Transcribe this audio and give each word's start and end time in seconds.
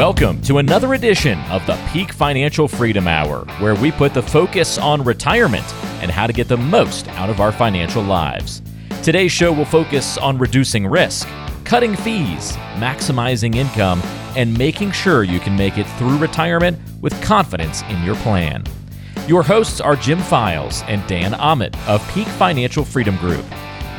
Welcome 0.00 0.40
to 0.44 0.56
another 0.56 0.94
edition 0.94 1.38
of 1.50 1.66
the 1.66 1.78
Peak 1.92 2.10
Financial 2.10 2.66
Freedom 2.66 3.06
Hour, 3.06 3.44
where 3.58 3.74
we 3.74 3.92
put 3.92 4.14
the 4.14 4.22
focus 4.22 4.78
on 4.78 5.04
retirement 5.04 5.74
and 6.00 6.10
how 6.10 6.26
to 6.26 6.32
get 6.32 6.48
the 6.48 6.56
most 6.56 7.06
out 7.08 7.28
of 7.28 7.38
our 7.38 7.52
financial 7.52 8.02
lives. 8.02 8.62
Today's 9.02 9.30
show 9.30 9.52
will 9.52 9.66
focus 9.66 10.16
on 10.16 10.38
reducing 10.38 10.86
risk, 10.86 11.28
cutting 11.64 11.96
fees, 11.96 12.52
maximizing 12.78 13.56
income, 13.56 14.00
and 14.36 14.56
making 14.56 14.90
sure 14.92 15.22
you 15.22 15.38
can 15.38 15.54
make 15.54 15.76
it 15.76 15.86
through 15.98 16.16
retirement 16.16 16.78
with 17.02 17.12
confidence 17.22 17.82
in 17.82 18.02
your 18.02 18.16
plan. 18.16 18.64
Your 19.26 19.42
hosts 19.42 19.82
are 19.82 19.96
Jim 19.96 20.20
Files 20.20 20.82
and 20.84 21.06
Dan 21.08 21.34
Ahmed 21.34 21.76
of 21.86 22.02
Peak 22.14 22.26
Financial 22.26 22.86
Freedom 22.86 23.18
Group. 23.18 23.44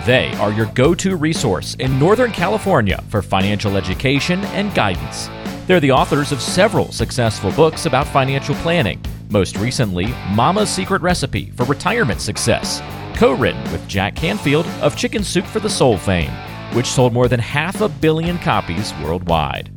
They 0.05 0.33
are 0.39 0.51
your 0.51 0.65
go 0.65 0.95
to 0.95 1.15
resource 1.15 1.75
in 1.75 1.99
Northern 1.99 2.31
California 2.31 3.03
for 3.09 3.21
financial 3.21 3.77
education 3.77 4.39
and 4.45 4.73
guidance. 4.73 5.29
They're 5.67 5.79
the 5.79 5.91
authors 5.91 6.31
of 6.31 6.41
several 6.41 6.91
successful 6.91 7.51
books 7.51 7.85
about 7.85 8.07
financial 8.07 8.55
planning, 8.55 8.99
most 9.29 9.57
recently, 9.57 10.07
Mama's 10.31 10.71
Secret 10.71 11.03
Recipe 11.03 11.51
for 11.51 11.65
Retirement 11.65 12.19
Success, 12.19 12.81
co 13.15 13.33
written 13.33 13.63
with 13.71 13.87
Jack 13.87 14.15
Canfield 14.15 14.65
of 14.81 14.97
Chicken 14.97 15.23
Soup 15.23 15.45
for 15.45 15.59
the 15.59 15.69
Soul 15.69 15.97
fame, 15.97 16.31
which 16.73 16.87
sold 16.87 17.13
more 17.13 17.27
than 17.27 17.39
half 17.39 17.81
a 17.81 17.87
billion 17.87 18.39
copies 18.39 18.95
worldwide. 19.03 19.69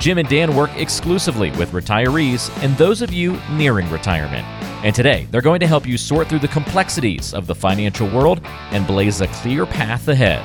Jim 0.00 0.16
and 0.16 0.28
Dan 0.30 0.56
work 0.56 0.70
exclusively 0.76 1.50
with 1.52 1.72
retirees 1.72 2.50
and 2.64 2.74
those 2.78 3.02
of 3.02 3.12
you 3.12 3.38
nearing 3.50 3.88
retirement. 3.90 4.46
And 4.82 4.94
today, 4.94 5.28
they're 5.30 5.42
going 5.42 5.60
to 5.60 5.66
help 5.66 5.86
you 5.86 5.98
sort 5.98 6.26
through 6.26 6.38
the 6.38 6.48
complexities 6.48 7.34
of 7.34 7.46
the 7.46 7.54
financial 7.54 8.08
world 8.08 8.40
and 8.70 8.86
blaze 8.86 9.20
a 9.20 9.26
clear 9.26 9.66
path 9.66 10.08
ahead. 10.08 10.42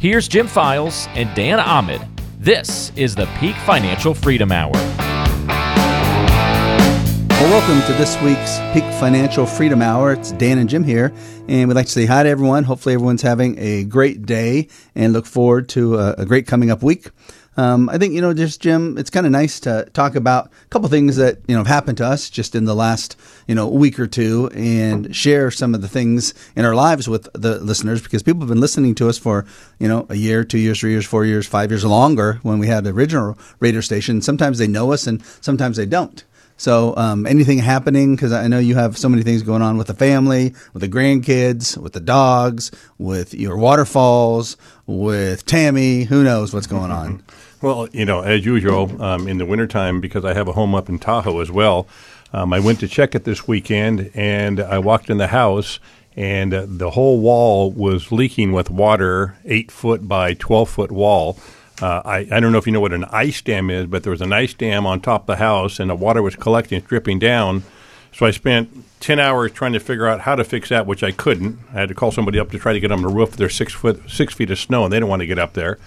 Here's 0.00 0.28
Jim 0.28 0.46
Files 0.46 1.08
and 1.14 1.34
Dan 1.34 1.60
Ahmed. 1.60 2.06
This 2.38 2.92
is 2.94 3.14
the 3.14 3.24
Peak 3.40 3.56
Financial 3.64 4.12
Freedom 4.12 4.52
Hour. 4.52 4.74
Well, 7.30 7.60
welcome 7.60 7.80
to 7.90 7.98
this 7.98 8.20
week's 8.20 8.58
Peak 8.74 8.84
Financial 9.00 9.46
Freedom 9.46 9.80
Hour. 9.80 10.12
It's 10.12 10.32
Dan 10.32 10.58
and 10.58 10.68
Jim 10.68 10.84
here, 10.84 11.10
and 11.48 11.68
we'd 11.68 11.74
like 11.74 11.86
to 11.86 11.92
say 11.92 12.04
hi 12.04 12.22
to 12.22 12.28
everyone. 12.28 12.64
Hopefully, 12.64 12.94
everyone's 12.94 13.22
having 13.22 13.58
a 13.58 13.84
great 13.84 14.26
day 14.26 14.68
and 14.94 15.14
look 15.14 15.24
forward 15.24 15.70
to 15.70 15.96
a, 15.96 16.12
a 16.18 16.26
great 16.26 16.46
coming 16.46 16.70
up 16.70 16.82
week. 16.82 17.08
Um, 17.56 17.88
I 17.88 17.98
think, 17.98 18.14
you 18.14 18.20
know, 18.20 18.34
just 18.34 18.60
Jim, 18.60 18.98
it's 18.98 19.10
kind 19.10 19.26
of 19.26 19.32
nice 19.32 19.60
to 19.60 19.88
talk 19.92 20.16
about 20.16 20.46
a 20.46 20.68
couple 20.70 20.88
things 20.88 21.16
that, 21.16 21.38
you 21.46 21.54
know, 21.54 21.60
have 21.60 21.66
happened 21.68 21.98
to 21.98 22.06
us 22.06 22.28
just 22.28 22.54
in 22.54 22.64
the 22.64 22.74
last, 22.74 23.16
you 23.46 23.54
know, 23.54 23.68
week 23.68 24.00
or 24.00 24.06
two 24.06 24.50
and 24.54 25.14
share 25.14 25.50
some 25.50 25.74
of 25.74 25.80
the 25.80 25.88
things 25.88 26.34
in 26.56 26.64
our 26.64 26.74
lives 26.74 27.08
with 27.08 27.28
the 27.32 27.60
listeners 27.60 28.02
because 28.02 28.22
people 28.22 28.40
have 28.40 28.48
been 28.48 28.60
listening 28.60 28.94
to 28.96 29.08
us 29.08 29.18
for, 29.18 29.46
you 29.78 29.86
know, 29.86 30.06
a 30.08 30.16
year, 30.16 30.44
two 30.44 30.58
years, 30.58 30.80
three 30.80 30.90
years, 30.90 31.06
four 31.06 31.24
years, 31.24 31.46
five 31.46 31.70
years 31.70 31.84
longer 31.84 32.40
when 32.42 32.58
we 32.58 32.66
had 32.66 32.84
the 32.84 32.90
original 32.90 33.38
radio 33.60 33.80
station. 33.80 34.20
Sometimes 34.20 34.58
they 34.58 34.66
know 34.66 34.92
us 34.92 35.06
and 35.06 35.24
sometimes 35.40 35.76
they 35.76 35.86
don't. 35.86 36.24
So, 36.56 36.94
um, 36.96 37.26
anything 37.26 37.58
happening? 37.58 38.14
Because 38.14 38.32
I 38.32 38.46
know 38.46 38.60
you 38.60 38.76
have 38.76 38.96
so 38.96 39.08
many 39.08 39.24
things 39.24 39.42
going 39.42 39.62
on 39.62 39.76
with 39.76 39.88
the 39.88 39.94
family, 39.94 40.54
with 40.72 40.82
the 40.82 40.88
grandkids, 40.88 41.76
with 41.76 41.94
the 41.94 42.00
dogs, 42.00 42.70
with 42.96 43.34
your 43.34 43.56
waterfalls, 43.56 44.56
with 44.86 45.44
Tammy. 45.46 46.04
Who 46.04 46.22
knows 46.22 46.54
what's 46.54 46.68
going 46.68 46.92
on? 46.92 47.24
Well, 47.60 47.88
you 47.92 48.04
know, 48.04 48.20
as 48.20 48.44
usual, 48.44 49.02
um, 49.02 49.26
in 49.28 49.38
the 49.38 49.46
wintertime, 49.46 50.00
because 50.00 50.24
I 50.24 50.34
have 50.34 50.48
a 50.48 50.52
home 50.52 50.74
up 50.74 50.88
in 50.88 50.98
Tahoe 50.98 51.40
as 51.40 51.50
well, 51.50 51.86
um, 52.32 52.52
I 52.52 52.60
went 52.60 52.80
to 52.80 52.88
check 52.88 53.14
it 53.14 53.24
this 53.24 53.46
weekend 53.46 54.10
and 54.14 54.60
I 54.60 54.78
walked 54.78 55.08
in 55.08 55.18
the 55.18 55.28
house 55.28 55.78
and 56.16 56.52
uh, 56.52 56.66
the 56.68 56.90
whole 56.90 57.20
wall 57.20 57.70
was 57.70 58.12
leaking 58.12 58.52
with 58.52 58.70
water, 58.70 59.36
eight 59.44 59.70
foot 59.70 60.06
by 60.06 60.34
12 60.34 60.68
foot 60.68 60.92
wall. 60.92 61.38
Uh, 61.80 62.02
I, 62.04 62.28
I 62.30 62.40
don't 62.40 62.52
know 62.52 62.58
if 62.58 62.66
you 62.66 62.72
know 62.72 62.80
what 62.80 62.92
an 62.92 63.04
ice 63.04 63.40
dam 63.40 63.70
is, 63.70 63.86
but 63.86 64.02
there 64.02 64.10
was 64.10 64.20
an 64.20 64.32
ice 64.32 64.54
dam 64.54 64.86
on 64.86 65.00
top 65.00 65.22
of 65.22 65.26
the 65.26 65.36
house 65.36 65.80
and 65.80 65.90
the 65.90 65.94
water 65.94 66.22
was 66.22 66.36
collecting, 66.36 66.80
dripping 66.82 67.18
down. 67.18 67.64
So 68.12 68.26
I 68.26 68.30
spent 68.30 68.84
10 69.00 69.18
hours 69.18 69.52
trying 69.52 69.72
to 69.72 69.80
figure 69.80 70.06
out 70.06 70.20
how 70.20 70.36
to 70.36 70.44
fix 70.44 70.68
that, 70.68 70.86
which 70.86 71.02
I 71.02 71.10
couldn't. 71.10 71.58
I 71.70 71.80
had 71.80 71.88
to 71.88 71.94
call 71.94 72.12
somebody 72.12 72.38
up 72.38 72.50
to 72.50 72.58
try 72.58 72.72
to 72.72 72.80
get 72.80 72.92
on 72.92 73.02
the 73.02 73.08
roof. 73.08 73.36
There's 73.36 73.56
six 73.56 73.72
foot, 73.72 74.08
six 74.08 74.34
feet 74.34 74.50
of 74.50 74.58
snow, 74.58 74.84
and 74.84 74.92
they 74.92 74.96
didn't 74.96 75.08
want 75.08 75.20
to 75.20 75.26
get 75.26 75.38
up 75.38 75.54
there. 75.54 75.78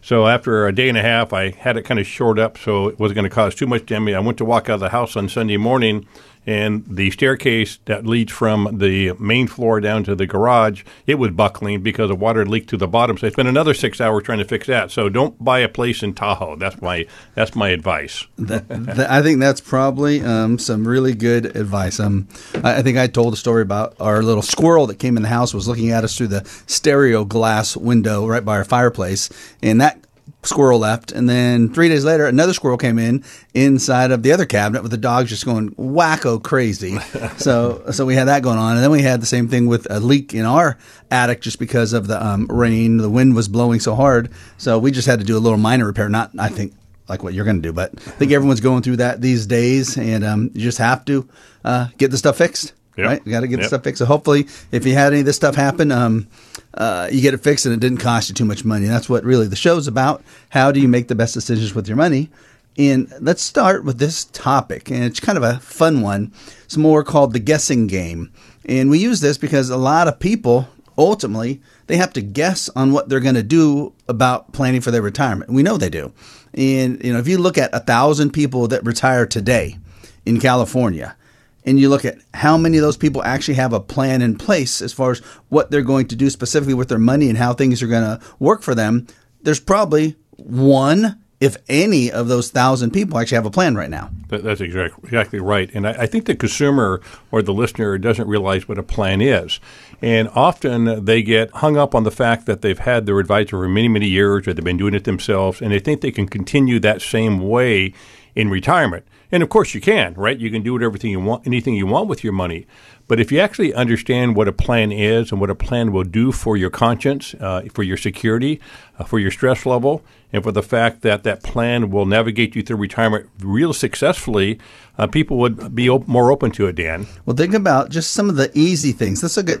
So 0.00 0.26
after 0.26 0.66
a 0.66 0.74
day 0.74 0.88
and 0.88 0.96
a 0.96 1.02
half, 1.02 1.32
I 1.32 1.50
had 1.50 1.76
it 1.76 1.82
kind 1.82 2.00
of 2.00 2.06
shored 2.06 2.38
up 2.38 2.56
so 2.56 2.88
it 2.88 2.98
wasn't 2.98 3.16
going 3.16 3.28
to 3.28 3.34
cause 3.34 3.54
too 3.54 3.66
much 3.66 3.86
damage. 3.86 4.14
I 4.14 4.20
went 4.20 4.38
to 4.38 4.44
walk 4.44 4.68
out 4.68 4.74
of 4.74 4.80
the 4.80 4.88
house 4.90 5.16
on 5.16 5.28
Sunday 5.28 5.56
morning, 5.56 6.06
and 6.46 6.84
the 6.86 7.10
staircase 7.10 7.78
that 7.84 8.06
leads 8.06 8.32
from 8.32 8.78
the 8.78 9.12
main 9.18 9.46
floor 9.46 9.80
down 9.80 10.04
to 10.04 10.14
the 10.14 10.26
garage 10.26 10.82
it 11.06 11.16
was 11.16 11.30
buckling 11.30 11.82
because 11.82 12.08
the 12.08 12.14
water 12.14 12.46
leaked 12.46 12.70
to 12.70 12.76
the 12.76 12.88
bottom. 12.88 13.18
So 13.18 13.26
I 13.26 13.30
spent 13.30 13.48
another 13.48 13.74
six 13.74 14.00
hours 14.00 14.24
trying 14.24 14.38
to 14.38 14.44
fix 14.44 14.66
that. 14.66 14.90
So 14.90 15.08
don't 15.08 15.42
buy 15.42 15.60
a 15.60 15.68
place 15.68 16.02
in 16.02 16.14
Tahoe. 16.14 16.56
That's 16.56 16.80
my 16.80 17.06
that's 17.34 17.54
my 17.54 17.68
advice. 17.70 18.26
that, 18.38 18.68
that, 18.68 19.10
I 19.10 19.22
think 19.22 19.40
that's 19.40 19.60
probably 19.60 20.22
um, 20.22 20.58
some 20.58 20.86
really 20.86 21.14
good 21.14 21.56
advice. 21.56 22.00
Um, 22.00 22.28
I, 22.62 22.76
I, 22.76 22.82
think 22.82 22.98
I 22.98 23.06
told 23.06 23.34
a 23.34 23.36
story 23.36 23.62
about 23.62 23.96
our 24.00 24.22
little 24.22 24.42
squirrel 24.42 24.86
that 24.88 24.98
came 24.98 25.16
in 25.16 25.22
the 25.22 25.28
house 25.28 25.54
was 25.54 25.68
looking 25.68 25.90
at 25.90 26.04
us 26.04 26.16
through 26.16 26.28
the 26.28 26.44
stereo 26.66 27.24
glass 27.24 27.76
window 27.76 28.26
right 28.26 28.44
by 28.44 28.56
our 28.56 28.64
fireplace, 28.64 29.28
and 29.62 29.80
that 29.80 29.98
squirrel 30.42 30.78
left, 30.78 31.12
and 31.12 31.28
then 31.28 31.72
three 31.72 31.88
days 31.88 32.04
later, 32.04 32.26
another 32.26 32.52
squirrel 32.52 32.78
came 32.78 32.98
in 32.98 33.24
inside 33.54 34.10
of 34.10 34.22
the 34.22 34.32
other 34.32 34.46
cabinet 34.46 34.82
with 34.82 34.90
the 34.90 34.96
dogs 34.96 35.30
just 35.30 35.44
going 35.44 35.70
wacko 35.72 36.42
crazy. 36.42 36.98
so, 37.36 37.82
so 37.90 38.06
we 38.06 38.14
had 38.14 38.28
that 38.28 38.42
going 38.42 38.58
on, 38.58 38.76
and 38.76 38.82
then 38.82 38.90
we 38.90 39.02
had 39.02 39.20
the 39.20 39.26
same 39.26 39.48
thing 39.48 39.66
with 39.66 39.86
a 39.90 40.00
leak 40.00 40.34
in 40.34 40.44
our 40.44 40.78
attic 41.10 41.40
just 41.40 41.58
because 41.58 41.92
of 41.92 42.06
the 42.06 42.24
um, 42.24 42.46
rain. 42.46 42.98
The 42.98 43.10
wind 43.10 43.34
was 43.34 43.48
blowing 43.48 43.80
so 43.80 43.94
hard, 43.94 44.30
so 44.56 44.78
we 44.78 44.90
just 44.90 45.08
had 45.08 45.18
to 45.18 45.24
do 45.24 45.36
a 45.36 45.40
little 45.40 45.58
minor 45.58 45.86
repair. 45.86 46.08
Not, 46.08 46.30
I 46.38 46.48
think, 46.48 46.72
like 47.08 47.22
what 47.22 47.34
you're 47.34 47.44
going 47.44 47.60
to 47.60 47.68
do, 47.68 47.72
but 47.72 47.92
I 47.94 48.10
think 48.12 48.32
everyone's 48.32 48.60
going 48.60 48.82
through 48.82 48.96
that 48.96 49.20
these 49.20 49.46
days, 49.46 49.98
and 49.98 50.24
um, 50.24 50.50
you 50.54 50.62
just 50.62 50.78
have 50.78 51.04
to 51.06 51.28
uh, 51.64 51.88
get 51.98 52.10
the 52.10 52.18
stuff 52.18 52.38
fixed. 52.38 52.74
Yep. 52.98 53.06
Right, 53.06 53.22
you 53.24 53.30
got 53.30 53.40
to 53.40 53.46
get 53.46 53.60
yep. 53.60 53.68
stuff 53.68 53.84
fixed. 53.84 54.00
So 54.00 54.06
hopefully, 54.06 54.48
if 54.72 54.84
you 54.84 54.92
had 54.92 55.12
any 55.12 55.20
of 55.20 55.26
this 55.26 55.36
stuff 55.36 55.54
happen, 55.54 55.92
um, 55.92 56.26
uh, 56.74 57.08
you 57.12 57.22
get 57.22 57.32
it 57.32 57.38
fixed 57.38 57.64
and 57.64 57.72
it 57.72 57.78
didn't 57.78 57.98
cost 57.98 58.28
you 58.28 58.34
too 58.34 58.44
much 58.44 58.64
money. 58.64 58.86
That's 58.86 59.08
what 59.08 59.22
really 59.22 59.46
the 59.46 59.54
show's 59.54 59.86
about. 59.86 60.24
How 60.48 60.72
do 60.72 60.80
you 60.80 60.88
make 60.88 61.06
the 61.06 61.14
best 61.14 61.32
decisions 61.32 61.76
with 61.76 61.86
your 61.86 61.96
money? 61.96 62.28
And 62.76 63.12
let's 63.20 63.40
start 63.40 63.84
with 63.84 63.98
this 63.98 64.24
topic, 64.24 64.90
and 64.90 65.04
it's 65.04 65.20
kind 65.20 65.38
of 65.38 65.44
a 65.44 65.60
fun 65.60 66.00
one. 66.00 66.32
It's 66.64 66.76
more 66.76 67.04
called 67.04 67.32
the 67.32 67.38
guessing 67.38 67.86
game, 67.86 68.32
and 68.64 68.90
we 68.90 68.98
use 68.98 69.20
this 69.20 69.38
because 69.38 69.70
a 69.70 69.76
lot 69.76 70.08
of 70.08 70.18
people 70.18 70.68
ultimately 70.96 71.60
they 71.86 71.96
have 71.96 72.12
to 72.14 72.20
guess 72.20 72.68
on 72.70 72.92
what 72.92 73.08
they're 73.08 73.20
going 73.20 73.36
to 73.36 73.44
do 73.44 73.92
about 74.08 74.52
planning 74.52 74.80
for 74.80 74.90
their 74.90 75.02
retirement. 75.02 75.52
We 75.52 75.62
know 75.62 75.76
they 75.76 75.88
do, 75.88 76.12
and 76.52 77.02
you 77.04 77.12
know 77.12 77.20
if 77.20 77.28
you 77.28 77.38
look 77.38 77.58
at 77.58 77.72
a 77.72 77.80
thousand 77.80 78.32
people 78.32 78.66
that 78.68 78.84
retire 78.84 79.24
today 79.24 79.78
in 80.26 80.40
California, 80.40 81.16
and 81.64 81.78
you 81.78 81.88
look 81.88 82.04
at 82.04 82.18
how 82.34 82.56
many 82.56 82.78
of 82.78 82.82
those 82.82 82.96
people 82.96 83.22
actually 83.22 83.54
have 83.54 83.72
a 83.72 83.80
plan 83.80 84.22
in 84.22 84.38
place 84.38 84.80
as 84.80 84.92
far 84.92 85.10
as 85.10 85.18
what 85.48 85.70
they're 85.70 85.82
going 85.82 86.08
to 86.08 86.16
do 86.16 86.30
specifically 86.30 86.74
with 86.74 86.88
their 86.88 86.98
money 86.98 87.28
and 87.28 87.38
how 87.38 87.52
things 87.52 87.82
are 87.82 87.88
going 87.88 88.02
to 88.02 88.24
work 88.38 88.62
for 88.62 88.74
them, 88.74 89.06
there's 89.42 89.60
probably 89.60 90.16
one, 90.36 91.22
if 91.40 91.56
any, 91.68 92.10
of 92.10 92.28
those 92.28 92.50
thousand 92.50 92.92
people 92.92 93.18
actually 93.18 93.36
have 93.36 93.46
a 93.46 93.50
plan 93.50 93.74
right 93.74 93.90
now. 93.90 94.10
That's 94.28 94.60
exactly 94.60 95.40
right. 95.40 95.70
And 95.74 95.86
I 95.86 96.06
think 96.06 96.26
the 96.26 96.34
consumer 96.34 97.00
or 97.30 97.42
the 97.42 97.54
listener 97.54 97.98
doesn't 97.98 98.28
realize 98.28 98.68
what 98.68 98.78
a 98.78 98.82
plan 98.82 99.20
is. 99.20 99.60
And 100.00 100.28
often 100.34 101.04
they 101.04 101.22
get 101.22 101.50
hung 101.50 101.76
up 101.76 101.94
on 101.94 102.04
the 102.04 102.10
fact 102.10 102.46
that 102.46 102.62
they've 102.62 102.78
had 102.78 103.06
their 103.06 103.18
advisor 103.18 103.50
for 103.50 103.68
many, 103.68 103.88
many 103.88 104.06
years 104.06 104.46
or 104.46 104.54
they've 104.54 104.64
been 104.64 104.76
doing 104.76 104.94
it 104.94 105.04
themselves 105.04 105.60
and 105.60 105.72
they 105.72 105.80
think 105.80 106.00
they 106.00 106.12
can 106.12 106.28
continue 106.28 106.78
that 106.80 107.02
same 107.02 107.40
way 107.40 107.92
in 108.34 108.48
retirement. 108.48 109.04
And 109.30 109.42
of 109.42 109.48
course, 109.48 109.74
you 109.74 109.80
can, 109.80 110.14
right? 110.14 110.38
You 110.38 110.50
can 110.50 110.62
do 110.62 110.72
whatever 110.72 110.96
you 110.98 111.20
want, 111.20 111.46
anything 111.46 111.74
you 111.74 111.86
want 111.86 112.08
with 112.08 112.24
your 112.24 112.32
money. 112.32 112.66
But 113.06 113.20
if 113.20 113.30
you 113.30 113.40
actually 113.40 113.74
understand 113.74 114.36
what 114.36 114.48
a 114.48 114.52
plan 114.52 114.90
is 114.92 115.30
and 115.32 115.40
what 115.40 115.50
a 115.50 115.54
plan 115.54 115.92
will 115.92 116.04
do 116.04 116.32
for 116.32 116.56
your 116.56 116.70
conscience, 116.70 117.34
uh, 117.34 117.62
for 117.72 117.82
your 117.82 117.96
security, 117.96 118.60
uh, 118.98 119.04
for 119.04 119.18
your 119.18 119.30
stress 119.30 119.66
level, 119.66 120.02
and 120.32 120.42
for 120.42 120.52
the 120.52 120.62
fact 120.62 121.02
that 121.02 121.24
that 121.24 121.42
plan 121.42 121.90
will 121.90 122.06
navigate 122.06 122.54
you 122.54 122.62
through 122.62 122.76
retirement 122.76 123.28
real 123.40 123.72
successfully, 123.72 124.58
uh, 124.98 125.06
people 125.06 125.38
would 125.38 125.74
be 125.74 125.88
op- 125.88 126.06
more 126.06 126.30
open 126.30 126.50
to 126.52 126.66
it, 126.66 126.76
Dan. 126.76 127.06
Well, 127.24 127.36
think 127.36 127.54
about 127.54 127.90
just 127.90 128.12
some 128.12 128.28
of 128.28 128.36
the 128.36 128.50
easy 128.54 128.92
things. 128.92 129.22
Let's 129.22 129.36
look 129.36 129.50
at 129.50 129.60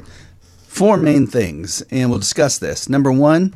four 0.66 0.96
main 0.96 1.26
things, 1.26 1.82
and 1.90 2.10
we'll 2.10 2.18
discuss 2.18 2.58
this. 2.58 2.88
Number 2.88 3.10
one, 3.10 3.54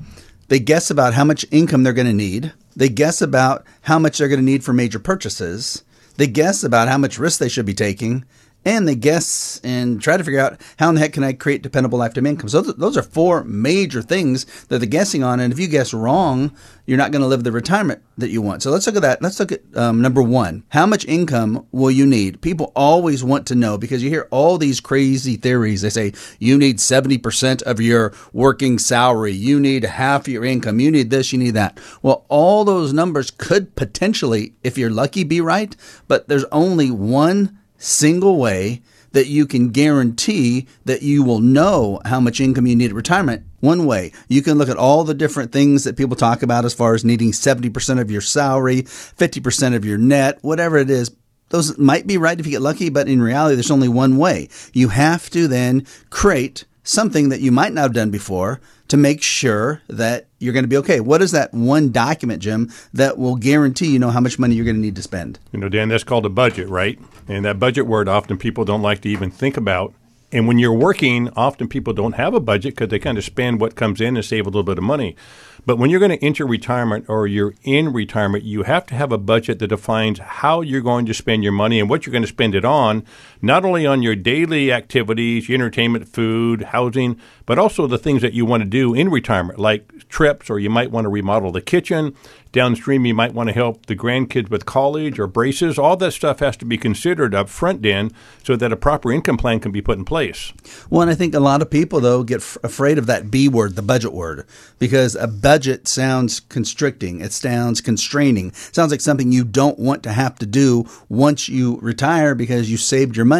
they 0.48 0.58
guess 0.58 0.90
about 0.90 1.14
how 1.14 1.24
much 1.24 1.46
income 1.50 1.82
they're 1.82 1.92
going 1.92 2.06
to 2.06 2.12
need. 2.12 2.52
They 2.74 2.88
guess 2.88 3.20
about 3.20 3.64
how 3.82 3.98
much 3.98 4.18
they're 4.18 4.28
going 4.28 4.40
to 4.40 4.44
need 4.44 4.64
for 4.64 4.72
major 4.72 4.98
purchases. 4.98 5.84
They 6.16 6.26
guess 6.26 6.62
about 6.62 6.88
how 6.88 6.98
much 6.98 7.18
risk 7.18 7.38
they 7.38 7.48
should 7.48 7.66
be 7.66 7.74
taking, 7.74 8.24
and 8.64 8.86
they 8.86 8.94
guess 8.94 9.60
and 9.64 10.00
try 10.00 10.16
to 10.16 10.24
figure 10.24 10.40
out 10.40 10.60
how 10.78 10.88
in 10.88 10.94
the 10.94 11.00
heck 11.00 11.12
can 11.12 11.24
I 11.24 11.32
create 11.32 11.62
dependable 11.62 11.98
lifetime 11.98 12.26
income. 12.26 12.48
So 12.48 12.60
those, 12.60 12.74
those 12.76 12.96
are 12.96 13.02
four 13.02 13.44
major 13.44 14.02
things 14.02 14.44
that 14.66 14.78
they're 14.78 14.88
guessing 14.88 15.22
on. 15.22 15.40
And 15.40 15.52
if 15.52 15.58
you 15.58 15.66
guess 15.66 15.92
wrong, 15.92 16.54
you're 16.86 16.98
not 16.98 17.10
going 17.10 17.22
to 17.22 17.28
live 17.28 17.44
the 17.44 17.52
retirement 17.52 18.02
that 18.18 18.30
you 18.30 18.42
want. 18.42 18.62
So 18.62 18.70
let's 18.70 18.86
look 18.86 18.96
at 18.96 19.02
that. 19.02 19.22
Let's 19.22 19.38
look 19.40 19.52
at 19.52 19.62
um, 19.76 20.00
number 20.00 20.22
one. 20.22 20.64
How 20.68 20.86
much 20.86 21.04
income 21.06 21.66
will 21.72 21.90
you 21.90 22.06
need? 22.06 22.40
People 22.40 22.72
always 22.76 23.24
want 23.24 23.46
to 23.48 23.54
know 23.54 23.78
because 23.78 24.02
you 24.02 24.10
hear 24.10 24.28
all 24.30 24.58
these 24.58 24.80
crazy 24.80 25.36
theories. 25.36 25.82
They 25.82 25.90
say 25.90 26.12
you 26.38 26.58
need 26.58 26.78
70% 26.78 27.62
of 27.62 27.80
your 27.80 28.12
working 28.32 28.78
salary. 28.78 29.32
You 29.32 29.58
need 29.58 29.84
half 29.84 30.28
your 30.28 30.44
income. 30.44 30.80
You 30.80 30.90
need 30.90 31.10
this. 31.10 31.32
You 31.32 31.38
need 31.38 31.54
that. 31.54 31.78
Well, 32.02 32.24
all 32.28 32.64
those 32.64 32.92
numbers 32.92 33.30
could 33.30 33.74
potentially, 33.74 34.54
if 34.62 34.76
you're 34.78 34.90
lucky, 34.90 35.24
be 35.24 35.40
right. 35.40 35.74
But 36.08 36.28
there's 36.28 36.44
only 36.52 36.90
one 36.90 37.58
single 37.82 38.36
way 38.36 38.82
that 39.12 39.26
you 39.26 39.46
can 39.46 39.70
guarantee 39.70 40.66
that 40.84 41.02
you 41.02 41.22
will 41.22 41.40
know 41.40 42.00
how 42.04 42.20
much 42.20 42.40
income 42.40 42.66
you 42.66 42.76
need 42.76 42.90
at 42.90 42.96
retirement. 42.96 43.44
One 43.60 43.86
way. 43.86 44.12
You 44.28 44.42
can 44.42 44.58
look 44.58 44.68
at 44.68 44.76
all 44.76 45.04
the 45.04 45.14
different 45.14 45.52
things 45.52 45.84
that 45.84 45.96
people 45.96 46.16
talk 46.16 46.42
about 46.42 46.64
as 46.64 46.74
far 46.74 46.94
as 46.94 47.04
needing 47.04 47.32
70% 47.32 48.00
of 48.00 48.10
your 48.10 48.20
salary, 48.20 48.82
50% 48.82 49.76
of 49.76 49.84
your 49.84 49.98
net, 49.98 50.38
whatever 50.42 50.78
it 50.78 50.90
is. 50.90 51.14
Those 51.50 51.76
might 51.76 52.06
be 52.06 52.16
right 52.16 52.40
if 52.40 52.46
you 52.46 52.52
get 52.52 52.62
lucky, 52.62 52.88
but 52.88 53.08
in 53.08 53.20
reality, 53.20 53.56
there's 53.56 53.70
only 53.70 53.88
one 53.88 54.16
way. 54.16 54.48
You 54.72 54.88
have 54.88 55.28
to 55.30 55.46
then 55.46 55.86
create 56.08 56.64
something 56.82 57.28
that 57.28 57.40
you 57.40 57.52
might 57.52 57.72
not 57.72 57.82
have 57.82 57.92
done 57.92 58.10
before 58.10 58.60
to 58.92 58.98
make 58.98 59.22
sure 59.22 59.80
that 59.88 60.26
you're 60.38 60.52
going 60.52 60.64
to 60.64 60.68
be 60.68 60.76
okay. 60.76 61.00
What 61.00 61.22
is 61.22 61.30
that 61.30 61.54
one 61.54 61.92
document, 61.92 62.42
Jim, 62.42 62.70
that 62.92 63.16
will 63.16 63.36
guarantee 63.36 63.86
you 63.86 63.98
know 63.98 64.10
how 64.10 64.20
much 64.20 64.38
money 64.38 64.54
you're 64.54 64.66
going 64.66 64.76
to 64.76 64.82
need 64.82 64.96
to 64.96 65.02
spend? 65.02 65.38
You 65.50 65.60
know, 65.60 65.70
Dan, 65.70 65.88
that's 65.88 66.04
called 66.04 66.26
a 66.26 66.28
budget, 66.28 66.68
right? 66.68 66.98
And 67.26 67.42
that 67.46 67.58
budget 67.58 67.86
word 67.86 68.06
often 68.06 68.36
people 68.36 68.66
don't 68.66 68.82
like 68.82 69.00
to 69.00 69.08
even 69.08 69.30
think 69.30 69.56
about. 69.56 69.94
And 70.30 70.46
when 70.46 70.58
you're 70.58 70.74
working, 70.74 71.30
often 71.36 71.68
people 71.68 71.94
don't 71.94 72.16
have 72.16 72.34
a 72.34 72.40
budget 72.40 72.74
because 72.74 72.90
they 72.90 72.98
kind 72.98 73.16
of 73.16 73.24
spend 73.24 73.62
what 73.62 73.76
comes 73.76 73.98
in 73.98 74.14
and 74.14 74.24
save 74.24 74.44
a 74.44 74.50
little 74.50 74.62
bit 74.62 74.76
of 74.76 74.84
money. 74.84 75.16
But 75.64 75.78
when 75.78 75.88
you're 75.88 76.00
going 76.00 76.18
to 76.18 76.22
enter 76.22 76.46
retirement 76.46 77.06
or 77.08 77.26
you're 77.26 77.54
in 77.62 77.94
retirement, 77.94 78.44
you 78.44 78.64
have 78.64 78.84
to 78.86 78.94
have 78.94 79.10
a 79.10 79.18
budget 79.18 79.58
that 79.60 79.68
defines 79.68 80.18
how 80.18 80.60
you're 80.60 80.82
going 80.82 81.06
to 81.06 81.14
spend 81.14 81.44
your 81.44 81.52
money 81.52 81.80
and 81.80 81.88
what 81.88 82.04
you're 82.04 82.12
going 82.12 82.24
to 82.24 82.28
spend 82.28 82.54
it 82.54 82.64
on, 82.64 83.04
not 83.42 83.64
only 83.64 83.84
on 83.84 84.02
your 84.02 84.14
daily 84.14 84.72
activities, 84.72 85.50
entertainment, 85.50 86.08
food, 86.08 86.62
housing, 86.62 87.20
but 87.44 87.58
also 87.58 87.88
the 87.88 87.98
things 87.98 88.22
that 88.22 88.32
you 88.32 88.46
want 88.46 88.62
to 88.62 88.68
do 88.68 88.94
in 88.94 89.10
retirement, 89.10 89.58
like 89.58 90.08
trips, 90.08 90.48
or 90.48 90.60
you 90.60 90.70
might 90.70 90.92
want 90.92 91.04
to 91.04 91.08
remodel 91.08 91.50
the 91.50 91.60
kitchen. 91.60 92.14
Downstream, 92.52 93.06
you 93.06 93.14
might 93.14 93.32
want 93.32 93.48
to 93.48 93.54
help 93.54 93.86
the 93.86 93.96
grandkids 93.96 94.50
with 94.50 94.66
college 94.66 95.18
or 95.18 95.26
braces. 95.26 95.78
All 95.78 95.96
that 95.96 96.12
stuff 96.12 96.40
has 96.40 96.56
to 96.58 96.66
be 96.66 96.76
considered 96.76 97.34
up 97.34 97.48
front, 97.48 97.80
Dan, 97.80 98.10
so 98.44 98.56
that 98.56 98.72
a 98.72 98.76
proper 98.76 99.10
income 99.10 99.38
plan 99.38 99.58
can 99.58 99.72
be 99.72 99.80
put 99.80 99.96
in 99.96 100.04
place. 100.04 100.52
Well, 100.90 101.00
and 101.00 101.10
I 101.10 101.14
think 101.14 101.34
a 101.34 101.40
lot 101.40 101.62
of 101.62 101.70
people, 101.70 102.00
though, 102.00 102.22
get 102.22 102.42
f- 102.42 102.58
afraid 102.62 102.98
of 102.98 103.06
that 103.06 103.30
B 103.30 103.48
word, 103.48 103.74
the 103.74 103.82
budget 103.82 104.12
word, 104.12 104.46
because 104.78 105.16
a 105.16 105.26
budget 105.26 105.88
sounds 105.88 106.40
constricting. 106.40 107.22
It 107.22 107.32
sounds 107.32 107.80
constraining. 107.80 108.48
It 108.48 108.74
sounds 108.74 108.90
like 108.90 109.00
something 109.00 109.32
you 109.32 109.44
don't 109.44 109.78
want 109.78 110.02
to 110.02 110.12
have 110.12 110.38
to 110.40 110.46
do 110.46 110.84
once 111.08 111.48
you 111.48 111.78
retire 111.80 112.34
because 112.34 112.70
you 112.70 112.76
saved 112.76 113.16
your 113.16 113.24
money 113.24 113.31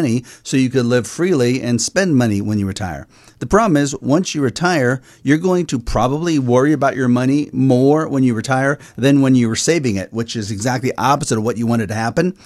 so 0.43 0.57
you 0.57 0.69
could 0.69 0.85
live 0.85 1.05
freely 1.05 1.61
and 1.61 1.81
spend 1.81 2.15
money 2.15 2.41
when 2.41 2.57
you 2.57 2.65
retire. 2.65 3.07
The 3.39 3.47
problem 3.47 3.77
is, 3.77 3.95
once 3.99 4.33
you 4.33 4.41
retire, 4.41 5.01
you're 5.21 5.37
going 5.37 5.65
to 5.67 5.79
probably 5.79 6.39
worry 6.39 6.73
about 6.73 6.95
your 6.95 7.07
money 7.07 7.49
more 7.51 8.07
when 8.07 8.23
you 8.23 8.33
retire 8.33 8.79
than 8.95 9.21
when 9.21 9.35
you 9.35 9.49
were 9.49 9.55
saving 9.55 9.97
it, 9.97 10.11
which 10.13 10.35
is 10.35 10.49
exactly 10.49 10.95
opposite 10.97 11.37
of 11.37 11.43
what 11.43 11.57
you 11.57 11.67
wanted 11.67 11.87
to 11.89 11.93
happen. 11.93 12.37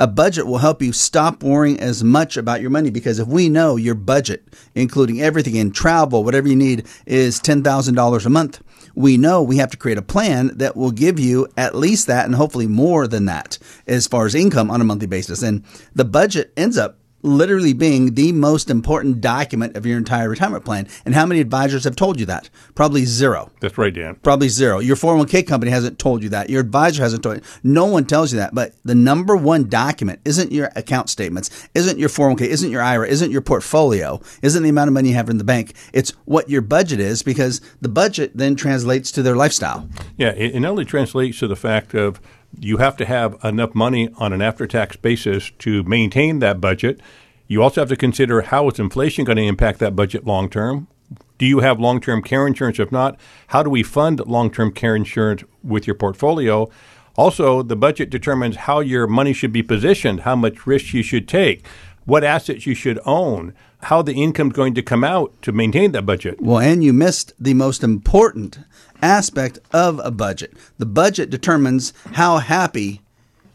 A 0.00 0.06
budget 0.06 0.46
will 0.46 0.58
help 0.58 0.82
you 0.82 0.92
stop 0.92 1.42
worrying 1.42 1.78
as 1.80 2.02
much 2.02 2.36
about 2.36 2.60
your 2.60 2.70
money 2.70 2.90
because 2.90 3.18
if 3.18 3.28
we 3.28 3.48
know 3.48 3.76
your 3.76 3.94
budget, 3.94 4.42
including 4.74 5.22
everything 5.22 5.54
in 5.54 5.70
travel, 5.70 6.24
whatever 6.24 6.48
you 6.48 6.56
need, 6.56 6.86
is 7.06 7.40
$10,000 7.40 8.26
a 8.26 8.28
month, 8.28 8.60
we 8.94 9.16
know 9.16 9.42
we 9.42 9.56
have 9.56 9.70
to 9.70 9.76
create 9.76 9.98
a 9.98 10.02
plan 10.02 10.56
that 10.56 10.76
will 10.76 10.90
give 10.90 11.18
you 11.18 11.48
at 11.56 11.74
least 11.74 12.06
that 12.06 12.24
and 12.26 12.34
hopefully 12.34 12.66
more 12.66 13.06
than 13.06 13.24
that 13.26 13.58
as 13.86 14.06
far 14.06 14.26
as 14.26 14.34
income 14.34 14.70
on 14.70 14.80
a 14.80 14.84
monthly 14.84 15.06
basis. 15.06 15.42
And 15.42 15.64
the 15.94 16.04
budget 16.04 16.52
ends 16.56 16.78
up 16.78 16.98
literally 17.24 17.72
being 17.72 18.14
the 18.14 18.32
most 18.32 18.70
important 18.70 19.20
document 19.20 19.76
of 19.76 19.86
your 19.86 19.96
entire 19.96 20.28
retirement 20.28 20.64
plan. 20.64 20.86
And 21.04 21.14
how 21.14 21.26
many 21.26 21.40
advisors 21.40 21.84
have 21.84 21.96
told 21.96 22.20
you 22.20 22.26
that? 22.26 22.50
Probably 22.74 23.04
zero. 23.04 23.50
That's 23.60 23.78
right, 23.78 23.92
Dan. 23.92 24.16
Probably 24.16 24.48
zero. 24.48 24.78
Your 24.78 24.96
401k 24.96 25.46
company 25.46 25.70
hasn't 25.70 25.98
told 25.98 26.22
you 26.22 26.28
that. 26.28 26.50
Your 26.50 26.60
advisor 26.60 27.02
hasn't 27.02 27.22
told 27.22 27.36
you. 27.38 27.42
No 27.62 27.86
one 27.86 28.04
tells 28.04 28.32
you 28.32 28.38
that. 28.38 28.54
But 28.54 28.74
the 28.84 28.94
number 28.94 29.36
one 29.36 29.68
document 29.68 30.20
isn't 30.24 30.52
your 30.52 30.70
account 30.76 31.08
statements, 31.08 31.50
isn't 31.74 31.98
your 31.98 32.08
401k, 32.08 32.42
isn't 32.42 32.70
your 32.70 32.82
IRA, 32.82 33.08
isn't 33.08 33.30
your 33.30 33.40
portfolio, 33.40 34.20
isn't 34.42 34.62
the 34.62 34.68
amount 34.68 34.88
of 34.88 34.94
money 34.94 35.08
you 35.08 35.14
have 35.14 35.30
in 35.30 35.38
the 35.38 35.44
bank. 35.44 35.74
It's 35.92 36.10
what 36.26 36.50
your 36.50 36.60
budget 36.60 37.00
is 37.00 37.22
because 37.22 37.60
the 37.80 37.88
budget 37.88 38.32
then 38.34 38.54
translates 38.54 39.10
to 39.12 39.22
their 39.22 39.36
lifestyle. 39.36 39.88
Yeah, 40.16 40.30
it, 40.30 40.60
not 40.60 40.70
only 40.70 40.84
translates 40.84 41.38
to 41.38 41.48
the 41.48 41.56
fact 41.56 41.94
of 41.94 42.20
you 42.58 42.78
have 42.78 42.96
to 42.98 43.04
have 43.04 43.36
enough 43.44 43.74
money 43.74 44.08
on 44.16 44.32
an 44.32 44.42
after 44.42 44.66
tax 44.66 44.96
basis 44.96 45.50
to 45.60 45.82
maintain 45.84 46.38
that 46.38 46.60
budget. 46.60 47.00
You 47.46 47.62
also 47.62 47.80
have 47.80 47.88
to 47.90 47.96
consider 47.96 48.42
how 48.42 48.68
is 48.68 48.78
inflation 48.78 49.24
going 49.24 49.36
to 49.36 49.42
impact 49.42 49.78
that 49.80 49.96
budget 49.96 50.24
long 50.24 50.48
term. 50.48 50.88
Do 51.36 51.46
you 51.46 51.60
have 51.60 51.80
long 51.80 52.00
term 52.00 52.22
care 52.22 52.46
insurance? 52.46 52.78
If 52.78 52.92
not, 52.92 53.18
how 53.48 53.62
do 53.62 53.70
we 53.70 53.82
fund 53.82 54.20
long 54.26 54.50
term 54.50 54.72
care 54.72 54.96
insurance 54.96 55.44
with 55.62 55.86
your 55.86 55.96
portfolio? 55.96 56.70
Also, 57.16 57.62
the 57.62 57.76
budget 57.76 58.10
determines 58.10 58.56
how 58.56 58.80
your 58.80 59.06
money 59.06 59.32
should 59.32 59.52
be 59.52 59.62
positioned, 59.62 60.20
how 60.20 60.34
much 60.34 60.66
risk 60.66 60.92
you 60.94 61.02
should 61.02 61.28
take, 61.28 61.64
what 62.04 62.24
assets 62.24 62.66
you 62.66 62.74
should 62.74 62.98
own, 63.04 63.54
how 63.82 64.02
the 64.02 64.14
income 64.14 64.48
is 64.48 64.54
going 64.54 64.74
to 64.74 64.82
come 64.82 65.04
out 65.04 65.32
to 65.42 65.52
maintain 65.52 65.92
that 65.92 66.06
budget. 66.06 66.40
Well, 66.40 66.58
and 66.58 66.82
you 66.82 66.92
missed 66.92 67.32
the 67.38 67.54
most 67.54 67.84
important 67.84 68.58
aspect 69.04 69.58
of 69.72 70.00
a 70.02 70.10
budget. 70.10 70.54
The 70.78 70.86
budget 70.86 71.30
determines 71.30 71.92
how 72.12 72.38
happy 72.38 73.02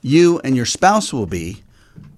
you 0.02 0.40
and 0.44 0.56
your 0.56 0.66
spouse 0.66 1.12
will 1.12 1.26
be 1.26 1.64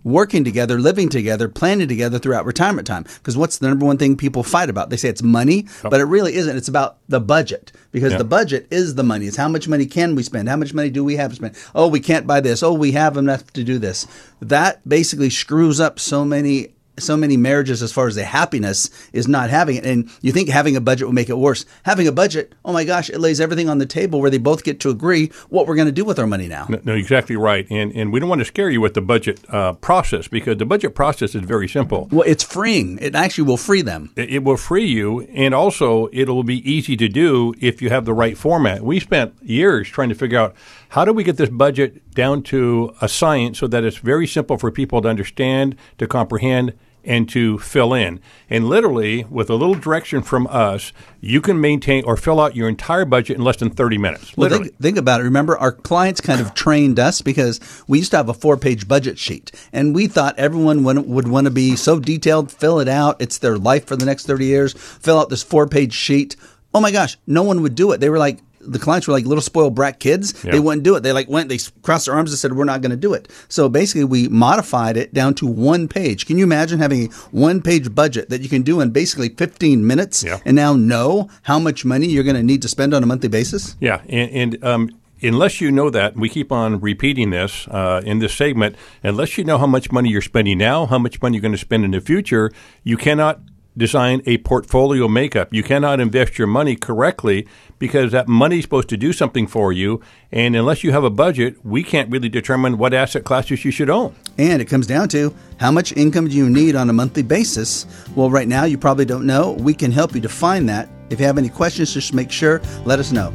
working 0.03 0.43
together, 0.43 0.79
living 0.79 1.09
together, 1.09 1.47
planning 1.47 1.87
together 1.87 2.17
throughout 2.19 2.45
retirement 2.45 2.87
time. 2.87 3.03
Because 3.03 3.37
what's 3.37 3.59
the 3.59 3.67
number 3.67 3.85
one 3.85 3.97
thing 3.97 4.17
people 4.17 4.43
fight 4.43 4.69
about? 4.69 4.89
They 4.89 4.97
say 4.97 5.09
it's 5.09 5.21
money, 5.21 5.67
but 5.83 6.01
it 6.01 6.05
really 6.05 6.35
isn't. 6.35 6.57
It's 6.57 6.67
about 6.67 6.97
the 7.07 7.19
budget 7.19 7.71
because 7.91 8.17
the 8.17 8.23
budget 8.23 8.67
is 8.71 8.95
the 8.95 9.03
money. 9.03 9.27
It's 9.27 9.37
how 9.37 9.47
much 9.47 9.67
money 9.67 9.85
can 9.85 10.15
we 10.15 10.23
spend? 10.23 10.49
How 10.49 10.57
much 10.57 10.73
money 10.73 10.89
do 10.89 11.03
we 11.03 11.15
have 11.15 11.31
to 11.31 11.35
spend? 11.35 11.55
Oh, 11.75 11.87
we 11.87 11.99
can't 11.99 12.27
buy 12.27 12.41
this. 12.41 12.63
Oh, 12.63 12.73
we 12.73 12.91
have 12.93 13.15
enough 13.15 13.51
to 13.53 13.63
do 13.63 13.77
this. 13.77 14.07
That 14.41 14.87
basically 14.87 15.29
screws 15.29 15.79
up 15.79 15.99
so 15.99 16.25
many 16.25 16.73
so 16.97 17.17
many 17.17 17.37
marriages 17.37 17.81
as 17.81 17.91
far 17.91 18.07
as 18.07 18.15
the 18.15 18.23
happiness 18.23 18.89
is 19.13 19.27
not 19.27 19.49
having 19.49 19.77
it. 19.77 19.85
And 19.85 20.09
you 20.21 20.31
think 20.31 20.49
having 20.49 20.75
a 20.75 20.81
budget 20.81 21.07
will 21.07 21.13
make 21.13 21.29
it 21.29 21.37
worse. 21.37 21.65
Having 21.83 22.07
a 22.07 22.11
budget, 22.11 22.53
oh 22.63 22.73
my 22.73 22.83
gosh, 22.83 23.09
it 23.09 23.19
lays 23.19 23.39
everything 23.39 23.69
on 23.69 23.77
the 23.77 23.85
table 23.85 24.21
where 24.21 24.29
they 24.29 24.37
both 24.37 24.63
get 24.63 24.79
to 24.81 24.89
agree 24.89 25.31
what 25.49 25.67
we're 25.67 25.75
going 25.75 25.87
to 25.87 25.91
do 25.91 26.05
with 26.05 26.19
our 26.19 26.27
money 26.27 26.47
now. 26.47 26.65
No, 26.69 26.79
no, 26.83 26.93
exactly 26.93 27.35
right. 27.35 27.65
And 27.69 27.91
and 27.95 28.11
we 28.11 28.19
don't 28.19 28.29
want 28.29 28.39
to 28.39 28.45
scare 28.45 28.69
you 28.69 28.81
with 28.81 28.93
the 28.93 29.01
budget 29.01 29.39
uh, 29.49 29.73
process 29.73 30.27
because 30.27 30.57
the 30.57 30.65
budget 30.65 30.95
process 30.95 31.35
is 31.35 31.41
very 31.41 31.67
simple. 31.67 32.07
Well, 32.11 32.23
it's 32.27 32.43
freeing. 32.43 32.99
It 32.99 33.15
actually 33.15 33.45
will 33.45 33.57
free 33.57 33.81
them. 33.81 34.11
It, 34.15 34.29
it 34.29 34.43
will 34.43 34.57
free 34.57 34.85
you, 34.85 35.21
and 35.33 35.53
also 35.53 36.09
it'll 36.11 36.43
be 36.43 36.69
easy 36.69 36.97
to 36.97 37.07
do 37.07 37.53
if 37.59 37.81
you 37.81 37.89
have 37.89 38.05
the 38.05 38.13
right 38.13 38.37
format. 38.37 38.83
We 38.83 38.99
spent 38.99 39.33
years 39.41 39.87
trying 39.89 40.09
to 40.09 40.15
figure 40.15 40.39
out 40.39 40.55
how 40.89 41.05
do 41.05 41.13
we 41.13 41.23
get 41.23 41.37
this 41.37 41.49
budget 41.49 42.13
down 42.13 42.43
to 42.43 42.93
a 42.99 43.07
science 43.07 43.59
so 43.59 43.67
that 43.67 43.85
it's 43.85 43.97
very 43.97 44.27
simple 44.27 44.57
for 44.57 44.71
people 44.71 45.01
to 45.01 45.07
understand, 45.07 45.77
to 45.97 46.05
comprehend, 46.05 46.73
and 47.03 47.27
to 47.29 47.57
fill 47.59 47.93
in. 47.93 48.19
And 48.49 48.67
literally, 48.67 49.25
with 49.29 49.49
a 49.49 49.55
little 49.55 49.75
direction 49.75 50.21
from 50.21 50.47
us, 50.47 50.93
you 51.19 51.41
can 51.41 51.59
maintain 51.59 52.03
or 52.05 52.17
fill 52.17 52.39
out 52.39 52.55
your 52.55 52.69
entire 52.69 53.05
budget 53.05 53.37
in 53.37 53.43
less 53.43 53.57
than 53.57 53.69
30 53.69 53.97
minutes. 53.97 54.35
Well, 54.37 54.49
Literally. 54.49 54.69
think, 54.69 54.81
think 54.81 54.97
about 54.97 55.21
it. 55.21 55.23
Remember, 55.23 55.57
our 55.57 55.71
clients 55.71 56.21
kind 56.21 56.41
of 56.41 56.53
trained 56.53 56.99
us 56.99 57.21
because 57.21 57.59
we 57.87 57.99
used 57.99 58.11
to 58.11 58.17
have 58.17 58.29
a 58.29 58.33
four 58.33 58.57
page 58.57 58.87
budget 58.87 59.17
sheet. 59.17 59.51
And 59.73 59.95
we 59.95 60.07
thought 60.07 60.37
everyone 60.37 60.83
would, 60.83 61.07
would 61.07 61.27
want 61.27 61.45
to 61.45 61.51
be 61.51 61.75
so 61.75 61.99
detailed, 61.99 62.51
fill 62.51 62.79
it 62.79 62.87
out. 62.87 63.21
It's 63.21 63.37
their 63.37 63.57
life 63.57 63.85
for 63.85 63.95
the 63.95 64.05
next 64.05 64.25
30 64.27 64.45
years. 64.45 64.73
Fill 64.73 65.19
out 65.19 65.29
this 65.29 65.43
four 65.43 65.67
page 65.67 65.93
sheet. 65.93 66.35
Oh 66.73 66.79
my 66.79 66.91
gosh, 66.91 67.17
no 67.27 67.43
one 67.43 67.61
would 67.61 67.75
do 67.75 67.91
it. 67.91 67.99
They 67.99 68.09
were 68.09 68.19
like, 68.19 68.39
the 68.63 68.79
clients 68.79 69.07
were 69.07 69.13
like 69.13 69.25
little 69.25 69.41
spoiled 69.41 69.75
brat 69.75 69.99
kids. 69.99 70.33
Yeah. 70.43 70.51
They 70.51 70.59
wouldn't 70.59 70.83
do 70.83 70.95
it. 70.95 71.01
They 71.03 71.11
like 71.11 71.29
went, 71.29 71.49
they 71.49 71.59
crossed 71.81 72.05
their 72.05 72.15
arms 72.15 72.31
and 72.31 72.37
said, 72.39 72.53
"We're 72.53 72.63
not 72.65 72.81
going 72.81 72.91
to 72.91 72.97
do 72.97 73.13
it." 73.13 73.27
So 73.49 73.69
basically, 73.69 74.05
we 74.05 74.27
modified 74.29 74.97
it 74.97 75.13
down 75.13 75.33
to 75.35 75.47
one 75.47 75.87
page. 75.87 76.25
Can 76.25 76.37
you 76.37 76.43
imagine 76.43 76.79
having 76.79 77.05
a 77.05 77.07
one 77.31 77.61
page 77.61 77.93
budget 77.93 78.29
that 78.29 78.41
you 78.41 78.49
can 78.49 78.61
do 78.61 78.81
in 78.81 78.91
basically 78.91 79.29
15 79.29 79.85
minutes, 79.85 80.23
Yeah. 80.23 80.39
and 80.45 80.55
now 80.55 80.73
know 80.73 81.29
how 81.43 81.59
much 81.59 81.83
money 81.85 82.07
you're 82.07 82.23
going 82.23 82.35
to 82.35 82.43
need 82.43 82.61
to 82.61 82.67
spend 82.67 82.93
on 82.93 83.03
a 83.03 83.05
monthly 83.05 83.29
basis? 83.29 83.75
Yeah, 83.79 84.01
and, 84.09 84.31
and 84.31 84.63
um, 84.63 84.89
unless 85.21 85.61
you 85.61 85.71
know 85.71 85.89
that, 85.89 86.15
we 86.15 86.29
keep 86.29 86.51
on 86.51 86.79
repeating 86.79 87.29
this 87.29 87.67
uh, 87.69 88.01
in 88.05 88.19
this 88.19 88.33
segment. 88.33 88.75
Unless 89.03 89.37
you 89.37 89.43
know 89.43 89.57
how 89.57 89.67
much 89.67 89.91
money 89.91 90.09
you're 90.09 90.21
spending 90.21 90.57
now, 90.57 90.85
how 90.85 90.97
much 90.99 91.21
money 91.21 91.37
you're 91.37 91.41
going 91.41 91.51
to 91.53 91.57
spend 91.57 91.85
in 91.85 91.91
the 91.91 92.01
future, 92.01 92.51
you 92.83 92.97
cannot 92.97 93.39
design 93.75 94.21
a 94.25 94.37
portfolio 94.39 95.07
makeup. 95.07 95.53
You 95.53 95.63
cannot 95.63 95.99
invest 95.99 96.37
your 96.37 96.47
money 96.47 96.75
correctly 96.75 97.47
because 97.79 98.11
that 98.11 98.27
money 98.27 98.57
is 98.57 98.63
supposed 98.63 98.89
to 98.89 98.97
do 98.97 99.13
something 99.13 99.47
for 99.47 99.71
you. 99.71 100.01
And 100.31 100.55
unless 100.55 100.83
you 100.83 100.91
have 100.91 101.03
a 101.03 101.09
budget, 101.09 101.63
we 101.65 101.83
can't 101.83 102.11
really 102.11 102.29
determine 102.29 102.77
what 102.77 102.93
asset 102.93 103.23
classes 103.23 103.65
you 103.65 103.71
should 103.71 103.89
own. 103.89 104.15
And 104.37 104.61
it 104.61 104.65
comes 104.65 104.87
down 104.87 105.09
to 105.09 105.33
how 105.59 105.71
much 105.71 105.91
income 105.93 106.27
do 106.27 106.35
you 106.35 106.49
need 106.49 106.75
on 106.75 106.89
a 106.89 106.93
monthly 106.93 107.23
basis? 107.23 107.85
Well, 108.15 108.29
right 108.29 108.47
now 108.47 108.65
you 108.65 108.77
probably 108.77 109.05
don't 109.05 109.25
know. 109.25 109.51
We 109.51 109.73
can 109.73 109.91
help 109.91 110.13
you 110.13 110.21
define 110.21 110.65
that. 110.67 110.89
If 111.09 111.19
you 111.19 111.25
have 111.25 111.37
any 111.37 111.49
questions, 111.49 111.93
just 111.93 112.13
make 112.13 112.31
sure, 112.31 112.61
let 112.85 112.99
us 112.99 113.11
know. 113.11 113.33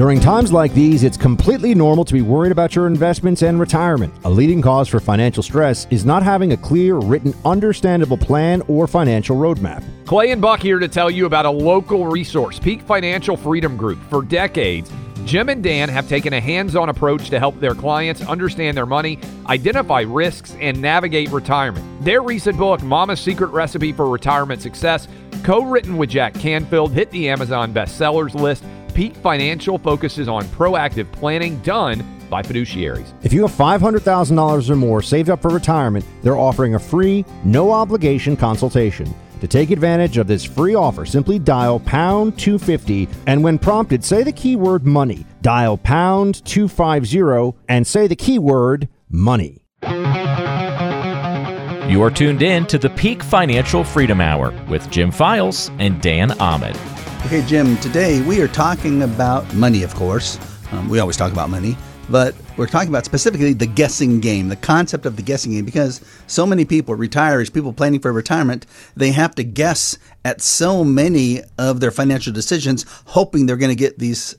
During 0.00 0.18
times 0.18 0.50
like 0.50 0.72
these, 0.72 1.02
it's 1.02 1.18
completely 1.18 1.74
normal 1.74 2.06
to 2.06 2.14
be 2.14 2.22
worried 2.22 2.52
about 2.52 2.74
your 2.74 2.86
investments 2.86 3.42
and 3.42 3.60
retirement. 3.60 4.14
A 4.24 4.30
leading 4.30 4.62
cause 4.62 4.88
for 4.88 4.98
financial 4.98 5.42
stress 5.42 5.86
is 5.90 6.06
not 6.06 6.22
having 6.22 6.54
a 6.54 6.56
clear, 6.56 6.96
written, 6.96 7.34
understandable 7.44 8.16
plan 8.16 8.62
or 8.66 8.86
financial 8.86 9.36
roadmap. 9.36 9.84
Clay 10.06 10.30
and 10.30 10.40
Buck 10.40 10.62
here 10.62 10.78
to 10.78 10.88
tell 10.88 11.10
you 11.10 11.26
about 11.26 11.44
a 11.44 11.50
local 11.50 12.06
resource, 12.06 12.58
Peak 12.58 12.80
Financial 12.80 13.36
Freedom 13.36 13.76
Group. 13.76 13.98
For 14.08 14.22
decades, 14.22 14.90
Jim 15.26 15.50
and 15.50 15.62
Dan 15.62 15.90
have 15.90 16.08
taken 16.08 16.32
a 16.32 16.40
hands 16.40 16.76
on 16.76 16.88
approach 16.88 17.28
to 17.28 17.38
help 17.38 17.60
their 17.60 17.74
clients 17.74 18.22
understand 18.22 18.78
their 18.78 18.86
money, 18.86 19.18
identify 19.48 20.00
risks, 20.00 20.56
and 20.62 20.80
navigate 20.80 21.28
retirement. 21.28 21.84
Their 22.02 22.22
recent 22.22 22.56
book, 22.56 22.82
Mama's 22.82 23.20
Secret 23.20 23.48
Recipe 23.48 23.92
for 23.92 24.08
Retirement 24.08 24.62
Success, 24.62 25.08
co 25.44 25.62
written 25.62 25.98
with 25.98 26.08
Jack 26.08 26.32
Canfield, 26.32 26.92
hit 26.92 27.10
the 27.10 27.28
Amazon 27.28 27.74
bestsellers 27.74 28.34
list 28.34 28.64
Peak 29.00 29.16
Financial 29.16 29.78
focuses 29.78 30.28
on 30.28 30.44
proactive 30.48 31.10
planning 31.10 31.58
done 31.60 32.04
by 32.28 32.42
fiduciaries. 32.42 33.14
If 33.22 33.32
you 33.32 33.40
have 33.40 33.50
$500,000 33.50 34.68
or 34.68 34.76
more 34.76 35.00
saved 35.00 35.30
up 35.30 35.40
for 35.40 35.48
retirement, 35.48 36.04
they're 36.20 36.36
offering 36.36 36.74
a 36.74 36.78
free, 36.78 37.24
no 37.42 37.72
obligation 37.72 38.36
consultation. 38.36 39.10
To 39.40 39.48
take 39.48 39.70
advantage 39.70 40.18
of 40.18 40.26
this 40.26 40.44
free 40.44 40.74
offer, 40.74 41.06
simply 41.06 41.38
dial 41.38 41.80
pound 41.80 42.38
250 42.38 43.08
and 43.26 43.42
when 43.42 43.58
prompted, 43.58 44.04
say 44.04 44.22
the 44.22 44.32
keyword 44.32 44.84
money. 44.84 45.24
Dial 45.40 45.78
pound 45.78 46.44
250 46.44 47.58
and 47.70 47.86
say 47.86 48.06
the 48.06 48.14
keyword 48.14 48.86
money. 49.08 49.64
You 51.90 52.02
are 52.02 52.10
tuned 52.10 52.42
in 52.42 52.66
to 52.66 52.76
the 52.76 52.90
Peak 52.90 53.22
Financial 53.22 53.82
Freedom 53.82 54.20
Hour 54.20 54.52
with 54.68 54.90
Jim 54.90 55.10
Files 55.10 55.70
and 55.78 56.02
Dan 56.02 56.38
Ahmed. 56.38 56.78
Okay, 57.26 57.42
Jim, 57.46 57.76
today 57.76 58.22
we 58.22 58.40
are 58.40 58.48
talking 58.48 59.02
about 59.02 59.54
money, 59.54 59.82
of 59.84 59.94
course. 59.94 60.38
Um, 60.72 60.88
we 60.88 60.98
always 60.98 61.16
talk 61.16 61.30
about 61.30 61.48
money, 61.48 61.76
but 62.08 62.34
we're 62.56 62.66
talking 62.66 62.88
about 62.88 63.04
specifically 63.04 63.52
the 63.52 63.66
guessing 63.66 64.20
game, 64.20 64.48
the 64.48 64.56
concept 64.56 65.06
of 65.06 65.16
the 65.16 65.22
guessing 65.22 65.52
game, 65.52 65.64
because 65.64 66.00
so 66.26 66.44
many 66.44 66.64
people, 66.64 66.96
retirees, 66.96 67.52
people 67.52 67.72
planning 67.72 68.00
for 68.00 68.12
retirement, 68.12 68.66
they 68.96 69.12
have 69.12 69.34
to 69.36 69.44
guess 69.44 69.96
at 70.24 70.40
so 70.40 70.82
many 70.82 71.42
of 71.58 71.78
their 71.78 71.92
financial 71.92 72.32
decisions, 72.32 72.84
hoping 73.04 73.46
they're 73.46 73.56
going 73.56 73.70
to 73.70 73.76
get 73.76 73.98
these 73.98 74.34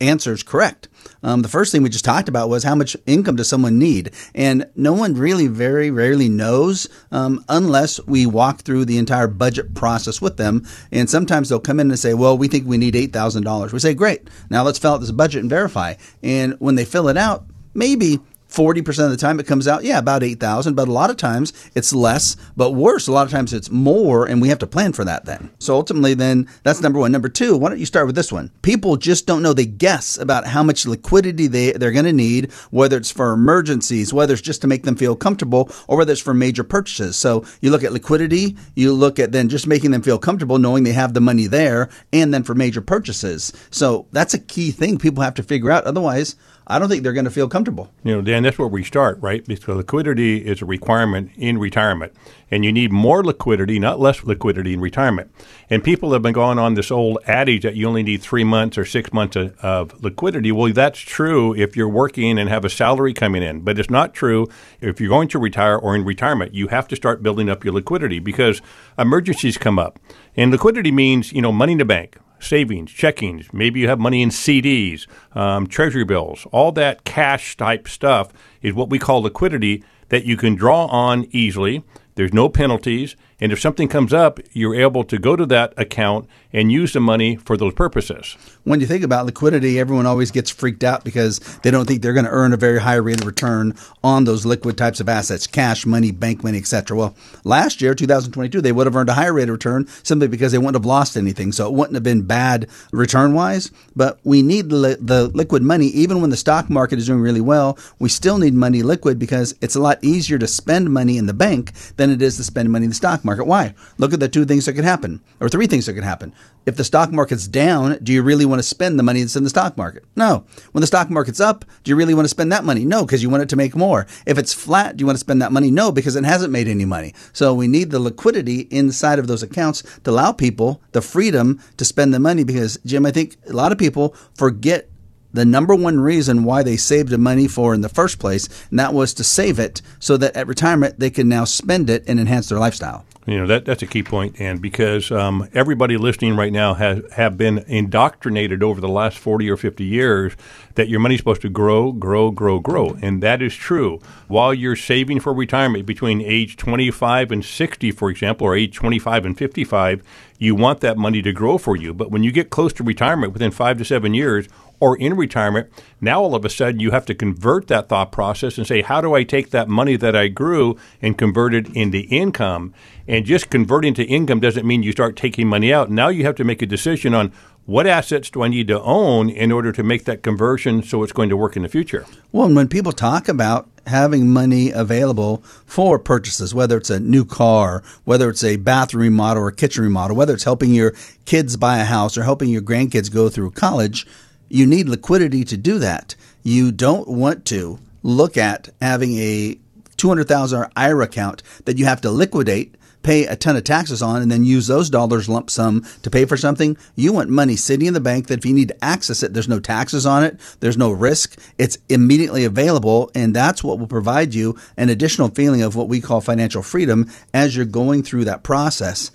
answers 0.00 0.42
correct. 0.42 0.88
Um, 1.22 1.42
the 1.42 1.48
first 1.48 1.72
thing 1.72 1.82
we 1.82 1.88
just 1.88 2.04
talked 2.04 2.28
about 2.28 2.48
was 2.48 2.64
how 2.64 2.74
much 2.74 2.96
income 3.06 3.36
does 3.36 3.48
someone 3.48 3.78
need, 3.78 4.10
and 4.34 4.66
no 4.76 4.92
one 4.92 5.14
really 5.14 5.46
very 5.46 5.90
rarely 5.90 6.28
knows 6.28 6.88
um, 7.12 7.44
unless 7.48 8.04
we 8.06 8.26
walk 8.26 8.62
through 8.62 8.84
the 8.84 8.98
entire 8.98 9.26
budget 9.26 9.74
process 9.74 10.20
with 10.20 10.36
them. 10.36 10.66
And 10.90 11.08
sometimes 11.08 11.48
they'll 11.48 11.60
come 11.60 11.80
in 11.80 11.90
and 11.90 11.98
say, 11.98 12.14
"Well, 12.14 12.38
we 12.38 12.48
think 12.48 12.66
we 12.66 12.78
need 12.78 12.96
eight 12.96 13.12
thousand 13.12 13.44
dollars." 13.44 13.72
We 13.72 13.78
say, 13.78 13.94
"Great, 13.94 14.28
now 14.50 14.62
let's 14.62 14.78
fill 14.78 14.94
out 14.94 15.00
this 15.00 15.10
budget 15.10 15.42
and 15.42 15.50
verify." 15.50 15.94
And 16.22 16.54
when 16.58 16.74
they 16.74 16.84
fill 16.84 17.08
it 17.08 17.16
out, 17.16 17.44
maybe 17.74 18.20
40% 18.54 19.04
of 19.04 19.10
the 19.10 19.16
time 19.16 19.40
it 19.40 19.46
comes 19.46 19.66
out, 19.66 19.84
yeah, 19.84 19.98
about 19.98 20.22
8,000, 20.22 20.74
but 20.74 20.88
a 20.88 20.92
lot 20.92 21.10
of 21.10 21.16
times 21.16 21.52
it's 21.74 21.92
less, 21.92 22.36
but 22.56 22.70
worse, 22.70 23.06
a 23.06 23.12
lot 23.12 23.26
of 23.26 23.32
times 23.32 23.52
it's 23.52 23.70
more, 23.70 24.26
and 24.26 24.40
we 24.40 24.48
have 24.48 24.58
to 24.60 24.66
plan 24.66 24.92
for 24.92 25.04
that 25.04 25.24
then. 25.24 25.50
So 25.58 25.74
ultimately, 25.74 26.14
then 26.14 26.48
that's 26.62 26.80
number 26.80 26.98
one. 26.98 27.12
Number 27.12 27.28
two, 27.28 27.56
why 27.56 27.68
don't 27.68 27.78
you 27.78 27.86
start 27.86 28.06
with 28.06 28.14
this 28.14 28.32
one? 28.32 28.50
People 28.62 28.96
just 28.96 29.26
don't 29.26 29.42
know. 29.42 29.52
They 29.52 29.66
guess 29.66 30.16
about 30.16 30.46
how 30.46 30.62
much 30.62 30.86
liquidity 30.86 31.46
they, 31.46 31.72
they're 31.72 31.92
going 31.92 32.04
to 32.04 32.12
need, 32.12 32.52
whether 32.70 32.96
it's 32.96 33.10
for 33.10 33.32
emergencies, 33.32 34.12
whether 34.12 34.32
it's 34.34 34.42
just 34.42 34.60
to 34.62 34.66
make 34.66 34.84
them 34.84 34.96
feel 34.96 35.16
comfortable, 35.16 35.70
or 35.88 35.96
whether 35.96 36.12
it's 36.12 36.20
for 36.20 36.34
major 36.34 36.64
purchases. 36.64 37.16
So 37.16 37.44
you 37.60 37.70
look 37.70 37.84
at 37.84 37.92
liquidity, 37.92 38.56
you 38.74 38.92
look 38.92 39.18
at 39.18 39.32
then 39.32 39.48
just 39.48 39.66
making 39.66 39.90
them 39.90 40.02
feel 40.02 40.18
comfortable, 40.18 40.58
knowing 40.58 40.84
they 40.84 40.92
have 40.92 41.14
the 41.14 41.20
money 41.20 41.46
there, 41.46 41.88
and 42.12 42.32
then 42.32 42.44
for 42.44 42.54
major 42.54 42.80
purchases. 42.80 43.52
So 43.70 44.06
that's 44.12 44.34
a 44.34 44.38
key 44.38 44.70
thing 44.70 44.98
people 44.98 45.22
have 45.22 45.34
to 45.34 45.42
figure 45.42 45.70
out. 45.70 45.84
Otherwise, 45.84 46.36
I 46.66 46.78
don't 46.78 46.88
think 46.88 47.02
they're 47.02 47.12
going 47.12 47.26
to 47.26 47.30
feel 47.30 47.48
comfortable. 47.48 47.90
You 48.02 48.16
know, 48.16 48.22
Dan, 48.22 48.42
that's 48.42 48.58
where 48.58 48.68
we 48.68 48.84
start, 48.84 49.20
right? 49.20 49.44
Because 49.44 49.76
liquidity 49.76 50.38
is 50.38 50.62
a 50.62 50.64
requirement 50.64 51.30
in 51.36 51.58
retirement, 51.58 52.14
and 52.50 52.64
you 52.64 52.72
need 52.72 52.90
more 52.90 53.22
liquidity, 53.22 53.78
not 53.78 54.00
less 54.00 54.24
liquidity 54.24 54.72
in 54.72 54.80
retirement. 54.80 55.30
And 55.68 55.84
people 55.84 56.12
have 56.12 56.22
been 56.22 56.32
going 56.32 56.58
on 56.58 56.74
this 56.74 56.90
old 56.90 57.18
adage 57.26 57.64
that 57.64 57.76
you 57.76 57.86
only 57.86 58.02
need 58.02 58.22
three 58.22 58.44
months 58.44 58.78
or 58.78 58.86
six 58.86 59.12
months 59.12 59.36
of, 59.36 60.02
liquidity. 60.02 60.52
Well, 60.52 60.72
that's 60.72 60.98
true 60.98 61.54
if 61.54 61.76
you're 61.76 61.88
working 61.88 62.38
and 62.38 62.48
have 62.48 62.64
a 62.64 62.70
salary 62.70 63.12
coming 63.12 63.42
in, 63.42 63.60
but 63.60 63.78
it's 63.78 63.90
not 63.90 64.14
true 64.14 64.46
if 64.80 65.00
you're 65.00 65.10
going 65.10 65.28
to 65.28 65.38
retire 65.38 65.76
or 65.76 65.94
in 65.94 66.04
retirement. 66.04 66.54
You 66.54 66.68
have 66.68 66.88
to 66.88 66.96
start 66.96 67.22
building 67.22 67.48
up 67.48 67.64
your 67.64 67.74
liquidity 67.74 68.18
because 68.18 68.62
emergencies 68.98 69.58
come 69.58 69.78
up, 69.78 69.98
and 70.36 70.50
liquidity 70.50 70.92
means 70.92 71.32
you 71.32 71.42
know 71.42 71.52
money 71.52 71.72
in 71.72 71.78
the 71.78 71.84
bank 71.84 72.16
savings, 72.44 72.92
checkings, 72.92 73.52
maybe 73.52 73.80
you 73.80 73.88
have 73.88 73.98
money 73.98 74.22
in 74.22 74.28
CDs, 74.28 75.06
um, 75.34 75.66
treasury 75.66 76.04
bills, 76.04 76.46
all 76.52 76.72
that 76.72 77.04
cash 77.04 77.56
type 77.56 77.88
stuff 77.88 78.32
is 78.62 78.74
what 78.74 78.90
we 78.90 78.98
call 78.98 79.22
liquidity 79.22 79.82
that 80.10 80.24
you 80.24 80.36
can 80.36 80.54
draw 80.54 80.86
on 80.86 81.26
easily. 81.30 81.82
There's 82.14 82.32
no 82.32 82.48
penalties. 82.48 83.16
And 83.40 83.52
if 83.52 83.60
something 83.60 83.88
comes 83.88 84.12
up, 84.12 84.38
you're 84.52 84.74
able 84.74 85.04
to 85.04 85.18
go 85.18 85.36
to 85.36 85.46
that 85.46 85.74
account 85.76 86.28
and 86.52 86.70
use 86.70 86.92
the 86.92 87.00
money 87.00 87.34
for 87.34 87.56
those 87.56 87.74
purposes. 87.74 88.36
When 88.62 88.80
you 88.80 88.86
think 88.86 89.02
about 89.02 89.26
liquidity, 89.26 89.78
everyone 89.78 90.06
always 90.06 90.30
gets 90.30 90.50
freaked 90.50 90.84
out 90.84 91.04
because 91.04 91.40
they 91.62 91.70
don't 91.70 91.86
think 91.86 92.00
they're 92.00 92.12
going 92.12 92.26
to 92.26 92.30
earn 92.30 92.52
a 92.52 92.56
very 92.56 92.80
high 92.80 92.94
rate 92.94 93.20
of 93.20 93.26
return 93.26 93.74
on 94.04 94.24
those 94.24 94.46
liquid 94.46 94.78
types 94.78 95.00
of 95.00 95.08
assets, 95.08 95.48
cash, 95.48 95.84
money, 95.84 96.12
bank 96.12 96.44
money, 96.44 96.58
etc. 96.58 96.96
Well, 96.96 97.16
last 97.42 97.82
year, 97.82 97.92
2022, 97.92 98.60
they 98.60 98.70
would 98.70 98.86
have 98.86 98.94
earned 98.94 99.08
a 99.08 99.14
higher 99.14 99.32
rate 99.32 99.48
of 99.48 99.54
return 99.54 99.86
simply 100.04 100.28
because 100.28 100.52
they 100.52 100.58
wouldn't 100.58 100.76
have 100.76 100.86
lost 100.86 101.16
anything. 101.16 101.50
So 101.50 101.66
it 101.66 101.74
wouldn't 101.74 101.94
have 101.94 102.04
been 102.04 102.22
bad 102.22 102.68
return 102.92 103.34
wise, 103.34 103.72
but 103.96 104.20
we 104.22 104.40
need 104.40 104.70
the, 104.70 104.96
the 105.00 105.28
liquid 105.34 105.62
money 105.62 105.86
even 105.86 106.20
when 106.20 106.30
the 106.30 106.36
stock 106.36 106.70
market 106.70 107.00
is 107.00 107.06
doing 107.06 107.20
really 107.20 107.40
well. 107.40 107.76
We 107.98 108.08
still 108.08 108.38
need 108.38 108.54
money 108.54 108.82
liquid 108.82 109.18
because 109.18 109.56
it's 109.60 109.74
a 109.74 109.80
lot 109.80 110.02
easier 110.04 110.38
to 110.38 110.46
spend 110.46 110.92
money 110.92 111.18
in 111.18 111.26
the 111.26 111.34
bank 111.34 111.72
than 111.96 112.10
it 112.10 112.22
is 112.22 112.36
to 112.36 112.44
spend 112.44 112.70
money 112.70 112.84
in 112.84 112.90
the 112.90 112.96
stock 112.96 113.23
market. 113.24 113.44
Why? 113.44 113.74
Look 113.98 114.12
at 114.12 114.20
the 114.20 114.28
two 114.28 114.44
things 114.44 114.66
that 114.66 114.74
could 114.74 114.84
happen, 114.84 115.22
or 115.40 115.48
three 115.48 115.66
things 115.66 115.86
that 115.86 115.94
could 115.94 116.04
happen. 116.04 116.32
If 116.66 116.76
the 116.76 116.84
stock 116.84 117.12
market's 117.12 117.46
down, 117.46 117.98
do 118.02 118.12
you 118.12 118.22
really 118.22 118.44
want 118.44 118.58
to 118.58 118.62
spend 118.62 118.98
the 118.98 119.02
money 119.02 119.20
that's 119.20 119.36
in 119.36 119.44
the 119.44 119.50
stock 119.50 119.76
market? 119.76 120.04
No. 120.16 120.44
When 120.72 120.80
the 120.80 120.86
stock 120.86 121.10
market's 121.10 121.40
up, 121.40 121.64
do 121.82 121.90
you 121.90 121.96
really 121.96 122.14
want 122.14 122.24
to 122.24 122.30
spend 122.30 122.52
that 122.52 122.64
money? 122.64 122.84
No, 122.84 123.04
because 123.04 123.22
you 123.22 123.30
want 123.30 123.42
it 123.42 123.48
to 123.50 123.56
make 123.56 123.76
more. 123.76 124.06
If 124.26 124.38
it's 124.38 124.54
flat, 124.54 124.96
do 124.96 125.02
you 125.02 125.06
want 125.06 125.16
to 125.16 125.20
spend 125.20 125.42
that 125.42 125.52
money? 125.52 125.70
No, 125.70 125.92
because 125.92 126.16
it 126.16 126.24
hasn't 126.24 126.52
made 126.52 126.68
any 126.68 126.84
money. 126.84 127.14
So 127.32 127.52
we 127.52 127.68
need 127.68 127.90
the 127.90 128.00
liquidity 128.00 128.60
inside 128.70 129.18
of 129.18 129.26
those 129.26 129.42
accounts 129.42 129.82
to 130.04 130.10
allow 130.10 130.32
people 130.32 130.80
the 130.92 131.02
freedom 131.02 131.60
to 131.76 131.84
spend 131.84 132.14
the 132.14 132.20
money 132.20 132.44
because, 132.44 132.78
Jim, 132.84 133.04
I 133.04 133.10
think 133.10 133.36
a 133.48 133.52
lot 133.52 133.72
of 133.72 133.78
people 133.78 134.14
forget 134.34 134.88
the 135.34 135.44
number 135.44 135.74
one 135.74 135.98
reason 135.98 136.44
why 136.44 136.62
they 136.62 136.76
saved 136.76 137.08
the 137.08 137.18
money 137.18 137.48
for 137.48 137.74
in 137.74 137.80
the 137.80 137.88
first 137.88 138.20
place, 138.20 138.48
and 138.70 138.78
that 138.78 138.94
was 138.94 139.12
to 139.14 139.24
save 139.24 139.58
it 139.58 139.82
so 139.98 140.16
that 140.16 140.36
at 140.36 140.46
retirement 140.46 141.00
they 141.00 141.10
can 141.10 141.28
now 141.28 141.44
spend 141.44 141.90
it 141.90 142.04
and 142.06 142.20
enhance 142.20 142.48
their 142.48 142.58
lifestyle. 142.58 143.04
You 143.26 143.38
know 143.38 143.46
that 143.46 143.64
that's 143.64 143.82
a 143.82 143.86
key 143.86 144.02
point, 144.02 144.38
and 144.38 144.60
because 144.60 145.10
um, 145.10 145.48
everybody 145.54 145.96
listening 145.96 146.36
right 146.36 146.52
now 146.52 146.74
has 146.74 147.02
have 147.12 147.38
been 147.38 147.64
indoctrinated 147.66 148.62
over 148.62 148.82
the 148.82 148.88
last 148.88 149.16
forty 149.16 149.48
or 149.48 149.56
fifty 149.56 149.84
years 149.84 150.34
that 150.74 150.90
your 150.90 151.00
money's 151.00 151.20
supposed 151.20 151.40
to 151.40 151.48
grow, 151.48 151.90
grow, 151.90 152.30
grow, 152.30 152.58
grow, 152.58 152.98
and 153.00 153.22
that 153.22 153.40
is 153.40 153.54
true. 153.54 153.98
While 154.28 154.52
you're 154.52 154.76
saving 154.76 155.20
for 155.20 155.32
retirement 155.32 155.86
between 155.86 156.20
age 156.20 156.58
twenty 156.58 156.90
five 156.90 157.32
and 157.32 157.42
sixty, 157.42 157.90
for 157.90 158.10
example, 158.10 158.46
or 158.46 158.54
age 158.54 158.74
twenty 158.74 158.98
five 158.98 159.24
and 159.24 159.38
fifty 159.38 159.64
five, 159.64 160.02
you 160.38 160.54
want 160.54 160.80
that 160.80 160.98
money 160.98 161.22
to 161.22 161.32
grow 161.32 161.56
for 161.56 161.76
you. 161.76 161.94
But 161.94 162.10
when 162.10 162.24
you 162.24 162.30
get 162.30 162.50
close 162.50 162.74
to 162.74 162.82
retirement, 162.82 163.32
within 163.32 163.52
five 163.52 163.78
to 163.78 163.86
seven 163.86 164.12
years, 164.12 164.48
or 164.80 164.96
in 164.96 165.14
retirement, 165.16 165.70
now 166.00 166.22
all 166.22 166.34
of 166.34 166.44
a 166.44 166.50
sudden 166.50 166.80
you 166.80 166.90
have 166.90 167.06
to 167.06 167.14
convert 167.14 167.68
that 167.68 167.88
thought 167.88 168.12
process 168.12 168.58
and 168.58 168.66
say, 168.66 168.82
how 168.82 169.00
do 169.00 169.14
I 169.14 169.24
take 169.24 169.50
that 169.50 169.68
money 169.68 169.96
that 169.96 170.14
I 170.14 170.28
grew 170.28 170.76
and 171.00 171.16
convert 171.16 171.54
it 171.54 171.68
into 171.74 172.00
income? 172.00 172.74
And 173.06 173.24
just 173.24 173.50
converting 173.50 173.94
to 173.94 174.04
income 174.04 174.40
doesn't 174.40 174.66
mean 174.66 174.82
you 174.82 174.92
start 174.92 175.16
taking 175.16 175.48
money 175.48 175.72
out. 175.72 175.90
Now 175.90 176.08
you 176.08 176.24
have 176.24 176.36
to 176.36 176.44
make 176.44 176.62
a 176.62 176.66
decision 176.66 177.14
on 177.14 177.32
what 177.66 177.86
assets 177.86 178.28
do 178.28 178.42
I 178.42 178.48
need 178.48 178.68
to 178.68 178.80
own 178.82 179.30
in 179.30 179.50
order 179.50 179.72
to 179.72 179.82
make 179.82 180.04
that 180.04 180.22
conversion 180.22 180.82
so 180.82 181.02
it's 181.02 181.12
going 181.12 181.30
to 181.30 181.36
work 181.36 181.56
in 181.56 181.62
the 181.62 181.68
future? 181.68 182.04
Well, 182.30 182.52
when 182.52 182.68
people 182.68 182.92
talk 182.92 183.26
about 183.26 183.68
having 183.86 184.28
money 184.28 184.70
available 184.70 185.38
for 185.66 185.98
purchases, 185.98 186.54
whether 186.54 186.76
it's 186.76 186.90
a 186.90 187.00
new 187.00 187.24
car, 187.24 187.82
whether 188.04 188.28
it's 188.28 188.44
a 188.44 188.56
bathroom 188.56 189.02
remodel 189.02 189.42
or 189.42 189.50
kitchen 189.50 189.84
remodel, 189.84 190.16
whether 190.16 190.34
it's 190.34 190.44
helping 190.44 190.74
your 190.74 190.94
kids 191.24 191.56
buy 191.56 191.78
a 191.78 191.84
house 191.84 192.18
or 192.18 192.22
helping 192.22 192.50
your 192.50 192.62
grandkids 192.62 193.12
go 193.12 193.28
through 193.28 193.50
college, 193.52 194.06
you 194.48 194.66
need 194.66 194.88
liquidity 194.88 195.44
to 195.44 195.56
do 195.56 195.78
that. 195.78 196.14
You 196.42 196.72
don't 196.72 197.08
want 197.08 197.44
to 197.46 197.78
look 198.02 198.36
at 198.36 198.68
having 198.80 199.16
a 199.16 199.58
two 199.96 200.08
hundred 200.08 200.28
thousand 200.28 200.60
dollars 200.60 200.72
IRA 200.76 201.04
account 201.04 201.42
that 201.64 201.78
you 201.78 201.84
have 201.86 202.00
to 202.02 202.10
liquidate 202.10 202.76
pay 203.04 203.26
a 203.26 203.36
ton 203.36 203.54
of 203.54 203.62
taxes 203.62 204.02
on 204.02 204.20
and 204.20 204.32
then 204.32 204.42
use 204.42 204.66
those 204.66 204.90
dollars 204.90 205.28
lump 205.28 205.48
sum 205.50 205.84
to 206.02 206.10
pay 206.10 206.24
for 206.24 206.36
something. 206.36 206.76
You 206.96 207.12
want 207.12 207.30
money 207.30 207.54
sitting 207.54 207.86
in 207.86 207.94
the 207.94 208.00
bank 208.00 208.26
that 208.26 208.38
if 208.38 208.46
you 208.46 208.54
need 208.54 208.68
to 208.68 208.84
access 208.84 209.22
it, 209.22 209.32
there's 209.32 209.48
no 209.48 209.60
taxes 209.60 210.04
on 210.04 210.24
it, 210.24 210.40
there's 210.58 210.78
no 210.78 210.90
risk, 210.90 211.38
it's 211.58 211.78
immediately 211.88 212.44
available, 212.44 213.12
and 213.14 213.36
that's 213.36 213.62
what 213.62 213.78
will 213.78 213.86
provide 213.86 214.34
you 214.34 214.58
an 214.76 214.88
additional 214.88 215.28
feeling 215.28 215.62
of 215.62 215.76
what 215.76 215.88
we 215.88 216.00
call 216.00 216.20
financial 216.20 216.62
freedom 216.62 217.08
as 217.32 217.54
you're 217.54 217.66
going 217.66 218.02
through 218.02 218.24
that 218.24 218.42
process. 218.42 219.12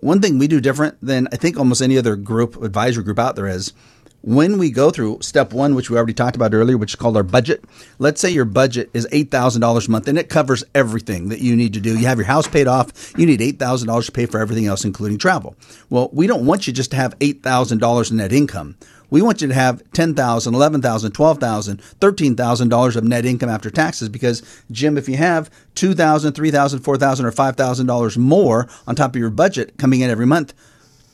One 0.00 0.20
thing 0.20 0.38
we 0.38 0.48
do 0.48 0.60
different 0.60 0.98
than 1.00 1.28
I 1.32 1.36
think 1.36 1.56
almost 1.56 1.80
any 1.80 1.96
other 1.96 2.16
group, 2.16 2.60
advisory 2.62 3.04
group 3.04 3.18
out 3.18 3.36
there 3.36 3.46
is 3.48 3.72
when 4.22 4.56
we 4.56 4.70
go 4.70 4.90
through 4.90 5.18
step 5.20 5.52
one, 5.52 5.74
which 5.74 5.90
we 5.90 5.96
already 5.96 6.14
talked 6.14 6.36
about 6.36 6.54
earlier, 6.54 6.78
which 6.78 6.92
is 6.92 6.96
called 6.96 7.16
our 7.16 7.22
budget, 7.22 7.64
let's 7.98 8.20
say 8.20 8.30
your 8.30 8.44
budget 8.44 8.88
is 8.94 9.06
$8,000 9.08 9.88
a 9.88 9.90
month 9.90 10.08
and 10.08 10.16
it 10.16 10.28
covers 10.28 10.64
everything 10.74 11.28
that 11.28 11.40
you 11.40 11.56
need 11.56 11.74
to 11.74 11.80
do. 11.80 11.98
You 11.98 12.06
have 12.06 12.18
your 12.18 12.26
house 12.26 12.46
paid 12.46 12.68
off. 12.68 13.12
You 13.16 13.26
need 13.26 13.40
$8,000 13.40 14.06
to 14.06 14.12
pay 14.12 14.26
for 14.26 14.38
everything 14.38 14.66
else, 14.66 14.84
including 14.84 15.18
travel. 15.18 15.56
Well, 15.90 16.08
we 16.12 16.26
don't 16.26 16.46
want 16.46 16.66
you 16.66 16.72
just 16.72 16.92
to 16.92 16.96
have 16.96 17.18
$8,000 17.18 18.10
in 18.10 18.16
net 18.16 18.32
income. 18.32 18.76
We 19.10 19.20
want 19.20 19.42
you 19.42 19.48
to 19.48 19.54
have 19.54 19.82
$10,000, 19.92 20.14
$11,000, 20.14 20.80
$12,000, 20.80 21.80
$13,000 22.00 22.96
of 22.96 23.04
net 23.04 23.26
income 23.26 23.50
after 23.50 23.70
taxes 23.70 24.08
because, 24.08 24.42
Jim, 24.70 24.96
if 24.96 25.06
you 25.06 25.18
have 25.18 25.50
$2,000, 25.74 26.30
$3,000, 26.30 26.78
$4,000, 26.78 27.24
or 27.24 27.30
$5,000 27.30 28.16
more 28.16 28.68
on 28.86 28.96
top 28.96 29.10
of 29.14 29.20
your 29.20 29.28
budget 29.28 29.76
coming 29.76 30.00
in 30.00 30.08
every 30.08 30.24
month, 30.24 30.54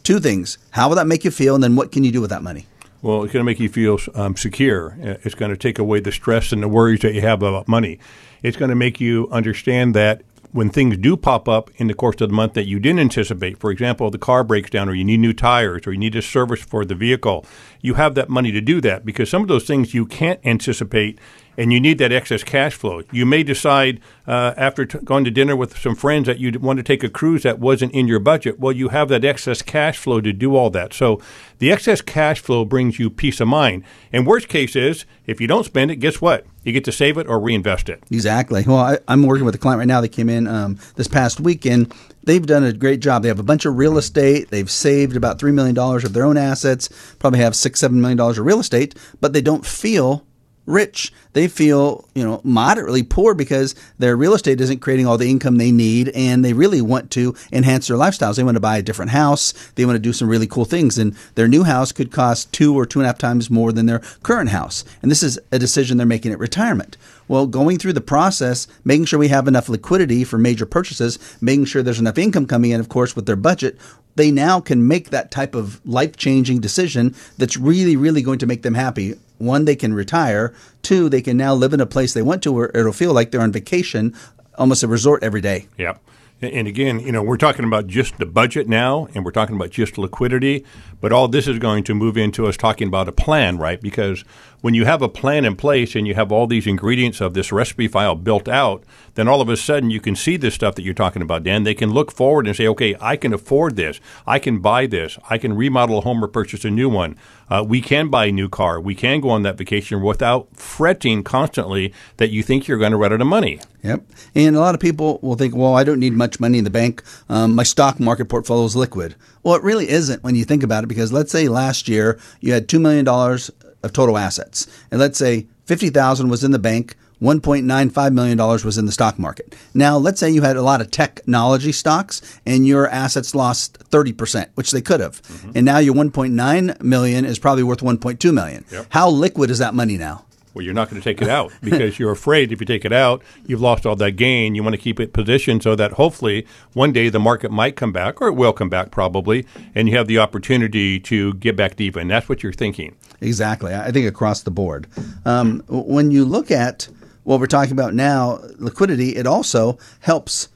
two 0.05 0.21
things. 0.21 0.59
How 0.71 0.89
will 0.89 0.97
that 0.97 1.09
make 1.09 1.25
you 1.25 1.33
feel? 1.33 1.57
And 1.57 1.65
then 1.65 1.75
what 1.75 1.91
can 1.91 2.05
you 2.05 2.13
do 2.13 2.21
with 2.21 2.31
that 2.31 2.43
money? 2.45 2.67
Well, 3.01 3.23
it's 3.23 3.33
going 3.33 3.43
to 3.43 3.45
make 3.45 3.61
you 3.61 3.69
feel 3.69 3.99
um, 4.15 4.37
secure. 4.37 4.97
Uh, 5.01 5.15
it's 5.23 5.35
going 5.35 5.53
to 5.53 5.57
take 5.57 5.79
away 5.79 6.01
the 6.01 6.11
stress 6.11 6.53
and 6.53 6.63
the 6.63 6.69
worries 6.69 7.01
that 7.01 7.15
you 7.15 7.21
have 7.21 7.43
about 7.43 7.69
money. 7.69 7.99
It's 8.43 8.57
going 8.57 8.71
to 8.71 8.75
make 8.75 9.01
you 9.01 9.29
understand 9.31 9.95
that 9.95 10.23
when 10.51 10.71
things 10.71 10.97
do 10.97 11.17
pop 11.17 11.49
up 11.49 11.71
in 11.77 11.87
the 11.87 11.95
course 11.95 12.21
of 12.21 12.31
the 12.31 12.35
month 12.35 12.55
that 12.55 12.67
you 12.67 12.81
didn't 12.81 13.01
anticipate, 13.01 13.59
for 13.59 13.71
example, 13.71 14.11
the 14.11 14.19
car 14.19 14.43
breaks 14.43 14.71
down 14.71 14.89
or 14.89 14.95
you 14.95 15.05
need 15.05 15.21
new 15.21 15.33
tires 15.33 15.87
or 15.87 15.93
you 15.93 15.99
need 15.99 16.17
a 16.17 16.23
service 16.23 16.61
for 16.61 16.85
the 16.85 16.95
vehicle, 16.95 17.45
you 17.81 17.95
have 17.95 18.15
that 18.15 18.29
money 18.29 18.51
to 18.51 18.61
do 18.61 18.81
that 18.81 19.05
because 19.05 19.29
some 19.31 19.43
of 19.43 19.49
those 19.49 19.65
things 19.65 19.95
you 19.95 20.07
can't 20.07 20.41
anticipate 20.45 21.19
and 21.59 21.73
you 21.73 21.81
need 21.81 21.99
that 21.99 22.13
excess 22.13 22.45
cash 22.45 22.75
flow. 22.75 23.03
You 23.11 23.27
may 23.27 23.43
decide 23.43 24.01
uh, 24.29 24.55
after 24.57 24.87
t- 24.87 24.99
going 25.05 25.25
to 25.25 25.31
dinner 25.31 25.57
with 25.57 25.77
some 25.77 25.97
friends 25.97 26.27
that 26.27 26.39
you 26.39 26.57
want 26.61 26.77
to 26.77 26.85
take 26.85 27.03
a 27.03 27.09
cruise 27.09 27.43
that 27.43 27.59
wasn't 27.59 27.93
in 27.93 28.07
your 28.07 28.21
budget. 28.21 28.61
Well, 28.61 28.73
you 28.73 28.91
have 28.91 29.09
that 29.09 29.25
excess 29.25 29.61
cash 29.61 29.99
flow 29.99 30.21
to 30.21 30.33
do 30.33 30.55
all 30.55 30.71
that. 30.71 30.95
So 30.95 31.21
the 31.59 31.73
excess 31.73 32.01
cash 32.01 32.39
flow 32.41 32.65
brings 32.65 33.01
you 33.01 33.11
peace 33.11 33.41
of 33.41 33.49
mind. 33.49 33.83
And 34.13 34.25
worst 34.25 34.49
case 34.49 34.77
is 34.77 35.05
if 35.27 35.41
you 35.41 35.49
don't 35.49 35.65
spend 35.65 35.91
it, 35.91 35.97
guess 35.97 36.21
what? 36.21 36.47
You 36.63 36.73
get 36.73 36.85
to 36.85 36.93
save 36.93 37.19
it 37.19 37.27
or 37.27 37.41
reinvest 37.41 37.89
it. 37.89 38.05
Exactly. 38.11 38.63
Well, 38.65 38.77
I, 38.77 38.99
am 39.13 39.25
working 39.25 39.45
with 39.45 39.55
a 39.57 39.59
client 39.59 39.81
right 39.81 39.89
now 39.89 40.01
that 40.01 40.11
came 40.11 40.29
in 40.29 40.47
um, 40.47 40.79
this 40.95 41.09
past 41.09 41.41
weekend. 41.41 41.93
They've 42.23 42.45
done 42.45 42.63
a 42.63 42.73
great 42.73 43.01
job. 43.01 43.23
They 43.23 43.29
have 43.29 43.41
a 43.41 43.45
bunch 43.45 43.65
of 43.65 43.77
real 43.77 43.99
estate. 43.99 44.51
They've 44.51 44.71
saved 44.71 45.17
about 45.17 45.41
$3 45.41 45.53
million 45.53 45.77
of 45.77 46.13
their 46.13 46.25
own 46.25 46.37
assets, 46.37 46.89
probably 47.19 47.41
have 47.41 47.57
six, 47.57 47.83
$7 47.83 47.93
million 47.93 48.21
of 48.21 48.39
real 48.39 48.61
estate, 48.61 48.95
but 49.21 49.33
they 49.33 49.41
don't 49.41 49.67
feel 49.67 50.27
rich. 50.69 51.13
They 51.33 51.49
feel, 51.49 52.07
you 52.15 52.25
know, 52.25 52.41
moderately 52.45 53.03
poor 53.03 53.35
because 53.35 53.75
their 53.99 54.17
real 54.17 54.35
estate 54.35 54.61
isn't 54.61 54.81
creating 54.81 55.07
all 55.07 55.19
the 55.19 55.31
income 55.31 55.57
they 55.57 55.73
need 55.73 56.11
and 56.11 56.45
they 56.45 56.53
really 56.53 56.81
want 56.81 57.11
to 57.13 57.35
enhance 57.53 57.89
their 57.89 57.97
lifestyles. 57.97 58.37
They 58.37 58.45
want 58.45 58.57
to 58.57 58.61
buy 58.61 58.79
a 58.79 58.83
different 58.83 59.11
house. 59.11 59.53
They 59.75 59.85
want 59.85 59.97
to 59.97 60.01
do 60.01 60.13
some 60.13 60.29
really 60.29 60.47
cool 60.47 60.65
things. 60.65 60.99
And 60.99 61.17
their 61.35 61.49
new 61.49 61.65
house 61.65 61.93
could 61.93 62.13
cost 62.13 62.53
two 62.53 62.79
or 62.79 62.87
two 62.87 63.01
and 63.01 63.07
a 63.07 63.09
half 63.09 63.19
times 63.19 63.51
more 63.51 63.73
than 63.73 63.87
their 63.87 64.01
current 64.23 64.51
house. 64.51 64.85
And 65.03 65.11
this 65.11 65.23
is 65.23 65.39
a 65.53 65.59
decision 65.59 65.97
they're 65.97 66.07
making 66.07 66.33
at 66.33 66.39
retirement. 66.39 66.97
Well, 67.29 67.47
going 67.47 67.79
through 67.79 67.93
the 67.93 68.01
process, 68.01 68.67
making 68.85 69.05
sure 69.07 69.19
we 69.19 69.29
have 69.29 69.49
enough 69.49 69.69
liquidity 69.69 70.25
for 70.25 70.39
major 70.39 70.65
purchases, 70.67 71.19
making 71.41 71.67
sure 71.67 71.83
there's 71.83 72.01
enough 72.01 72.19
income 72.19 72.47
coming 72.47 72.71
in, 72.71 72.81
of 72.81 72.89
course, 72.89 73.15
with 73.15 73.27
their 73.27 73.37
budget, 73.37 73.79
they 74.17 74.31
now 74.31 74.61
can 74.61 74.89
make 74.89 75.11
that 75.11 75.31
type 75.31 75.55
of 75.55 75.81
life 75.87 76.17
changing 76.17 76.61
decision 76.61 77.15
that's 77.37 77.57
really, 77.57 77.97
really 77.97 78.23
going 78.23 78.39
to 78.39 78.47
make 78.47 78.63
them 78.63 78.75
happy 78.75 79.15
one, 79.39 79.65
they 79.65 79.77
can 79.77 79.95
retire. 79.95 80.53
Two, 80.83 81.09
they 81.09 81.23
can 81.23 81.37
now 81.37 81.55
live 81.55 81.73
in 81.73 81.81
a 81.81 81.87
place 81.87 82.15
they 82.15 82.23
want 82.23 82.43
to 82.43 82.53
where 82.53 82.71
it'll 82.75 82.93
feel 82.93 83.13
like 83.13 83.31
they're 83.31 83.41
on 83.41 83.53
vacation, 83.53 84.15
almost 84.57 84.83
a 84.83 84.89
resort 84.89 85.23
every 85.23 85.41
day. 85.41 85.67
Yep. 85.79 86.03
And 86.41 86.69
again, 86.69 87.01
you 87.01 87.11
know, 87.11 87.23
we're 87.23 87.37
talking 87.37 87.65
about 87.65 87.89
just 87.89 88.19
the 88.19 88.27
budget 88.27 88.69
now, 88.69 89.09
and 89.13 89.25
we're 89.25 89.33
talking 89.33 89.57
about 89.57 89.71
just 89.71 89.99
liquidity, 89.99 90.65
but 91.01 91.13
all 91.13 91.29
this 91.29 91.47
is 91.47 91.59
going 91.59 91.85
to 91.85 91.95
move 91.95 92.17
into 92.17 92.47
us 92.47 92.57
talking 92.57 92.89
about 92.89 93.09
a 93.09 93.13
plan, 93.13 93.59
right? 93.59 93.81
Because 93.81 94.25
when 94.61 94.75
you 94.75 94.85
have 94.85 95.03
a 95.03 95.09
plan 95.09 95.45
in 95.45 95.55
place 95.55 95.95
and 95.95 96.07
you 96.07 96.15
have 96.15 96.33
all 96.33 96.47
these 96.47 96.67
ingredients 96.67 97.21
of 97.21 97.35
this 97.35 97.53
recipe 97.53 97.87
file 97.87 98.17
built 98.17 98.49
out, 98.49 98.83
then 99.15 99.29
all 99.29 99.41
of 99.41 99.49
a 99.49 99.57
sudden 99.57 99.91
you 99.91 100.01
can 100.01 100.17
see 100.17 100.37
this 100.37 100.55
stuff 100.55 100.75
that 100.75 100.83
you're 100.83 100.95
talking 100.95 101.23
about, 101.23 101.45
Dan. 101.45 101.63
They 101.63 101.75
can 101.75 101.91
look 101.91 102.11
forward 102.11 102.47
and 102.47 102.57
say, 102.57 102.67
okay, 102.67 102.97
I 103.01 103.17
can 103.17 103.33
afford 103.33 103.77
this. 103.77 104.01
I 104.27 104.39
can 104.39 104.59
buy 104.59 104.87
this. 104.87 105.19
I 105.31 105.39
can 105.39 105.55
remodel 105.55 105.99
a 105.99 106.01
home 106.01 106.23
or 106.23 106.29
purchase 106.29 106.65
a 106.65 106.71
new 106.71 106.89
one. 106.89 107.17
Uh, 107.51 107.65
we 107.67 107.81
can 107.81 108.09
buy 108.09 108.27
a 108.27 108.33
new 108.33 108.49
car. 108.49 108.81
We 108.81 108.95
can 108.95 109.21
go 109.21 109.31
on 109.31 109.43
that 109.43 109.57
vacation 109.57 110.03
without 110.03 110.55
fretting 110.55 111.23
constantly 111.23 111.95
that 112.19 112.31
you 112.31 112.43
think 112.43 112.69
you're 112.69 112.79
going 112.79 112.93
to 112.93 112.99
run 112.99 113.13
out 113.13 113.21
of 113.21 113.27
money. 113.27 113.61
Yep. 113.83 114.03
And 114.35 114.57
a 114.57 114.61
lot 114.61 114.75
of 114.75 114.81
people 114.81 115.19
will 115.23 115.37
think, 115.37 115.55
well, 115.55 115.75
I 115.75 115.85
don't 115.85 116.01
need 116.01 116.13
much 116.13 116.41
money 116.41 116.59
in 116.59 116.65
the 116.65 116.71
bank. 116.71 117.03
Um, 117.29 117.55
my 117.55 117.63
stock 117.63 118.01
market 118.01 118.27
portfolio 118.27 118.65
is 118.65 118.77
liquid. 118.77 119.15
Well, 119.43 119.55
it 119.55 119.63
really 119.63 119.89
isn't 119.89 120.23
when 120.23 120.35
you 120.35 120.45
think 120.45 120.63
about 120.63 120.85
it, 120.85 120.89
because 120.89 121.13
let's 121.13 121.33
say 121.33 121.49
last 121.49 121.89
year 121.89 122.19
you 122.41 122.53
had 122.53 122.69
$2 122.69 122.81
million 122.81 123.07
of 123.09 123.93
total 123.93 124.19
assets. 124.19 124.67
And 124.91 125.01
let's 125.01 125.19
say 125.19 125.47
50000 125.67 126.29
was 126.29 126.45
in 126.45 126.51
the 126.51 126.59
bank, 126.59 126.97
$1.95 127.21 128.13
million 128.13 128.39
was 128.39 128.79
in 128.79 128.87
the 128.87 128.93
stock 128.93 129.19
market. 129.19 129.57
Now, 129.75 129.97
let's 129.97 130.21
say 130.21 130.31
you 130.31 130.43
had 130.43 130.57
a 130.57 130.63
lot 130.63 130.81
of 130.81 130.91
technology 130.91 131.73
stocks 131.73 132.41
and 132.47 132.67
your 132.67 132.89
assets 132.89 133.35
lost 133.35 133.79
30%, 133.91 134.49
which 134.55 134.71
they 134.71 134.81
could 134.81 135.01
have. 135.01 135.21
Mm-hmm. 135.23 135.53
And 135.57 135.65
now 135.65 135.79
your 135.79 135.95
1.9 135.95 136.83
million 136.83 137.25
is 137.25 137.39
probably 137.39 137.65
worth 137.65 137.81
1.2 137.81 138.33
million. 138.33 138.65
Yep. 138.71 138.87
How 138.91 139.11
liquid 139.11 139.51
is 139.51 139.59
that 139.59 139.75
money 139.75 139.99
now? 139.99 140.25
Well, 140.59 140.65
you're 140.65 140.75
not 140.75 140.91
going 140.91 141.01
to 141.01 141.05
take 141.05 141.23
it 141.23 141.29
out 141.29 141.53
because 141.63 142.01
you're 142.01 142.11
afraid 142.11 142.51
if 142.51 142.59
you 142.59 142.67
take 142.67 142.85
it 142.85 142.93
out, 142.93 143.23
you've 143.47 143.61
lost 143.61 143.87
all 143.87 143.95
that 143.95 144.17
gain. 144.17 144.57
You 144.57 144.65
want 144.65 144.75
to 144.75 144.81
keep 144.81 144.99
it 144.99 145.13
positioned 145.13 145.63
so 145.63 145.77
that 145.77 145.93
hopefully 145.93 146.49
one 146.73 146.91
day 146.91 147.11
the 147.11 147.21
market 147.21 147.53
might 147.53 147.77
come 147.77 147.93
back, 147.93 148.21
or 148.21 148.27
it 148.27 148.33
will 148.33 148.53
come 148.53 148.69
back 148.69 148.91
probably, 148.91 149.47
and 149.77 149.89
you 149.89 149.97
have 149.97 150.09
the 150.09 150.19
opportunity 150.19 150.99
to 150.99 151.35
get 151.35 151.55
back 151.55 151.77
deep. 151.77 151.95
And 151.95 152.11
that's 152.11 152.29
what 152.29 152.43
you're 152.43 152.53
thinking. 152.53 152.97
Exactly. 153.21 153.73
I 153.73 153.93
think 153.93 154.09
across 154.09 154.43
the 154.43 154.51
board. 154.51 154.89
Um, 155.25 155.63
when 155.69 156.11
you 156.11 156.25
look 156.25 156.51
at 156.51 156.89
what 157.23 157.39
we're 157.39 157.47
talking 157.47 157.71
about 157.71 157.95
now, 157.95 158.41
liquidity, 158.57 159.15
it 159.15 159.29
also 159.29 159.79
helps 160.01 160.49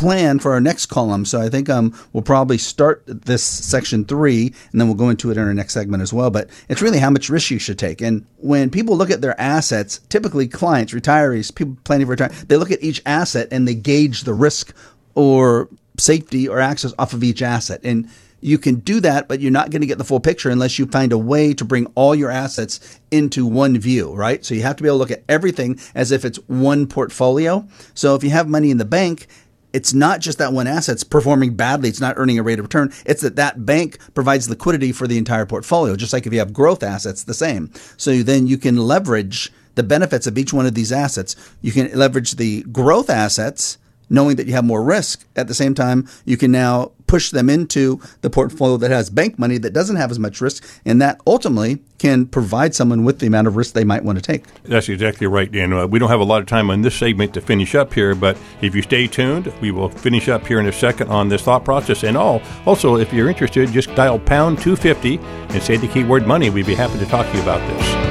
plan 0.00 0.38
for 0.38 0.52
our 0.52 0.62
next 0.62 0.86
column. 0.86 1.26
So 1.26 1.42
I 1.42 1.50
think 1.50 1.68
um, 1.68 1.94
we'll 2.14 2.22
probably 2.22 2.56
start 2.56 3.02
this 3.06 3.44
section 3.44 4.06
three, 4.06 4.46
and 4.72 4.80
then 4.80 4.88
we'll 4.88 4.96
go 4.96 5.10
into 5.10 5.30
it 5.30 5.36
in 5.36 5.46
our 5.46 5.52
next 5.52 5.74
segment 5.74 6.02
as 6.02 6.10
well. 6.10 6.30
But 6.30 6.48
it's 6.70 6.80
really 6.80 6.98
how 6.98 7.10
much 7.10 7.28
risk 7.28 7.50
you 7.50 7.58
should 7.58 7.78
take. 7.78 8.00
And 8.00 8.24
when 8.38 8.70
people 8.70 8.96
look 8.96 9.10
at 9.10 9.20
their 9.20 9.38
assets, 9.38 10.00
typically 10.08 10.48
clients, 10.48 10.94
retirees, 10.94 11.54
people 11.54 11.76
planning 11.84 12.06
for 12.06 12.12
retirement, 12.12 12.48
they 12.48 12.56
look 12.56 12.70
at 12.70 12.82
each 12.82 13.02
asset 13.04 13.48
and 13.50 13.68
they 13.68 13.74
gauge 13.74 14.22
the 14.22 14.32
risk 14.32 14.74
or 15.14 15.68
safety 15.98 16.48
or 16.48 16.60
access 16.60 16.94
off 16.98 17.12
of 17.12 17.22
each 17.22 17.42
asset. 17.42 17.82
And 17.84 18.08
you 18.40 18.56
can 18.56 18.76
do 18.76 19.00
that, 19.00 19.28
but 19.28 19.40
you're 19.40 19.50
not 19.50 19.70
going 19.70 19.82
to 19.82 19.86
get 19.86 19.98
the 19.98 20.04
full 20.04 20.18
picture 20.18 20.48
unless 20.48 20.78
you 20.78 20.86
find 20.86 21.12
a 21.12 21.18
way 21.18 21.52
to 21.52 21.62
bring 21.62 21.84
all 21.94 22.14
your 22.14 22.30
assets 22.30 22.98
into 23.10 23.44
one 23.44 23.78
view, 23.78 24.14
right? 24.14 24.42
So 24.44 24.54
you 24.54 24.62
have 24.62 24.76
to 24.76 24.82
be 24.82 24.88
able 24.88 24.96
to 24.96 25.00
look 25.00 25.10
at 25.10 25.24
everything 25.28 25.78
as 25.94 26.10
if 26.10 26.24
it's 26.24 26.38
one 26.48 26.86
portfolio. 26.86 27.68
So 27.92 28.14
if 28.14 28.24
you 28.24 28.30
have 28.30 28.48
money 28.48 28.70
in 28.70 28.78
the 28.78 28.86
bank, 28.86 29.26
it's 29.72 29.92
not 29.92 30.20
just 30.20 30.38
that 30.38 30.52
one 30.52 30.66
asset's 30.66 31.04
performing 31.04 31.54
badly, 31.54 31.88
it's 31.88 32.00
not 32.00 32.14
earning 32.18 32.38
a 32.38 32.42
rate 32.42 32.58
of 32.58 32.64
return. 32.64 32.92
It's 33.06 33.22
that 33.22 33.36
that 33.36 33.64
bank 33.64 33.98
provides 34.14 34.48
liquidity 34.48 34.92
for 34.92 35.06
the 35.06 35.18
entire 35.18 35.46
portfolio. 35.46 35.96
Just 35.96 36.12
like 36.12 36.26
if 36.26 36.32
you 36.32 36.38
have 36.38 36.52
growth 36.52 36.82
assets, 36.82 37.24
the 37.24 37.34
same. 37.34 37.70
So 37.96 38.22
then 38.22 38.46
you 38.46 38.58
can 38.58 38.76
leverage 38.76 39.52
the 39.74 39.82
benefits 39.82 40.26
of 40.26 40.36
each 40.36 40.52
one 40.52 40.66
of 40.66 40.74
these 40.74 40.92
assets. 40.92 41.36
You 41.60 41.72
can 41.72 41.90
leverage 41.96 42.32
the 42.32 42.62
growth 42.64 43.08
assets 43.08 43.78
knowing 44.10 44.36
that 44.36 44.46
you 44.46 44.52
have 44.52 44.64
more 44.64 44.82
risk. 44.82 45.24
At 45.36 45.46
the 45.48 45.54
same 45.54 45.74
time, 45.74 46.08
you 46.24 46.36
can 46.36 46.50
now 46.50 46.90
push 47.10 47.32
them 47.32 47.50
into 47.50 48.00
the 48.20 48.30
portfolio 48.30 48.76
that 48.76 48.92
has 48.92 49.10
bank 49.10 49.36
money 49.36 49.58
that 49.58 49.72
doesn't 49.72 49.96
have 49.96 50.12
as 50.12 50.18
much 50.20 50.40
risk, 50.40 50.64
and 50.84 51.02
that 51.02 51.20
ultimately 51.26 51.80
can 51.98 52.24
provide 52.24 52.72
someone 52.72 53.02
with 53.02 53.18
the 53.18 53.26
amount 53.26 53.48
of 53.48 53.56
risk 53.56 53.74
they 53.74 53.82
might 53.82 54.04
want 54.04 54.16
to 54.16 54.22
take. 54.22 54.44
That's 54.62 54.88
exactly 54.88 55.26
right, 55.26 55.50
Dan. 55.50 55.72
Uh, 55.72 55.88
we 55.88 55.98
don't 55.98 56.08
have 56.08 56.20
a 56.20 56.24
lot 56.24 56.40
of 56.40 56.46
time 56.46 56.70
on 56.70 56.82
this 56.82 56.94
segment 56.94 57.34
to 57.34 57.40
finish 57.40 57.74
up 57.74 57.92
here, 57.92 58.14
but 58.14 58.38
if 58.62 58.76
you 58.76 58.82
stay 58.82 59.08
tuned, 59.08 59.52
we 59.60 59.72
will 59.72 59.88
finish 59.88 60.28
up 60.28 60.46
here 60.46 60.60
in 60.60 60.66
a 60.66 60.72
second 60.72 61.08
on 61.10 61.28
this 61.28 61.42
thought 61.42 61.64
process. 61.64 62.04
And 62.04 62.16
all, 62.16 62.40
also, 62.64 62.94
if 62.94 63.12
you're 63.12 63.28
interested, 63.28 63.72
just 63.72 63.92
dial 63.96 64.20
pound 64.20 64.58
250 64.58 65.18
and 65.52 65.60
say 65.60 65.76
the 65.76 65.88
keyword 65.88 66.28
money. 66.28 66.48
We'd 66.48 66.64
be 66.64 66.76
happy 66.76 67.00
to 67.00 67.06
talk 67.06 67.26
to 67.26 67.36
you 67.36 67.42
about 67.42 67.58
this. 67.68 68.09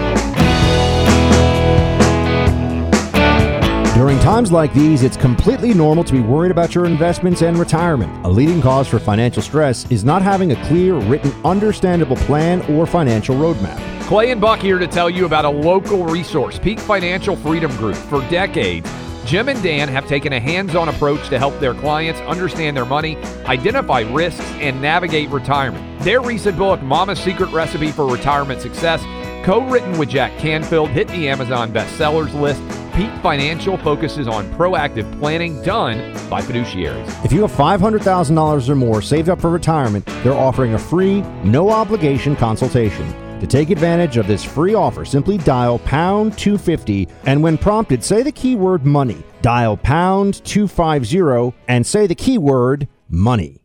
Times 4.29 4.51
like 4.51 4.71
these, 4.75 5.01
it's 5.01 5.17
completely 5.17 5.73
normal 5.73 6.03
to 6.03 6.13
be 6.13 6.19
worried 6.19 6.51
about 6.51 6.75
your 6.75 6.85
investments 6.85 7.41
and 7.41 7.57
retirement. 7.57 8.23
A 8.23 8.29
leading 8.29 8.61
cause 8.61 8.87
for 8.87 8.99
financial 8.99 9.41
stress 9.41 9.89
is 9.89 10.03
not 10.03 10.21
having 10.21 10.51
a 10.51 10.65
clear, 10.67 10.93
written, 10.93 11.33
understandable 11.43 12.15
plan 12.15 12.61
or 12.71 12.85
financial 12.85 13.35
roadmap. 13.35 13.79
Clay 14.03 14.29
and 14.29 14.39
Buck 14.39 14.59
here 14.59 14.77
to 14.77 14.85
tell 14.85 15.09
you 15.09 15.25
about 15.25 15.45
a 15.45 15.49
local 15.49 16.05
resource, 16.05 16.59
Peak 16.59 16.79
Financial 16.79 17.35
Freedom 17.37 17.75
Group. 17.77 17.95
For 17.95 18.21
decades, 18.29 18.87
Jim 19.25 19.49
and 19.49 19.63
Dan 19.63 19.87
have 19.87 20.07
taken 20.07 20.33
a 20.33 20.39
hands 20.39 20.75
on 20.75 20.89
approach 20.89 21.27
to 21.29 21.39
help 21.39 21.59
their 21.59 21.73
clients 21.73 22.21
understand 22.21 22.77
their 22.77 22.85
money, 22.85 23.17
identify 23.45 24.01
risks, 24.01 24.45
and 24.59 24.79
navigate 24.79 25.29
retirement. 25.29 26.03
Their 26.03 26.21
recent 26.21 26.55
book, 26.55 26.83
Mama's 26.83 27.19
Secret 27.19 27.51
Recipe 27.51 27.91
for 27.91 28.05
Retirement 28.05 28.61
Success, 28.61 29.01
co 29.43 29.67
written 29.67 29.97
with 29.97 30.09
Jack 30.09 30.37
Canfield, 30.37 30.89
hit 30.89 31.07
the 31.07 31.27
Amazon 31.27 31.73
bestsellers 31.73 32.39
list. 32.39 32.61
Peak 32.99 33.21
Financial 33.21 33.77
focuses 33.77 34.27
on 34.27 34.45
proactive 34.55 35.09
planning 35.21 35.61
done 35.61 36.11
by 36.29 36.41
fiduciaries. 36.41 37.23
If 37.23 37.31
you 37.31 37.39
have 37.43 37.51
$500,000 37.53 38.67
or 38.67 38.75
more 38.75 39.01
saved 39.01 39.29
up 39.29 39.39
for 39.39 39.49
retirement, 39.49 40.05
they're 40.21 40.33
offering 40.33 40.73
a 40.73 40.77
free, 40.77 41.21
no 41.45 41.69
obligation 41.69 42.35
consultation. 42.35 43.09
To 43.39 43.47
take 43.47 43.69
advantage 43.69 44.17
of 44.17 44.27
this 44.27 44.43
free 44.43 44.73
offer, 44.73 45.05
simply 45.05 45.37
dial 45.37 45.79
pound 45.79 46.37
250 46.37 47.07
and 47.25 47.41
when 47.41 47.57
prompted, 47.57 48.03
say 48.03 48.21
the 48.21 48.33
keyword 48.33 48.85
money. 48.85 49.23
Dial 49.41 49.77
pound 49.77 50.43
250 50.43 51.57
and 51.69 51.87
say 51.87 52.05
the 52.05 52.15
keyword 52.15 52.89
money. 53.07 53.61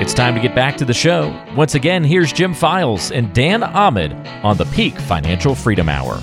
It's 0.00 0.14
time 0.14 0.34
to 0.34 0.40
get 0.40 0.54
back 0.54 0.78
to 0.78 0.86
the 0.86 0.94
show. 0.94 1.38
Once 1.54 1.74
again, 1.74 2.02
here's 2.02 2.32
Jim 2.32 2.54
Files 2.54 3.12
and 3.12 3.30
Dan 3.34 3.62
Ahmed 3.62 4.14
on 4.42 4.56
the 4.56 4.64
Peak 4.64 4.98
Financial 4.98 5.54
Freedom 5.54 5.90
Hour. 5.90 6.18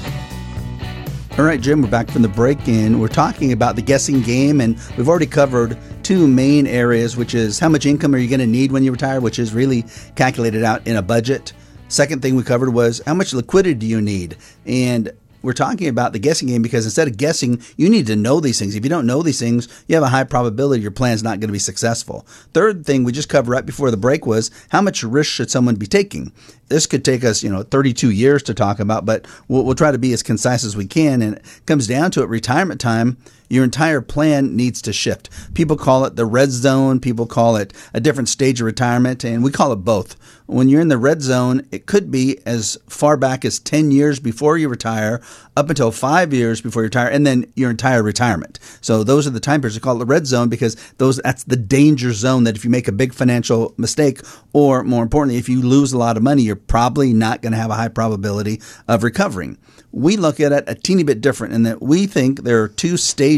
All 1.38 1.46
right, 1.46 1.62
Jim, 1.62 1.84
we're 1.84 1.88
back 1.88 2.10
from 2.10 2.24
the 2.24 2.28
break 2.28 2.68
in. 2.68 3.00
We're 3.00 3.10
talking 3.10 3.52
about 3.52 3.76
the 3.76 3.82
guessing 3.84 4.24
game, 4.24 4.60
and 4.60 4.76
we've 4.98 5.08
already 5.08 5.28
covered 5.28 5.78
two 6.02 6.28
main 6.28 6.66
areas, 6.66 7.16
which 7.16 7.36
is 7.36 7.60
how 7.60 7.70
much 7.70 7.86
income 7.86 8.16
are 8.16 8.18
you 8.18 8.28
going 8.28 8.40
to 8.40 8.48
need 8.48 8.72
when 8.72 8.84
you 8.84 8.92
retire, 8.92 9.22
which 9.22 9.38
is 9.38 9.54
really 9.54 9.86
calculated 10.16 10.64
out 10.64 10.88
in 10.88 10.96
a 10.96 11.02
budget. 11.04 11.54
Second 11.90 12.24
thing 12.24 12.36
we 12.36 12.42
covered 12.42 12.74
was 12.74 13.04
how 13.06 13.14
much 13.14 13.36
liquidity 13.36 13.76
do 13.76 13.86
you 13.86 14.02
need? 14.02 14.38
And 14.66 15.12
we're 15.48 15.54
talking 15.54 15.88
about 15.88 16.12
the 16.12 16.20
guessing 16.20 16.50
game 16.50 16.62
because 16.62 16.84
instead 16.84 17.08
of 17.08 17.16
guessing, 17.16 17.62
you 17.78 17.90
need 17.90 18.06
to 18.08 18.18
know 18.18 18.42
these 18.42 18.60
things. 18.60 18.76
If 18.76 18.84
you 18.84 18.90
don't 18.90 19.06
know 19.06 19.24
these 19.24 19.40
things, 19.40 19.70
you 19.88 19.96
have 19.96 20.04
a 20.04 20.10
high 20.10 20.26
probability 20.26 20.82
your 20.82 20.92
plan's 20.92 21.24
not 21.24 21.40
going 21.40 21.48
to 21.48 21.54
be 21.54 21.58
successful. 21.58 22.28
Third 22.54 22.86
thing 22.86 23.06
we 23.06 23.14
just 23.14 23.30
covered 23.30 23.52
right 23.52 23.66
before 23.66 23.90
the 23.90 23.96
break 23.96 24.26
was 24.26 24.52
how 24.72 24.82
much 24.82 25.04
risk 25.04 25.32
should 25.32 25.50
someone 25.50 25.76
be 25.76 25.88
taking? 25.88 26.34
This 26.68 26.86
could 26.86 27.06
take 27.06 27.24
us, 27.24 27.44
you 27.44 27.50
know, 27.50 27.64
32 27.64 28.12
years 28.12 28.44
to 28.44 28.54
talk 28.54 28.82
about, 28.82 29.06
but 29.06 29.26
we'll, 29.48 29.64
we'll 29.64 29.74
try 29.74 29.90
to 29.90 29.98
be 29.98 30.12
as 30.12 30.22
concise 30.22 30.66
as 30.66 30.76
we 30.76 30.86
can. 30.86 31.22
And 31.22 31.38
it 31.38 31.46
comes 31.66 31.88
down 31.88 32.12
to 32.12 32.24
it, 32.24 32.28
retirement 32.28 32.82
time 32.82 33.16
your 33.50 33.64
entire 33.64 34.02
plan 34.02 34.56
needs 34.56 34.82
to 34.84 34.94
shift. 34.94 35.30
People 35.54 35.78
call 35.78 36.06
it 36.06 36.16
the 36.16 36.26
red 36.26 36.52
zone, 36.52 37.00
people 37.00 37.26
call 37.26 37.56
it 37.56 37.74
a 37.94 38.00
different 38.00 38.30
stage 38.30 38.62
of 38.62 38.66
retirement, 38.66 39.24
and 39.24 39.44
we 39.44 39.52
call 39.52 39.72
it 39.72 39.78
both. 39.78 40.16
When 40.48 40.70
you're 40.70 40.82
in 40.82 40.88
the 40.88 40.98
red 40.98 41.22
zone, 41.22 41.68
it 41.72 41.88
could 41.88 42.10
be 42.10 42.40
as 42.46 42.78
far 42.88 43.18
back 43.18 43.44
as 43.44 43.60
10 43.60 43.92
years 43.92 44.20
before 44.20 44.58
you 44.58 44.70
retire, 44.70 45.22
up 45.58 45.70
until 45.70 45.92
five 45.92 46.34
years 46.34 46.62
before 46.62 46.84
you 46.84 46.86
retire, 46.86 47.10
and 47.10 47.28
then 47.28 47.52
your 47.56 47.70
entire 47.70 48.02
retirement. 48.02 48.58
So 48.80 49.04
those 49.04 49.28
are 49.28 49.32
the 49.32 49.42
time 49.42 49.60
periods. 49.60 49.76
We 49.76 49.82
call 49.82 49.98
it 49.98 50.00
the 50.00 50.06
red 50.06 50.26
zone 50.26 50.48
because 50.48 50.76
those 51.00 51.18
that's 51.18 51.44
the 51.44 51.58
danger 51.58 52.14
zone 52.14 52.46
that 52.46 52.56
if 52.56 52.64
you 52.64 52.70
make 52.70 52.88
a 52.88 52.94
big 52.94 53.14
financial 53.14 53.74
mistake, 53.78 54.22
or 54.54 54.84
more 54.84 55.04
importantly, 55.04 55.38
if 55.38 55.50
you 55.50 55.62
lose 55.62 55.92
a 55.92 55.98
lot 55.98 56.16
of 56.16 56.24
money, 56.24 56.44
you're 56.44 56.56
probably 56.56 57.12
not 57.12 57.42
going 57.42 57.52
to 57.52 57.58
have 57.58 57.72
a 57.72 57.76
high 57.76 57.90
probability 57.90 58.62
of 58.88 59.04
recovering 59.04 59.58
we 59.92 60.18
look 60.18 60.40
at 60.40 60.52
it 60.52 60.64
a 60.68 60.76
teeny 60.76 61.04
bit 61.04 61.22
different 61.22 61.54
in 61.54 61.64
that 61.64 61.82
we 61.82 62.06
think 62.06 62.44
there 62.44 62.62
are 62.62 62.68
two 62.68 62.98
stages 62.98 63.37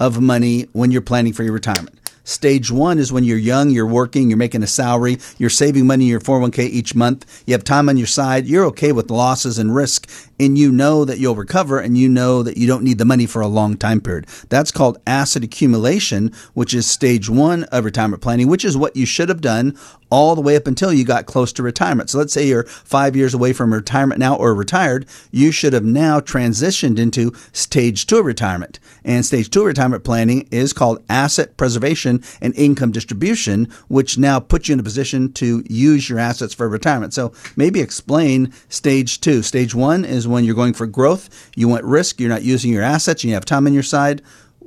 of 0.00 0.20
money 0.20 0.62
when 0.72 0.90
you're 0.90 1.02
planning 1.02 1.32
for 1.32 1.42
your 1.42 1.52
retirement. 1.52 1.98
Stage 2.26 2.70
one 2.70 2.98
is 2.98 3.12
when 3.12 3.22
you're 3.22 3.36
young, 3.36 3.68
you're 3.68 3.86
working, 3.86 4.30
you're 4.30 4.38
making 4.38 4.62
a 4.62 4.66
salary, 4.66 5.18
you're 5.36 5.50
saving 5.50 5.86
money 5.86 6.04
in 6.04 6.10
your 6.10 6.20
401k 6.20 6.70
each 6.70 6.94
month, 6.94 7.42
you 7.46 7.52
have 7.52 7.64
time 7.64 7.90
on 7.90 7.98
your 7.98 8.06
side, 8.06 8.46
you're 8.46 8.64
okay 8.64 8.92
with 8.92 9.10
losses 9.10 9.58
and 9.58 9.74
risk, 9.74 10.10
and 10.40 10.56
you 10.56 10.72
know 10.72 11.04
that 11.04 11.18
you'll 11.18 11.34
recover 11.34 11.78
and 11.78 11.98
you 11.98 12.08
know 12.08 12.42
that 12.42 12.56
you 12.56 12.66
don't 12.66 12.82
need 12.82 12.96
the 12.96 13.04
money 13.04 13.26
for 13.26 13.42
a 13.42 13.46
long 13.46 13.76
time 13.76 14.00
period. 14.00 14.26
That's 14.48 14.72
called 14.72 14.98
asset 15.06 15.44
accumulation, 15.44 16.32
which 16.54 16.72
is 16.72 16.86
stage 16.86 17.28
one 17.28 17.64
of 17.64 17.84
retirement 17.84 18.22
planning, 18.22 18.48
which 18.48 18.64
is 18.64 18.74
what 18.74 18.96
you 18.96 19.04
should 19.04 19.28
have 19.28 19.42
done 19.42 19.76
all 20.14 20.36
the 20.36 20.40
way 20.40 20.54
up 20.54 20.68
until 20.68 20.92
you 20.92 21.04
got 21.04 21.26
close 21.26 21.52
to 21.52 21.60
retirement. 21.60 22.08
So 22.08 22.18
let's 22.18 22.32
say 22.32 22.46
you're 22.46 22.62
five 22.62 23.16
years 23.16 23.34
away 23.34 23.52
from 23.52 23.74
retirement 23.74 24.20
now 24.20 24.36
or 24.36 24.54
retired, 24.54 25.06
you 25.32 25.50
should 25.50 25.72
have 25.72 25.82
now 25.82 26.20
transitioned 26.20 27.00
into 27.00 27.32
stage 27.52 28.06
two 28.06 28.22
retirement. 28.22 28.78
And 29.04 29.26
stage 29.26 29.50
two 29.50 29.64
retirement 29.64 30.04
planning 30.04 30.46
is 30.52 30.72
called 30.72 31.02
asset 31.10 31.56
preservation 31.56 32.22
and 32.40 32.54
income 32.54 32.92
distribution, 32.92 33.64
which 33.88 34.16
now 34.16 34.38
puts 34.38 34.68
you 34.68 34.74
in 34.74 34.80
a 34.80 34.84
position 34.84 35.32
to 35.32 35.64
use 35.68 36.08
your 36.08 36.20
assets 36.20 36.54
for 36.54 36.68
retirement. 36.68 37.12
So 37.12 37.32
maybe 37.56 37.80
explain 37.80 38.52
stage 38.68 39.20
two. 39.20 39.42
Stage 39.42 39.74
one 39.74 40.04
is 40.04 40.28
when 40.28 40.44
you're 40.44 40.54
going 40.54 40.74
for 40.74 40.86
growth, 40.86 41.50
you 41.56 41.66
want 41.66 41.84
risk, 41.84 42.20
you're 42.20 42.28
not 42.28 42.44
using 42.44 42.72
your 42.72 42.84
assets, 42.84 43.24
and 43.24 43.30
you 43.30 43.34
have 43.34 43.44
time 43.44 43.66
on 43.66 43.72
your 43.74 43.82
side. 43.82 44.22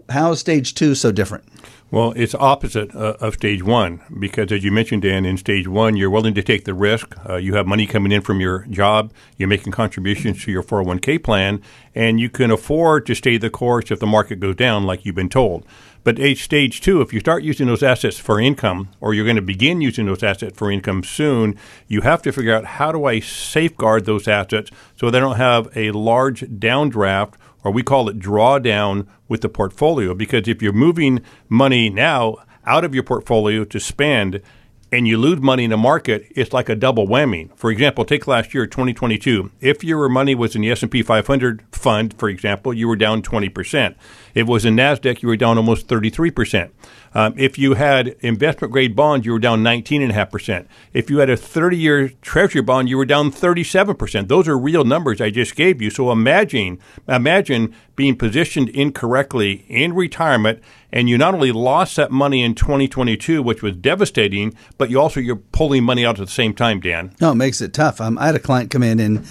How 0.10 0.32
is 0.32 0.42
stage 0.42 0.74
two 0.74 0.94
so 0.94 1.14
different? 1.14 1.46
Well, 1.89 2.12
it's 2.17 2.36
opposite 2.36 2.93
uh, 2.93 3.15
of 3.21 3.36
stage 3.36 3.63
one 3.63 4.02
because, 4.19 4.52
as 4.52 4.62
you 4.62 4.73
mentioned, 4.73 5.04
Dan, 5.04 5.26
in 5.26 5.38
stage 5.38 5.69
one, 5.69 5.95
you're 5.95 6.10
willing 6.10 6.34
to 6.34 6.43
take 6.43 6.65
the 6.65 6.73
risk. 6.73 7.15
Uh, 7.28 7.38
you 7.38 7.56
have 7.56 7.65
money 7.65 7.88
coming 7.88 8.12
in 8.12 8.21
from 8.21 8.41
your 8.41 8.65
job. 8.65 9.13
You're 9.38 9.47
making 9.47 9.71
contributions 9.71 10.43
to 10.43 10.52
your 10.52 10.63
401k 10.63 11.23
plan, 11.23 11.62
and 11.95 12.19
you 12.19 12.30
can 12.30 12.52
afford 12.52 13.06
to 13.06 13.15
stay 13.15 13.38
the 13.38 13.50
course 13.50 13.89
if 13.89 14.02
the 14.02 14.06
market 14.06 14.41
goes 14.41 14.58
down, 14.58 14.84
like 14.84 15.06
you've 15.06 15.15
been 15.15 15.30
told. 15.30 15.65
But 16.04 16.19
at 16.19 16.38
stage 16.38 16.82
two, 16.82 17.00
if 17.00 17.13
you 17.13 17.21
start 17.21 17.43
using 17.43 17.67
those 17.67 17.84
assets 17.84 18.19
for 18.19 18.38
income, 18.38 18.89
or 19.00 19.13
you're 19.13 19.26
going 19.26 19.38
to 19.38 19.41
begin 19.41 19.80
using 19.80 20.08
those 20.08 20.23
assets 20.23 20.58
for 20.58 20.69
income 20.69 21.04
soon, 21.04 21.58
you 21.88 22.02
have 22.02 22.21
to 22.23 22.34
figure 22.34 22.54
out 22.54 22.65
how 22.65 22.91
do 22.91 23.06
I 23.06 23.21
safeguard 23.21 24.06
those 24.06 24.28
assets 24.28 24.71
so 24.97 25.10
they 25.10 25.21
don't 25.21 25.38
have 25.38 25.69
a 25.76 25.91
large 25.91 26.41
downdraft 26.41 27.36
or 27.67 27.71
we 27.71 27.84
call 27.84 28.08
it 28.08 28.17
drawdown 28.17 29.06
with 29.27 29.41
the 29.41 29.49
portfolio. 29.49 30.13
Because 30.13 30.47
if 30.47 30.62
you're 30.62 30.71
moving 30.71 31.21
money 31.49 31.89
now 31.89 32.38
out 32.65 32.86
of 32.86 32.93
your 32.93 33.03
portfolio 33.03 33.65
to 33.65 33.77
spend 33.77 34.41
and 34.89 35.06
you 35.06 35.17
lose 35.17 35.41
money 35.41 35.65
in 35.65 35.71
the 35.71 35.77
market, 35.77 36.25
it's 36.34 36.53
like 36.53 36.69
a 36.69 36.75
double 36.75 37.06
whammy. 37.08 37.49
For 37.58 37.69
example, 37.69 38.06
take 38.06 38.25
last 38.25 38.53
year, 38.53 38.65
2022. 38.65 39.51
If 39.60 39.84
your 39.84 40.08
money 40.08 40.34
was 40.34 40.56
in 40.56 40.62
the 40.62 40.71
S&P 40.71 41.03
500 41.03 41.62
fund, 41.73 42.17
for 42.17 42.30
example, 42.30 42.73
you 42.73 42.88
were 42.88 42.95
down 42.95 43.21
20%. 43.21 43.95
If 44.38 44.41
it 44.41 44.52
was 44.52 44.65
in 44.65 44.76
NASDAQ, 44.76 45.23
you 45.23 45.30
were 45.30 45.36
down 45.36 45.58
almost 45.58 45.88
33%. 45.88 46.69
Um, 47.15 47.34
if 47.38 47.58
you 47.58 47.73
had 47.73 48.10
investment 48.19 48.71
grade 48.71 48.95
bonds, 48.95 49.26
you 49.26 49.32
were 49.32 49.39
down 49.39 49.63
19.5%. 49.63 50.67
If 50.93 51.10
you 51.10 51.17
had 51.17 51.32
a 51.32 51.36
30 51.36 51.76
year 51.76 52.10
treasury 52.21 52.62
bond, 52.62 52.88
you 52.88 52.97
were 52.97 53.06
down 53.06 53.32
37%. 53.32 54.28
Those 54.28 54.47
are 54.47 54.56
real 54.56 54.84
numbers 54.84 55.21
I 55.21 55.32
just 55.32 55.56
gave 55.56 55.82
you. 55.82 55.89
So 55.89 56.12
imagine, 56.12 56.80
imagine 57.08 57.73
being 57.95 58.15
positioned 58.15 58.69
incorrectly 58.69 59.65
in 59.69 59.93
retirement 59.93 60.62
and 60.91 61.10
you 61.10 61.17
not 61.17 61.34
only 61.34 61.52
lost 61.52 61.95
that 61.95 62.12
money 62.12 62.43
in 62.43 62.54
2022, 62.54 63.41
which 63.41 63.63
was 63.63 63.76
devastating, 63.76 64.54
but 64.78 64.91
you 64.91 65.02
also 65.02 65.19
you're 65.19 65.38
pulling 65.38 65.84
money 65.84 66.06
out 66.06 66.19
at 66.19 66.28
the 66.28 66.32
same 66.32 66.54
time, 66.54 66.80
Dan. 66.80 67.15
No, 67.19 67.32
it 67.32 67.36
makes 67.36 67.60
it 67.60 67.73
tough. 67.73 68.00
Um, 68.00 68.19
I 68.19 68.28
had 68.28 68.36
a 68.36 68.39
client 68.39 68.69
come 68.69 68.84
in 68.84 69.00
and 69.00 69.26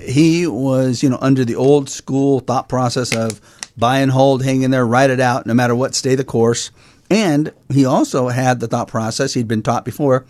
he 0.00 0.46
was, 0.46 1.02
you 1.02 1.10
know, 1.10 1.18
under 1.20 1.44
the 1.44 1.54
old 1.56 1.90
school 1.90 2.40
thought 2.40 2.70
process 2.70 3.14
of 3.14 3.42
buy 3.78 4.00
and 4.00 4.10
hold, 4.10 4.44
hang 4.44 4.62
in 4.62 4.70
there, 4.70 4.86
write 4.86 5.10
it 5.10 5.20
out, 5.20 5.46
no 5.46 5.54
matter 5.54 5.74
what, 5.74 5.94
stay 5.94 6.14
the 6.14 6.24
course. 6.24 6.70
And 7.10 7.52
he 7.72 7.84
also 7.84 8.28
had 8.28 8.60
the 8.60 8.66
thought 8.66 8.88
process 8.88 9.34
he'd 9.34 9.48
been 9.48 9.62
taught 9.62 9.84
before 9.84 10.26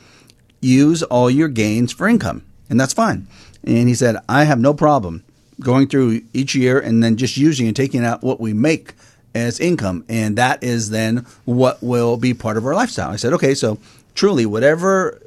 use 0.61 1.03
all 1.05 1.31
your 1.31 1.49
gains 1.49 1.93
for 1.93 2.09
income. 2.09 2.45
And 2.69 2.81
that's 2.81 2.93
fine. 2.93 3.27
And 3.65 3.89
he 3.89 3.95
said, 3.95 4.17
I 4.29 4.45
have 4.45 4.59
no 4.59 4.75
problem 4.75 5.25
going 5.61 5.89
through 5.89 6.23
each 6.33 6.55
year 6.55 6.79
and 6.79 7.03
then 7.03 7.17
just 7.17 7.37
using 7.37 7.67
and 7.67 7.77
taking 7.77 8.05
out 8.05 8.23
what 8.23 8.41
we 8.41 8.53
make 8.53 8.95
as 9.35 9.61
income. 9.61 10.05
And 10.09 10.37
that 10.37 10.63
is 10.63 10.91
then 10.91 11.27
what 11.45 11.83
will 11.83 12.17
be 12.17 12.35
part 12.35 12.57
of 12.57 12.67
our 12.67 12.75
lifestyle. 12.75 13.11
I 13.11 13.17
said, 13.17 13.33
okay, 13.35 13.55
so 13.55 13.79
truly, 14.15 14.47
whatever 14.47 15.21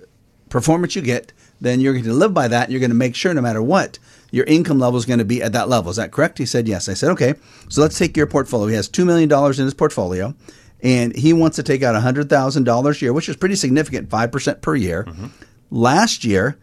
performance 0.49 0.95
you 0.95 1.01
get, 1.01 1.31
then 1.59 1.79
you're 1.79 1.93
going 1.93 2.05
to 2.05 2.13
live 2.13 2.33
by 2.33 2.47
that. 2.47 2.71
You're 2.71 2.79
going 2.79 2.91
to 2.91 2.95
make 2.95 3.15
sure 3.15 3.33
no 3.33 3.41
matter 3.41 3.61
what, 3.61 3.99
your 4.31 4.45
income 4.45 4.79
level 4.79 4.97
is 4.97 5.05
going 5.05 5.19
to 5.19 5.25
be 5.25 5.43
at 5.43 5.53
that 5.53 5.69
level. 5.69 5.91
Is 5.91 5.97
that 5.97 6.11
correct? 6.11 6.37
He 6.37 6.45
said, 6.45 6.67
yes. 6.67 6.89
I 6.89 6.93
said, 6.93 7.11
okay, 7.11 7.35
so 7.69 7.81
let's 7.81 7.97
take 7.97 8.17
your 8.17 8.27
portfolio. 8.27 8.67
He 8.67 8.75
has 8.75 8.89
$2 8.89 9.05
million 9.05 9.31
in 9.31 9.65
his 9.65 9.73
portfolio 9.73 10.33
and 10.81 11.15
he 11.15 11.33
wants 11.33 11.57
to 11.57 11.63
take 11.63 11.83
out 11.83 12.01
$100,000 12.01 12.95
a 12.95 12.99
year, 13.01 13.13
which 13.13 13.29
is 13.29 13.35
pretty 13.35 13.55
significant, 13.55 14.09
5% 14.09 14.61
per 14.61 14.75
year. 14.75 15.03
Mm-hmm. 15.03 15.27
Last 15.69 16.23
year, 16.23 16.57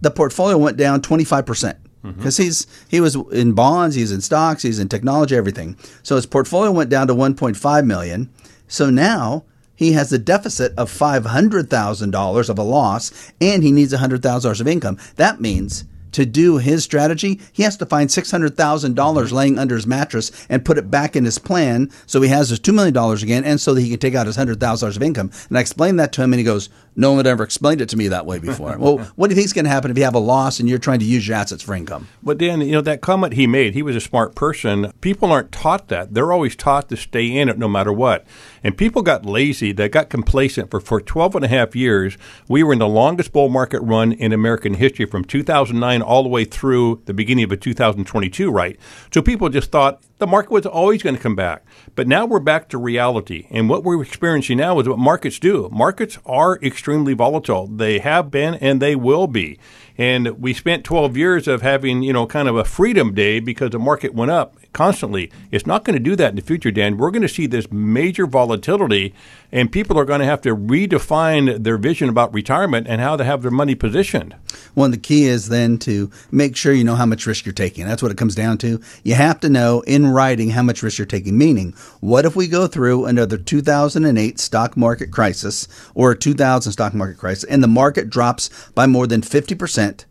the 0.00 0.10
portfolio 0.10 0.58
went 0.58 0.76
down 0.76 1.02
25% 1.02 1.76
because 2.02 2.34
mm-hmm. 2.34 2.42
he's 2.42 2.66
he 2.88 3.00
was 3.00 3.14
in 3.30 3.52
bonds, 3.52 3.94
he's 3.94 4.10
in 4.10 4.22
stocks, 4.22 4.62
he's 4.62 4.78
in 4.78 4.88
technology, 4.88 5.36
everything. 5.36 5.76
So 6.02 6.16
his 6.16 6.24
portfolio 6.24 6.72
went 6.72 6.88
down 6.88 7.06
to 7.08 7.14
1.5 7.14 7.86
million. 7.86 8.30
So 8.68 8.88
now 8.88 9.44
he 9.74 9.92
has 9.92 10.12
a 10.12 10.18
deficit 10.18 10.72
of 10.78 10.90
$500,000 10.90 12.48
of 12.48 12.58
a 12.58 12.62
loss 12.62 13.32
and 13.40 13.62
he 13.62 13.72
needs 13.72 13.92
$100,000 13.92 14.60
of 14.60 14.68
income. 14.68 14.98
That 15.16 15.40
means 15.40 15.84
to 16.12 16.26
do 16.26 16.58
his 16.58 16.84
strategy, 16.84 17.40
he 17.52 17.62
has 17.62 17.76
to 17.78 17.86
find 17.86 18.10
$600,000 18.10 18.54
mm-hmm. 18.54 19.34
laying 19.34 19.58
under 19.58 19.74
his 19.74 19.86
mattress 19.86 20.46
and 20.48 20.64
put 20.64 20.78
it 20.78 20.90
back 20.90 21.16
in 21.16 21.24
his 21.24 21.38
plan 21.38 21.90
so 22.06 22.20
he 22.20 22.28
has 22.28 22.50
his 22.50 22.60
$2 22.60 22.74
million 22.74 22.96
again 23.22 23.44
and 23.44 23.60
so 23.60 23.74
that 23.74 23.80
he 23.80 23.90
can 23.90 23.98
take 23.98 24.14
out 24.14 24.26
his 24.26 24.36
$100,000 24.36 24.96
of 24.96 25.02
income. 25.02 25.30
And 25.48 25.58
I 25.58 25.60
explained 25.60 25.98
that 26.00 26.12
to 26.12 26.22
him 26.22 26.32
and 26.32 26.40
he 26.40 26.44
goes, 26.44 26.68
No 26.96 27.10
one 27.10 27.18
had 27.18 27.26
ever 27.26 27.42
explained 27.42 27.80
it 27.80 27.88
to 27.90 27.96
me 27.96 28.08
that 28.08 28.26
way 28.26 28.38
before. 28.38 28.76
well, 28.78 28.98
what 29.16 29.28
do 29.28 29.32
you 29.32 29.36
think 29.36 29.46
is 29.46 29.52
going 29.52 29.64
to 29.64 29.70
happen 29.70 29.90
if 29.90 29.98
you 29.98 30.04
have 30.04 30.14
a 30.14 30.18
loss 30.18 30.60
and 30.60 30.68
you're 30.68 30.78
trying 30.78 31.00
to 31.00 31.04
use 31.04 31.26
your 31.26 31.36
assets 31.36 31.62
for 31.62 31.74
income? 31.74 32.08
But 32.22 32.38
Dan, 32.38 32.60
you 32.60 32.72
know, 32.72 32.80
that 32.82 33.00
comment 33.00 33.34
he 33.34 33.46
made, 33.46 33.74
he 33.74 33.82
was 33.82 33.96
a 33.96 34.00
smart 34.00 34.34
person. 34.34 34.92
People 35.00 35.32
aren't 35.32 35.52
taught 35.52 35.88
that. 35.88 36.14
They're 36.14 36.32
always 36.32 36.56
taught 36.56 36.88
to 36.88 36.96
stay 36.96 37.26
in 37.26 37.48
it 37.48 37.58
no 37.58 37.68
matter 37.68 37.92
what. 37.92 38.26
And 38.62 38.76
people 38.76 39.02
got 39.02 39.24
lazy, 39.24 39.72
they 39.72 39.88
got 39.88 40.10
complacent. 40.10 40.70
For, 40.70 40.80
for 40.80 41.00
12 41.00 41.36
and 41.36 41.44
a 41.44 41.48
half 41.48 41.74
years, 41.74 42.18
we 42.48 42.62
were 42.62 42.72
in 42.72 42.78
the 42.78 42.88
longest 42.88 43.32
bull 43.32 43.48
market 43.48 43.80
run 43.80 44.12
in 44.12 44.32
American 44.32 44.74
history 44.74 45.06
from 45.06 45.24
2009 45.24 46.02
all 46.02 46.22
the 46.22 46.28
way 46.28 46.44
through 46.44 47.02
the 47.06 47.14
beginning 47.14 47.50
of 47.50 47.60
2022, 47.60 48.50
right? 48.50 48.78
So 49.12 49.22
people 49.22 49.48
just 49.48 49.70
thought 49.70 50.02
the 50.20 50.26
market 50.26 50.52
was 50.52 50.66
always 50.66 51.02
going 51.02 51.16
to 51.16 51.20
come 51.20 51.34
back. 51.34 51.64
But 51.96 52.06
now 52.06 52.26
we're 52.26 52.40
back 52.40 52.68
to 52.68 52.78
reality. 52.78 53.46
And 53.50 53.68
what 53.68 53.82
we're 53.82 54.02
experiencing 54.02 54.58
now 54.58 54.78
is 54.78 54.88
what 54.88 54.98
markets 54.98 55.38
do. 55.38 55.68
Markets 55.72 56.18
are 56.24 56.58
extremely 56.62 57.14
volatile. 57.14 57.66
They 57.66 57.98
have 57.98 58.30
been 58.30 58.54
and 58.54 58.80
they 58.80 58.94
will 58.94 59.26
be. 59.26 59.58
And 60.00 60.40
we 60.40 60.54
spent 60.54 60.84
12 60.84 61.16
years 61.16 61.46
of 61.46 61.60
having, 61.60 62.02
you 62.02 62.12
know, 62.12 62.26
kind 62.26 62.48
of 62.48 62.56
a 62.56 62.64
freedom 62.64 63.12
day 63.12 63.38
because 63.38 63.70
the 63.70 63.78
market 63.78 64.14
went 64.14 64.30
up 64.30 64.56
constantly. 64.72 65.30
It's 65.50 65.66
not 65.66 65.84
going 65.84 65.94
to 65.94 66.02
do 66.02 66.16
that 66.16 66.30
in 66.30 66.36
the 66.36 66.42
future, 66.42 66.70
Dan. 66.70 66.96
We're 66.96 67.10
going 67.10 67.20
to 67.20 67.28
see 67.28 67.46
this 67.46 67.70
major 67.70 68.26
volatility, 68.26 69.14
and 69.52 69.70
people 69.70 69.98
are 69.98 70.04
going 70.04 70.20
to 70.20 70.26
have 70.26 70.40
to 70.42 70.56
redefine 70.56 71.64
their 71.64 71.76
vision 71.76 72.08
about 72.08 72.32
retirement 72.32 72.86
and 72.88 73.00
how 73.00 73.16
to 73.16 73.24
have 73.24 73.42
their 73.42 73.50
money 73.50 73.74
positioned. 73.74 74.34
Well, 74.74 74.88
the 74.88 74.96
key 74.96 75.24
is 75.24 75.48
then 75.48 75.76
to 75.80 76.10
make 76.30 76.56
sure 76.56 76.72
you 76.72 76.84
know 76.84 76.94
how 76.94 77.06
much 77.06 77.26
risk 77.26 77.44
you're 77.44 77.52
taking. 77.52 77.86
That's 77.86 78.02
what 78.02 78.12
it 78.12 78.18
comes 78.18 78.34
down 78.34 78.58
to. 78.58 78.80
You 79.02 79.14
have 79.16 79.40
to 79.40 79.48
know 79.48 79.82
in 79.82 80.09
writing 80.10 80.50
how 80.50 80.62
much 80.62 80.82
risk 80.82 80.98
you're 80.98 81.06
taking. 81.06 81.38
Meaning, 81.38 81.72
what 82.00 82.24
if 82.24 82.36
we 82.36 82.48
go 82.48 82.66
through 82.66 83.06
another 83.06 83.38
2008 83.38 84.38
stock 84.38 84.76
market 84.76 85.10
crisis 85.10 85.68
or 85.94 86.12
a 86.12 86.18
2000 86.18 86.72
stock 86.72 86.94
market 86.94 87.18
crisis 87.18 87.44
and 87.44 87.62
the 87.62 87.68
market 87.68 88.10
drops 88.10 88.70
by 88.74 88.86
more 88.86 89.06
than 89.06 89.20
50%, 89.20 90.04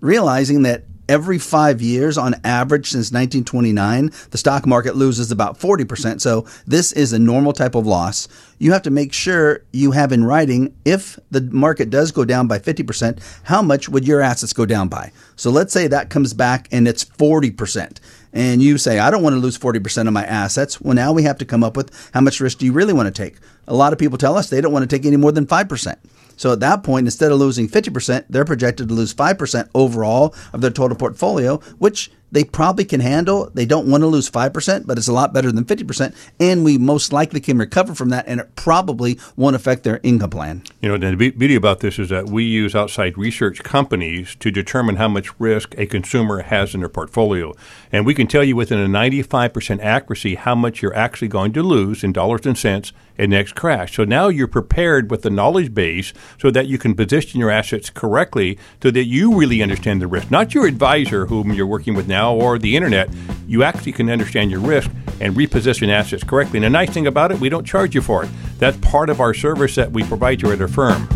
realizing 0.00 0.62
that 0.62 0.84
every 1.08 1.38
five 1.38 1.80
years 1.80 2.18
on 2.18 2.34
average 2.44 2.90
since 2.90 3.10
1929, 3.10 4.10
the 4.30 4.38
stock 4.38 4.66
market 4.66 4.94
loses 4.94 5.30
about 5.30 5.58
40%. 5.58 6.20
So 6.20 6.46
this 6.66 6.92
is 6.92 7.12
a 7.12 7.18
normal 7.18 7.52
type 7.52 7.74
of 7.74 7.86
loss. 7.86 8.28
You 8.58 8.72
have 8.72 8.82
to 8.82 8.90
make 8.90 9.12
sure 9.12 9.64
you 9.72 9.92
have 9.92 10.12
in 10.12 10.24
writing 10.24 10.76
if 10.84 11.18
the 11.30 11.40
market 11.40 11.90
does 11.90 12.12
go 12.12 12.24
down 12.24 12.46
by 12.46 12.58
50%, 12.58 13.20
how 13.44 13.62
much 13.62 13.88
would 13.88 14.06
your 14.06 14.20
assets 14.20 14.52
go 14.52 14.66
down 14.66 14.88
by? 14.88 15.12
So 15.36 15.50
let's 15.50 15.72
say 15.72 15.86
that 15.86 16.10
comes 16.10 16.34
back 16.34 16.68
and 16.70 16.86
it's 16.86 17.04
40% 17.04 17.98
and 18.32 18.62
you 18.62 18.78
say, 18.78 18.98
I 18.98 19.10
don't 19.10 19.22
want 19.22 19.34
to 19.34 19.40
lose 19.40 19.58
40% 19.58 20.06
of 20.06 20.12
my 20.12 20.24
assets. 20.24 20.80
Well, 20.80 20.94
now 20.94 21.12
we 21.12 21.22
have 21.22 21.38
to 21.38 21.44
come 21.44 21.64
up 21.64 21.76
with 21.76 22.10
how 22.12 22.20
much 22.20 22.40
risk 22.40 22.58
do 22.58 22.66
you 22.66 22.72
really 22.72 22.92
want 22.92 23.12
to 23.12 23.22
take? 23.22 23.36
A 23.68 23.74
lot 23.74 23.92
of 23.92 23.98
people 23.98 24.18
tell 24.18 24.36
us 24.36 24.50
they 24.50 24.60
don't 24.60 24.72
want 24.72 24.88
to 24.88 24.96
take 24.96 25.06
any 25.06 25.16
more 25.16 25.30
than 25.30 25.46
5%. 25.46 25.96
So 26.36 26.52
at 26.52 26.60
that 26.60 26.84
point, 26.84 27.06
instead 27.06 27.32
of 27.32 27.38
losing 27.38 27.68
50%, 27.68 28.26
they're 28.30 28.44
projected 28.44 28.88
to 28.88 28.94
lose 28.94 29.12
5% 29.12 29.68
overall 29.74 30.34
of 30.52 30.60
their 30.60 30.70
total 30.70 30.96
portfolio, 30.96 31.58
which 31.78 32.12
they 32.30 32.44
probably 32.44 32.84
can 32.84 33.00
handle. 33.00 33.50
They 33.54 33.66
don't 33.66 33.90
want 33.90 34.02
to 34.02 34.06
lose 34.06 34.30
5%, 34.30 34.86
but 34.86 34.98
it's 34.98 35.08
a 35.08 35.12
lot 35.12 35.32
better 35.32 35.50
than 35.50 35.64
50%. 35.64 36.14
And 36.38 36.64
we 36.64 36.78
most 36.78 37.12
likely 37.12 37.40
can 37.40 37.58
recover 37.58 37.94
from 37.94 38.10
that, 38.10 38.26
and 38.28 38.40
it 38.40 38.54
probably 38.54 39.18
won't 39.36 39.56
affect 39.56 39.82
their 39.82 39.98
income 40.02 40.30
plan. 40.30 40.62
You 40.80 40.96
know, 40.96 41.10
the 41.10 41.30
beauty 41.30 41.54
about 41.56 41.80
this 41.80 41.98
is 41.98 42.10
that 42.10 42.26
we 42.26 42.44
use 42.44 42.74
outside 42.74 43.18
research 43.18 43.64
companies 43.64 44.36
to 44.36 44.50
determine 44.50 44.96
how 44.96 45.08
much 45.08 45.38
risk 45.40 45.74
a 45.76 45.86
consumer 45.86 46.42
has 46.42 46.74
in 46.74 46.80
their 46.80 46.88
portfolio. 46.88 47.54
And 47.90 48.06
we 48.06 48.14
can 48.14 48.26
tell 48.26 48.44
you 48.44 48.54
within 48.54 48.78
a 48.78 48.86
95% 48.86 49.80
accuracy 49.80 50.34
how 50.36 50.54
much 50.54 50.82
you're 50.82 50.94
actually 50.94 51.28
going 51.28 51.52
to 51.54 51.62
lose 51.62 52.04
in 52.04 52.12
dollars 52.12 52.46
and 52.46 52.56
cents 52.56 52.92
in 53.18 53.30
next 53.30 53.54
crash. 53.54 53.96
So 53.96 54.04
now 54.04 54.28
you're 54.28 54.46
prepared 54.46 55.10
with 55.10 55.22
the 55.22 55.30
knowledge 55.30 55.74
base 55.74 56.12
so 56.40 56.50
that 56.50 56.68
you 56.68 56.78
can 56.78 56.94
position 56.94 57.40
your 57.40 57.50
assets 57.50 57.90
correctly 57.90 58.58
so 58.82 58.90
that 58.90 59.04
you 59.04 59.34
really 59.34 59.62
understand 59.62 60.00
the 60.00 60.06
risk, 60.06 60.30
not 60.30 60.54
your 60.54 60.66
advisor 60.66 61.26
whom 61.26 61.52
you're 61.52 61.66
working 61.66 61.94
with 61.94 62.08
now 62.08 62.34
or 62.34 62.58
the 62.58 62.76
internet, 62.76 63.10
you 63.46 63.62
actually 63.62 63.92
can 63.92 64.08
understand 64.08 64.50
your 64.50 64.60
risk 64.60 64.90
and 65.20 65.34
reposition 65.34 65.88
assets 65.88 66.22
correctly. 66.22 66.58
And 66.58 66.64
the 66.64 66.70
nice 66.70 66.90
thing 66.90 67.06
about 67.06 67.32
it, 67.32 67.40
we 67.40 67.48
don't 67.48 67.66
charge 67.66 67.94
you 67.94 68.02
for 68.02 68.24
it. 68.24 68.30
That's 68.58 68.76
part 68.78 69.10
of 69.10 69.20
our 69.20 69.34
service 69.34 69.74
that 69.74 69.90
we 69.90 70.04
provide 70.04 70.40
you 70.42 70.52
at 70.52 70.60
our 70.60 70.68
firm. 70.68 71.08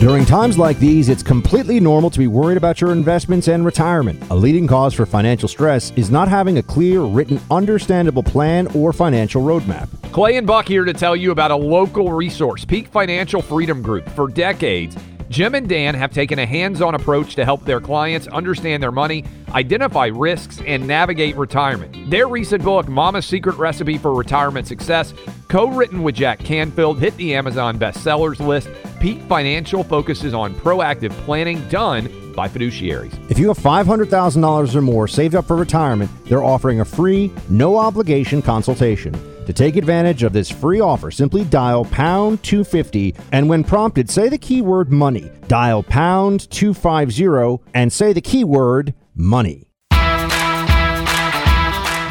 During 0.00 0.24
times 0.24 0.56
like 0.56 0.78
these, 0.78 1.10
it's 1.10 1.22
completely 1.22 1.78
normal 1.78 2.08
to 2.08 2.18
be 2.18 2.26
worried 2.26 2.56
about 2.56 2.80
your 2.80 2.90
investments 2.90 3.48
and 3.48 3.66
retirement. 3.66 4.18
A 4.30 4.34
leading 4.34 4.66
cause 4.66 4.94
for 4.94 5.04
financial 5.04 5.46
stress 5.46 5.92
is 5.94 6.10
not 6.10 6.26
having 6.26 6.56
a 6.56 6.62
clear, 6.62 7.02
written, 7.02 7.38
understandable 7.50 8.22
plan 8.22 8.66
or 8.68 8.94
financial 8.94 9.42
roadmap. 9.42 9.90
Clay 10.10 10.38
and 10.38 10.46
Buck 10.46 10.66
here 10.66 10.86
to 10.86 10.94
tell 10.94 11.14
you 11.14 11.32
about 11.32 11.50
a 11.50 11.56
local 11.56 12.14
resource, 12.14 12.64
Peak 12.64 12.88
Financial 12.88 13.42
Freedom 13.42 13.82
Group. 13.82 14.08
For 14.12 14.26
decades, 14.26 14.96
Jim 15.30 15.54
and 15.54 15.68
Dan 15.68 15.94
have 15.94 16.12
taken 16.12 16.40
a 16.40 16.44
hands 16.44 16.82
on 16.82 16.96
approach 16.96 17.36
to 17.36 17.44
help 17.44 17.64
their 17.64 17.80
clients 17.80 18.26
understand 18.26 18.82
their 18.82 18.90
money, 18.90 19.24
identify 19.50 20.06
risks, 20.06 20.60
and 20.66 20.84
navigate 20.84 21.36
retirement. 21.36 22.10
Their 22.10 22.26
recent 22.26 22.64
book, 22.64 22.88
Mama's 22.88 23.26
Secret 23.26 23.56
Recipe 23.56 23.96
for 23.96 24.12
Retirement 24.12 24.66
Success, 24.66 25.14
co 25.46 25.68
written 25.68 26.02
with 26.02 26.16
Jack 26.16 26.40
Canfield, 26.40 26.98
hit 26.98 27.16
the 27.16 27.32
Amazon 27.36 27.78
bestsellers 27.78 28.44
list. 28.44 28.68
Peak 28.98 29.22
Financial 29.22 29.84
focuses 29.84 30.34
on 30.34 30.52
proactive 30.52 31.12
planning 31.24 31.66
done 31.68 32.10
by 32.34 32.48
fiduciaries. 32.48 33.14
If 33.30 33.38
you 33.38 33.46
have 33.48 33.58
$500,000 33.58 34.74
or 34.74 34.82
more 34.82 35.06
saved 35.06 35.36
up 35.36 35.46
for 35.46 35.54
retirement, 35.54 36.10
they're 36.24 36.42
offering 36.42 36.80
a 36.80 36.84
free, 36.84 37.32
no 37.48 37.76
obligation 37.76 38.42
consultation. 38.42 39.14
To 39.50 39.54
take 39.54 39.74
advantage 39.74 40.22
of 40.22 40.32
this 40.32 40.48
free 40.48 40.78
offer, 40.78 41.10
simply 41.10 41.42
dial 41.42 41.84
pound 41.84 42.40
250 42.44 43.16
and 43.32 43.48
when 43.48 43.64
prompted, 43.64 44.08
say 44.08 44.28
the 44.28 44.38
keyword 44.38 44.92
money. 44.92 45.28
Dial 45.48 45.82
pound 45.82 46.48
250 46.52 47.60
and 47.74 47.92
say 47.92 48.12
the 48.12 48.20
keyword 48.20 48.94
money. 49.16 49.66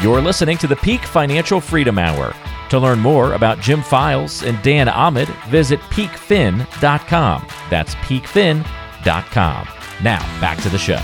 You're 0.02 0.20
listening 0.20 0.58
to 0.58 0.66
the 0.66 0.76
Peak 0.82 1.00
Financial 1.00 1.62
Freedom 1.62 1.98
Hour. 1.98 2.34
To 2.68 2.78
learn 2.78 2.98
more 2.98 3.32
about 3.32 3.60
Jim 3.60 3.80
Files 3.80 4.42
and 4.42 4.60
Dan 4.62 4.90
Ahmed, 4.90 5.28
visit 5.48 5.80
peakfin.com. 5.88 7.46
That's 7.70 7.94
peakfin.com. 7.94 9.68
Now, 10.04 10.40
back 10.42 10.58
to 10.58 10.68
the 10.68 10.76
show. 10.76 11.00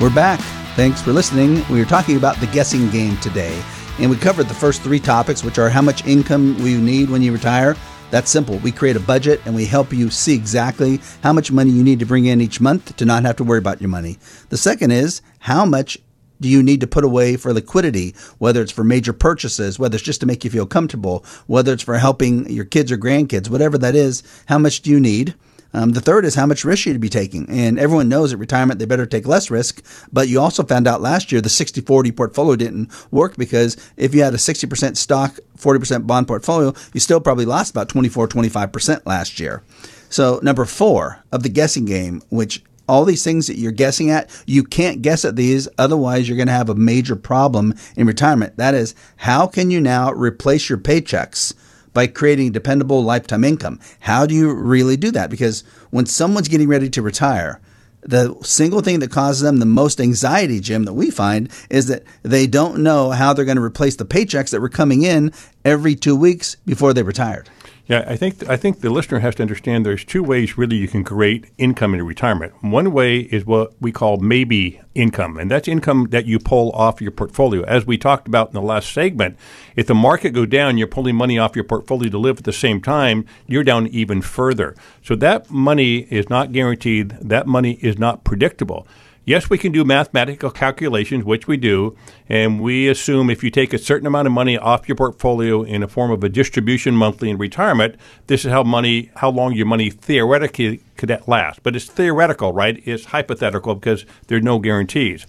We're 0.00 0.14
back. 0.14 0.38
Thanks 0.76 1.02
for 1.02 1.12
listening. 1.12 1.64
We 1.68 1.82
are 1.82 1.86
talking 1.86 2.16
about 2.16 2.36
the 2.36 2.46
guessing 2.46 2.88
game 2.90 3.16
today. 3.16 3.60
And 3.98 4.10
we 4.10 4.16
covered 4.16 4.46
the 4.46 4.54
first 4.54 4.82
three 4.82 5.00
topics, 5.00 5.42
which 5.42 5.58
are 5.58 5.70
how 5.70 5.80
much 5.80 6.06
income 6.06 6.58
will 6.58 6.68
you 6.68 6.80
need 6.80 7.08
when 7.08 7.22
you 7.22 7.32
retire. 7.32 7.74
That's 8.10 8.30
simple. 8.30 8.58
We 8.58 8.70
create 8.70 8.94
a 8.94 9.00
budget 9.00 9.40
and 9.46 9.54
we 9.54 9.64
help 9.64 9.90
you 9.92 10.10
see 10.10 10.34
exactly 10.34 11.00
how 11.22 11.32
much 11.32 11.50
money 11.50 11.70
you 11.70 11.82
need 11.82 11.98
to 12.00 12.06
bring 12.06 12.26
in 12.26 12.42
each 12.42 12.60
month 12.60 12.94
to 12.96 13.04
not 13.06 13.24
have 13.24 13.36
to 13.36 13.44
worry 13.44 13.58
about 13.58 13.80
your 13.80 13.88
money. 13.88 14.18
The 14.50 14.58
second 14.58 14.90
is 14.90 15.22
how 15.38 15.64
much 15.64 15.98
do 16.40 16.48
you 16.48 16.62
need 16.62 16.82
to 16.82 16.86
put 16.86 17.04
away 17.04 17.36
for 17.36 17.54
liquidity, 17.54 18.14
whether 18.36 18.60
it's 18.60 18.70
for 18.70 18.84
major 18.84 19.14
purchases, 19.14 19.78
whether 19.78 19.96
it's 19.96 20.04
just 20.04 20.20
to 20.20 20.26
make 20.26 20.44
you 20.44 20.50
feel 20.50 20.66
comfortable, 20.66 21.24
whether 21.46 21.72
it's 21.72 21.82
for 21.82 21.96
helping 21.96 22.48
your 22.50 22.66
kids 22.66 22.92
or 22.92 22.98
grandkids, 22.98 23.48
whatever 23.48 23.78
that 23.78 23.96
is, 23.96 24.22
how 24.46 24.58
much 24.58 24.82
do 24.82 24.90
you 24.90 25.00
need? 25.00 25.34
Um, 25.72 25.92
the 25.92 26.00
third 26.00 26.24
is 26.24 26.34
how 26.34 26.46
much 26.46 26.64
risk 26.64 26.86
you'd 26.86 27.00
be 27.00 27.08
taking. 27.08 27.48
And 27.50 27.78
everyone 27.78 28.08
knows 28.08 28.32
at 28.32 28.38
retirement 28.38 28.78
they 28.78 28.86
better 28.86 29.06
take 29.06 29.26
less 29.26 29.50
risk. 29.50 29.84
But 30.12 30.28
you 30.28 30.40
also 30.40 30.62
found 30.62 30.86
out 30.86 31.00
last 31.00 31.32
year 31.32 31.40
the 31.40 31.48
60 31.48 31.80
40 31.82 32.12
portfolio 32.12 32.56
didn't 32.56 32.90
work 33.12 33.36
because 33.36 33.76
if 33.96 34.14
you 34.14 34.22
had 34.22 34.34
a 34.34 34.38
60% 34.38 34.96
stock, 34.96 35.38
40% 35.58 36.06
bond 36.06 36.28
portfolio, 36.28 36.72
you 36.92 37.00
still 37.00 37.20
probably 37.20 37.44
lost 37.44 37.70
about 37.72 37.88
24, 37.88 38.28
25% 38.28 39.06
last 39.06 39.40
year. 39.40 39.62
So, 40.08 40.38
number 40.42 40.64
four 40.64 41.22
of 41.32 41.42
the 41.42 41.48
guessing 41.48 41.84
game, 41.84 42.22
which 42.30 42.62
all 42.88 43.04
these 43.04 43.24
things 43.24 43.48
that 43.48 43.58
you're 43.58 43.72
guessing 43.72 44.10
at, 44.10 44.30
you 44.46 44.62
can't 44.62 45.02
guess 45.02 45.24
at 45.24 45.36
these. 45.36 45.68
Otherwise, 45.78 46.28
you're 46.28 46.36
going 46.36 46.46
to 46.46 46.52
have 46.52 46.68
a 46.68 46.74
major 46.74 47.16
problem 47.16 47.74
in 47.96 48.06
retirement. 48.06 48.56
That 48.56 48.74
is, 48.74 48.94
how 49.16 49.46
can 49.46 49.70
you 49.70 49.80
now 49.80 50.12
replace 50.12 50.68
your 50.68 50.78
paychecks 50.78 51.54
by 51.96 52.06
creating 52.06 52.52
dependable 52.52 53.02
lifetime 53.02 53.42
income. 53.42 53.80
How 54.00 54.26
do 54.26 54.34
you 54.34 54.52
really 54.52 54.98
do 54.98 55.10
that? 55.12 55.30
Because 55.30 55.64
when 55.88 56.04
someone's 56.04 56.46
getting 56.46 56.68
ready 56.68 56.90
to 56.90 57.00
retire, 57.00 57.58
the 58.02 58.36
single 58.42 58.82
thing 58.82 58.98
that 58.98 59.10
causes 59.10 59.40
them 59.40 59.60
the 59.60 59.64
most 59.64 59.98
anxiety, 59.98 60.60
Jim, 60.60 60.84
that 60.84 60.92
we 60.92 61.10
find 61.10 61.50
is 61.70 61.86
that 61.86 62.02
they 62.22 62.46
don't 62.46 62.82
know 62.82 63.12
how 63.12 63.32
they're 63.32 63.46
going 63.46 63.56
to 63.56 63.62
replace 63.62 63.96
the 63.96 64.04
paychecks 64.04 64.50
that 64.50 64.60
were 64.60 64.68
coming 64.68 65.04
in 65.04 65.32
every 65.64 65.94
two 65.94 66.14
weeks 66.14 66.56
before 66.66 66.92
they 66.92 67.02
retired. 67.02 67.48
Yeah, 67.88 68.04
I 68.08 68.16
think 68.16 68.48
I 68.48 68.56
think 68.56 68.80
the 68.80 68.90
listener 68.90 69.20
has 69.20 69.36
to 69.36 69.42
understand 69.42 69.86
there's 69.86 70.04
two 70.04 70.24
ways 70.24 70.58
really 70.58 70.74
you 70.74 70.88
can 70.88 71.04
create 71.04 71.52
income 71.56 71.94
in 71.94 72.04
retirement. 72.04 72.52
One 72.60 72.90
way 72.90 73.20
is 73.20 73.46
what 73.46 73.80
we 73.80 73.92
call 73.92 74.16
maybe 74.16 74.80
income, 74.96 75.36
and 75.36 75.48
that's 75.48 75.68
income 75.68 76.08
that 76.10 76.26
you 76.26 76.40
pull 76.40 76.72
off 76.72 77.00
your 77.00 77.12
portfolio. 77.12 77.62
As 77.62 77.86
we 77.86 77.96
talked 77.96 78.26
about 78.26 78.48
in 78.48 78.54
the 78.54 78.60
last 78.60 78.92
segment, 78.92 79.38
if 79.76 79.86
the 79.86 79.94
market 79.94 80.30
go 80.30 80.46
down, 80.46 80.78
you're 80.78 80.88
pulling 80.88 81.14
money 81.14 81.38
off 81.38 81.54
your 81.54 81.64
portfolio 81.64 82.10
to 82.10 82.18
live 82.18 82.38
at 82.38 82.44
the 82.44 82.52
same 82.52 82.80
time, 82.80 83.24
you're 83.46 83.62
down 83.62 83.86
even 83.86 84.20
further. 84.20 84.74
So 85.04 85.14
that 85.16 85.48
money 85.48 85.98
is 86.10 86.28
not 86.28 86.50
guaranteed. 86.50 87.10
That 87.20 87.46
money 87.46 87.74
is 87.82 87.98
not 87.98 88.24
predictable. 88.24 88.88
Yes, 89.28 89.50
we 89.50 89.58
can 89.58 89.72
do 89.72 89.84
mathematical 89.84 90.52
calculations, 90.52 91.24
which 91.24 91.48
we 91.48 91.56
do, 91.56 91.96
and 92.28 92.60
we 92.60 92.86
assume 92.86 93.28
if 93.28 93.42
you 93.42 93.50
take 93.50 93.72
a 93.72 93.78
certain 93.78 94.06
amount 94.06 94.28
of 94.28 94.32
money 94.32 94.56
off 94.56 94.88
your 94.88 94.94
portfolio 94.94 95.64
in 95.64 95.82
a 95.82 95.88
form 95.88 96.12
of 96.12 96.22
a 96.22 96.28
distribution 96.28 96.94
monthly 96.94 97.30
in 97.30 97.36
retirement, 97.36 97.96
this 98.28 98.44
is 98.44 98.52
how 98.52 98.62
money, 98.62 99.10
how 99.16 99.28
long 99.28 99.52
your 99.52 99.66
money 99.66 99.90
theoretically 99.90 100.80
could 100.96 101.10
last. 101.26 101.60
But 101.64 101.74
it's 101.74 101.86
theoretical, 101.86 102.52
right? 102.52 102.80
It's 102.84 103.06
hypothetical 103.06 103.74
because 103.74 104.06
there 104.28 104.38
are 104.38 104.40
no 104.40 104.60
guarantees. 104.60 105.26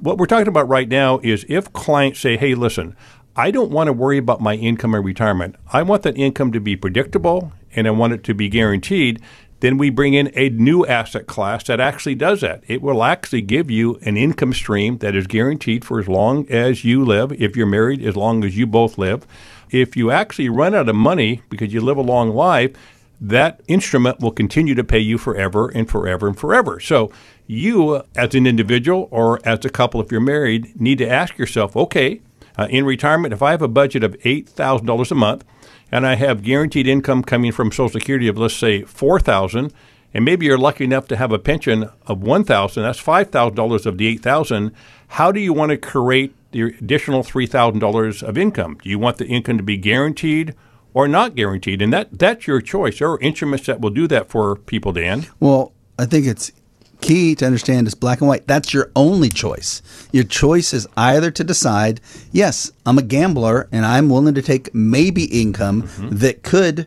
What 0.00 0.18
we're 0.18 0.26
talking 0.26 0.48
about 0.48 0.68
right 0.68 0.88
now 0.88 1.20
is 1.20 1.46
if 1.48 1.72
clients 1.72 2.18
say, 2.18 2.36
"Hey, 2.36 2.56
listen, 2.56 2.96
I 3.36 3.52
don't 3.52 3.70
want 3.70 3.86
to 3.86 3.92
worry 3.92 4.18
about 4.18 4.40
my 4.40 4.54
income 4.54 4.92
in 4.96 5.04
retirement. 5.04 5.54
I 5.72 5.82
want 5.82 6.02
that 6.02 6.18
income 6.18 6.50
to 6.50 6.58
be 6.58 6.74
predictable 6.74 7.52
and 7.76 7.86
I 7.86 7.92
want 7.92 8.12
it 8.12 8.24
to 8.24 8.34
be 8.34 8.48
guaranteed." 8.48 9.20
Then 9.60 9.78
we 9.78 9.90
bring 9.90 10.14
in 10.14 10.30
a 10.34 10.50
new 10.50 10.84
asset 10.84 11.26
class 11.26 11.64
that 11.64 11.80
actually 11.80 12.14
does 12.14 12.42
that. 12.42 12.62
It 12.66 12.82
will 12.82 13.02
actually 13.02 13.40
give 13.40 13.70
you 13.70 13.98
an 14.02 14.16
income 14.16 14.52
stream 14.52 14.98
that 14.98 15.16
is 15.16 15.26
guaranteed 15.26 15.84
for 15.84 15.98
as 15.98 16.08
long 16.08 16.46
as 16.50 16.84
you 16.84 17.04
live. 17.04 17.32
If 17.32 17.56
you're 17.56 17.66
married, 17.66 18.04
as 18.04 18.16
long 18.16 18.44
as 18.44 18.56
you 18.56 18.66
both 18.66 18.98
live. 18.98 19.26
If 19.70 19.96
you 19.96 20.10
actually 20.10 20.48
run 20.48 20.74
out 20.74 20.88
of 20.88 20.94
money 20.94 21.42
because 21.48 21.72
you 21.72 21.80
live 21.80 21.96
a 21.96 22.02
long 22.02 22.30
life, 22.30 22.76
that 23.20 23.60
instrument 23.66 24.20
will 24.20 24.30
continue 24.30 24.74
to 24.74 24.84
pay 24.84 24.98
you 24.98 25.16
forever 25.16 25.68
and 25.68 25.88
forever 25.88 26.26
and 26.28 26.38
forever. 26.38 26.78
So, 26.78 27.10
you, 27.46 28.02
as 28.14 28.34
an 28.34 28.46
individual 28.46 29.08
or 29.10 29.40
as 29.46 29.64
a 29.64 29.70
couple, 29.70 30.00
if 30.00 30.10
you're 30.10 30.20
married, 30.20 30.78
need 30.80 30.98
to 30.98 31.08
ask 31.08 31.38
yourself 31.38 31.76
okay, 31.76 32.20
uh, 32.58 32.66
in 32.70 32.84
retirement, 32.84 33.32
if 33.32 33.42
I 33.42 33.52
have 33.52 33.62
a 33.62 33.68
budget 33.68 34.02
of 34.02 34.14
$8,000 34.20 35.10
a 35.10 35.14
month, 35.14 35.44
and 35.90 36.06
I 36.06 36.14
have 36.16 36.42
guaranteed 36.42 36.86
income 36.86 37.22
coming 37.22 37.52
from 37.52 37.70
Social 37.70 37.88
Security 37.88 38.28
of 38.28 38.38
let's 38.38 38.54
say 38.54 38.82
four 38.82 39.20
thousand, 39.20 39.72
and 40.12 40.24
maybe 40.24 40.46
you're 40.46 40.58
lucky 40.58 40.84
enough 40.84 41.08
to 41.08 41.16
have 41.16 41.32
a 41.32 41.38
pension 41.38 41.90
of 42.06 42.22
one 42.22 42.44
thousand, 42.44 42.82
that's 42.82 42.98
five 42.98 43.30
thousand 43.30 43.56
dollars 43.56 43.86
of 43.86 43.98
the 43.98 44.06
eight 44.06 44.22
thousand. 44.22 44.72
How 45.08 45.32
do 45.32 45.40
you 45.40 45.52
want 45.52 45.70
to 45.70 45.76
create 45.76 46.34
the 46.52 46.62
additional 46.62 47.22
three 47.22 47.46
thousand 47.46 47.80
dollars 47.80 48.22
of 48.22 48.36
income? 48.36 48.78
Do 48.82 48.90
you 48.90 48.98
want 48.98 49.18
the 49.18 49.26
income 49.26 49.58
to 49.58 49.62
be 49.62 49.76
guaranteed? 49.76 50.54
Or 50.94 51.06
not 51.06 51.34
guaranteed, 51.34 51.82
and 51.82 51.92
that 51.92 52.18
that's 52.18 52.46
your 52.46 52.62
choice. 52.62 53.00
There 53.00 53.10
are 53.10 53.20
instruments 53.20 53.66
that 53.66 53.82
will 53.82 53.90
do 53.90 54.06
that 54.06 54.30
for 54.30 54.56
people, 54.56 54.92
Dan. 54.92 55.26
Well, 55.40 55.74
I 55.98 56.06
think 56.06 56.24
it's 56.26 56.50
key 57.00 57.34
to 57.36 57.46
understand 57.46 57.86
is 57.86 57.94
black 57.94 58.20
and 58.20 58.28
white. 58.28 58.46
That's 58.46 58.74
your 58.74 58.90
only 58.96 59.28
choice. 59.28 59.82
Your 60.12 60.24
choice 60.24 60.72
is 60.72 60.86
either 60.96 61.30
to 61.30 61.44
decide, 61.44 62.00
yes, 62.32 62.70
I'm 62.84 62.98
a 62.98 63.02
gambler 63.02 63.68
and 63.72 63.84
I'm 63.84 64.08
willing 64.08 64.34
to 64.34 64.42
take 64.42 64.74
maybe 64.74 65.24
income 65.24 65.82
mm-hmm. 65.82 66.16
that 66.16 66.42
could 66.42 66.86